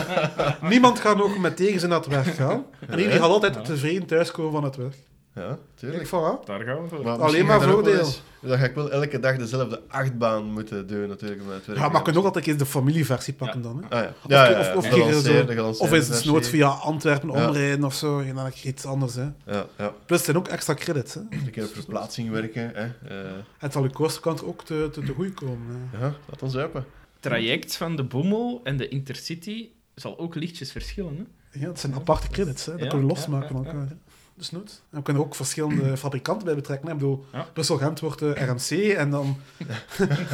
[0.70, 2.64] niemand gaat nog met tegenzin naar het werk gaan.
[2.88, 4.96] En iedereen gaat altijd tevreden thuiskomen van het werk.
[5.36, 6.06] Ja, tuurlijk.
[6.06, 6.44] voilà.
[6.44, 7.04] Daar gaan we voor.
[7.04, 8.08] Maar Alleen maar voordeel.
[8.40, 11.84] Dan ga ik wel elke dag dezelfde achtbaan moeten doen, natuurlijk, om het Ja, maar
[11.84, 12.02] je gaan.
[12.02, 13.84] kunt ook altijd eens de familieversie pakken dan.
[13.88, 13.96] Hè.
[13.96, 14.12] Ah, ja.
[14.26, 14.58] Ja, ja, ja.
[14.70, 17.46] of- of de Of is het nooit via Antwerpen Ja.
[17.46, 18.18] omrijden of zo.
[18.18, 19.14] En dan heb je iets anders.
[19.14, 19.22] Hè.
[19.46, 19.88] Ja, ja.
[20.06, 21.14] Plus, het zijn ook extra credits.
[21.14, 21.20] Hè.
[21.30, 22.70] Een keer op verplaatsing werken.
[22.74, 22.84] Hè.
[22.84, 25.88] Eh, Het zal je kostenkant ook te, te, te goed komen.
[25.90, 25.98] Hè.
[26.06, 26.84] ja, laat ons open.
[27.20, 31.16] traject van de Boemel en de Intercity zal ook lichtjes verschillen.
[31.16, 31.60] Hè?
[31.60, 32.66] Ja, het zijn aparte credits.
[32.66, 32.72] Hè.
[32.72, 33.96] Dat Ja, kun je losmaken van ja, elkaar.
[34.36, 34.42] Hè.
[34.42, 34.82] Dus nooit.
[34.90, 36.86] En we kunnen er ook verschillende fabrikanten bij betrekken.
[36.88, 36.92] Hè.
[36.92, 37.46] Ik bedoel, Ja.
[37.52, 39.36] Brussel-Gent wordt de RMC en dan,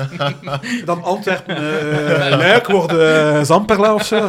[0.85, 4.29] dan Antwerpen, eh Luik wordt eh, Zamperla of zo.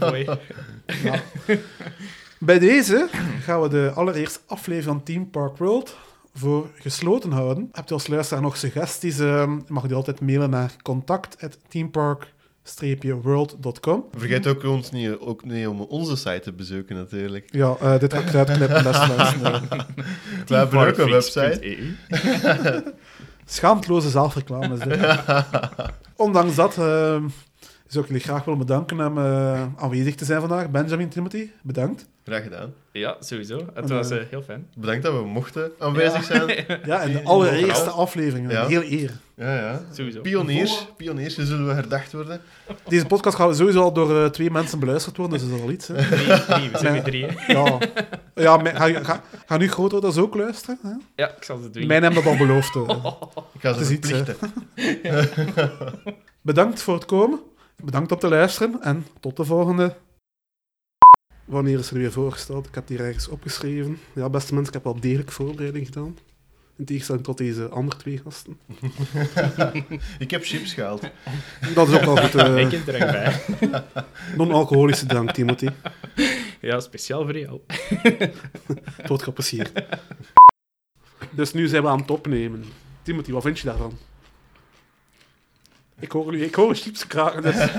[0.00, 0.22] Oh.
[1.02, 1.20] Ja.
[2.38, 3.08] Bij deze
[3.42, 5.96] gaan we de allereerste aflevering van Team Park World
[6.34, 7.68] voor gesloten houden.
[7.72, 9.18] Hebt u als luisteraar nog suggesties?
[9.18, 10.72] eh, mag u die altijd mailen naar
[12.76, 14.04] contact.teampark-world.com.
[14.16, 17.48] Vergeet ook ons niet, ook niet om onze site te bezoeken, natuurlijk.
[17.50, 19.40] Ja, eh, dit ga ik eruit knippen, beste mensen.
[20.46, 21.58] We hebben ook een website.
[21.58, 22.92] Teamparkfix.eu.
[23.44, 25.18] Schaamteloze zelfreclame is dit.
[26.16, 27.22] Ondanks dat eh,
[27.88, 30.70] zou ik jullie graag willen bedanken om eh, aanwezig te zijn vandaag.
[30.70, 32.06] Benjamin Timothy, bedankt.
[32.24, 32.74] Graag gedaan.
[32.92, 33.56] Ja, sowieso.
[33.74, 34.66] Het En, was eh, eh, heel fijn.
[34.76, 36.46] Bedankt dat we mochten aanwezig zijn.
[36.84, 38.50] Ja, en de allereerste aflevering.
[38.50, 38.62] Ja.
[38.62, 39.10] Een heel eer.
[39.34, 39.80] Ja, ja.
[39.92, 40.20] Sowieso.
[40.20, 40.86] Pioniers.
[40.96, 42.40] Pioniers, zullen we herdacht worden.
[42.88, 45.88] Deze podcast gaat sowieso al door twee mensen beluisterd worden, dus dat is al iets.
[45.88, 45.94] Hè.
[45.94, 47.02] Drie, drie, we zijn Nee.
[47.02, 47.26] met drie.
[47.26, 47.52] hè.
[47.52, 47.78] Ja,
[48.34, 50.78] ja maar ga, ga, ga nu grootouders ook luisteren?
[50.82, 50.92] Hè?
[51.16, 51.86] Ja, ik zal ze doen.
[51.86, 52.74] Mij hebben dat al beloofd.
[52.74, 52.80] hè.
[52.82, 54.52] Ik ga ze Het is iets, verplichten.
[56.42, 57.38] Bedankt voor het komen.
[57.84, 58.82] Bedankt om te luisteren.
[58.82, 59.96] En tot de volgende.
[61.44, 62.66] Wanneer is er weer voorgesteld?
[62.66, 63.98] Ik heb hier ergens opgeschreven.
[64.14, 66.18] Ja, beste mensen, ik heb wel degelijk voorbereiding gedaan.
[66.76, 68.58] In tegenstelling tot deze andere twee gasten.
[70.18, 71.00] Ik heb chips gehaald.
[71.74, 72.34] Dat is ook wel goed.
[72.34, 73.12] eh, Ik heb er echt
[73.60, 73.82] bij.
[74.36, 75.68] Non-alcoholische drank, Timothy.
[76.60, 77.60] Ja, speciaal voor jou.
[79.06, 79.72] Wordt geapprecieerd.
[81.30, 82.64] Dus nu zijn we aan het opnemen.
[83.02, 83.98] Timothy, wat vind je daarvan?
[86.00, 87.42] Ik hoor, nu- ik hoor chips kraken.
[87.42, 87.56] Dus...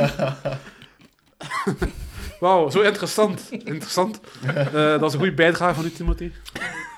[2.39, 3.47] Wauw, zo interessant.
[3.51, 4.19] Interessant.
[4.45, 6.31] Eh, dat is een goede bijdrage van u, Timothy.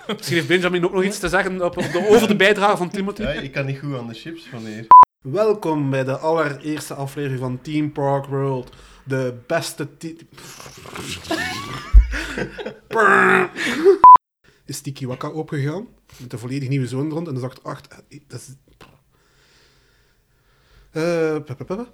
[0.07, 2.89] Misschien heeft Benjamin ook nog iets te zeggen op, op de, over de bijdrage van
[2.89, 3.21] Timothy.
[3.21, 4.87] Ja, ik kan niet goed aan de chips van hier.
[5.21, 8.75] Welkom bij de allereerste aflevering van Team Park World.
[9.03, 10.17] De beste team...
[14.65, 15.87] is Tiki Waka opgegaan.
[16.19, 17.27] Met een volledig nieuwe zoon rond.
[17.27, 17.81] En dan dacht ik, ach,
[18.27, 18.55] dat is...
[20.91, 21.35] Eh,
[21.67, 21.87] pa.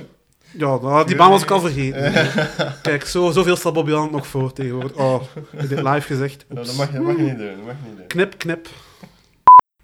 [0.51, 2.13] Ja, nou, die baan was ik al vergeten.
[2.81, 4.95] Kijk, zo, zoveel staat Bobby Jan nog voor tegenwoordig.
[4.95, 5.21] Oh,
[5.55, 6.45] heb dit live gezegd.
[6.47, 8.07] Dat, mag, dat mag je niet doen, dat mag je niet doen.
[8.07, 8.67] Knip, knip.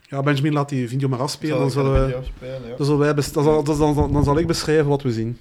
[0.01, 1.57] Ja, Benjamin, laat die video maar afspelen.
[1.57, 2.03] Dan zullen we...
[2.03, 2.75] video afspelen, ja.
[2.77, 5.39] Dan, zullen wij dan, zal, dan, zal, dan zal ik beschrijven wat we zien.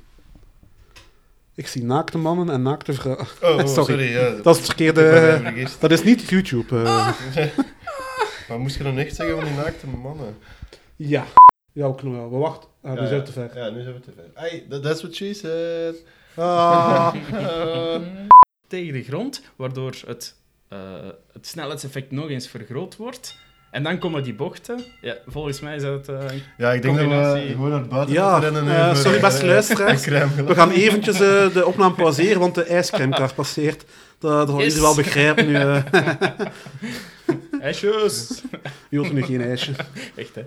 [1.55, 3.27] Ik zie naakte mannen en naakte vrouwen.
[3.43, 3.73] Oh, oh, Sorry.
[3.75, 4.13] sorry.
[4.13, 4.31] ja.
[4.43, 5.43] Dat is het verkeerde...
[5.79, 6.83] Dat is niet YouTube.
[6.83, 7.09] eh.
[8.49, 10.37] Maar moest je dan echt zeggen van die naakte mannen?
[10.97, 11.25] Ja.
[11.73, 12.31] Ja, we kunnen wel.
[12.31, 12.69] We wachten.
[12.83, 13.51] Ah, nu zijn we te ver.
[13.55, 14.25] Ja, nu zijn we te ver.
[14.35, 16.05] Hey, that- that's what she said.
[16.37, 17.15] Ah.
[18.69, 20.35] Tegen de grond, waardoor het,
[20.69, 20.79] eh,
[21.33, 23.37] het snelheidseffect nog eens vergroot wordt.
[23.71, 24.85] En dan komen die bochten.
[25.01, 26.09] Ja, volgens mij is dat...
[26.09, 26.17] eh,
[26.59, 27.49] Ja, ik denk dat we Combinatie.
[27.51, 28.75] gewoon naar het buiten Ja, moeten rennen.
[28.77, 30.05] eh, sorry beste luisteraars.
[30.47, 33.85] We gaan eventjes eh, de opname pauzeren, want de ijscremekar passeert.
[34.19, 34.65] Dat, dat Yes.
[34.65, 35.55] iedereen wel begrijpen nu.
[35.55, 35.83] eh.
[37.61, 38.43] ijsjes.
[38.91, 39.73] Er nu geen ijsje?
[40.15, 40.43] Echt, hè?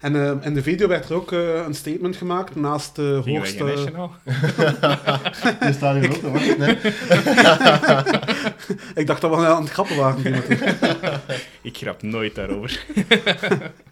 [0.00, 3.62] En eh, in de video werd er ook eh, een statement gemaakt naast de ijsje
[3.62, 3.90] hoogste...
[3.90, 4.10] nou?
[5.66, 6.10] Je staat hier
[6.58, 6.72] hè.
[9.00, 10.24] Ik dacht dat we aan het grappen waren.
[11.62, 12.84] Ik grap nooit daarover.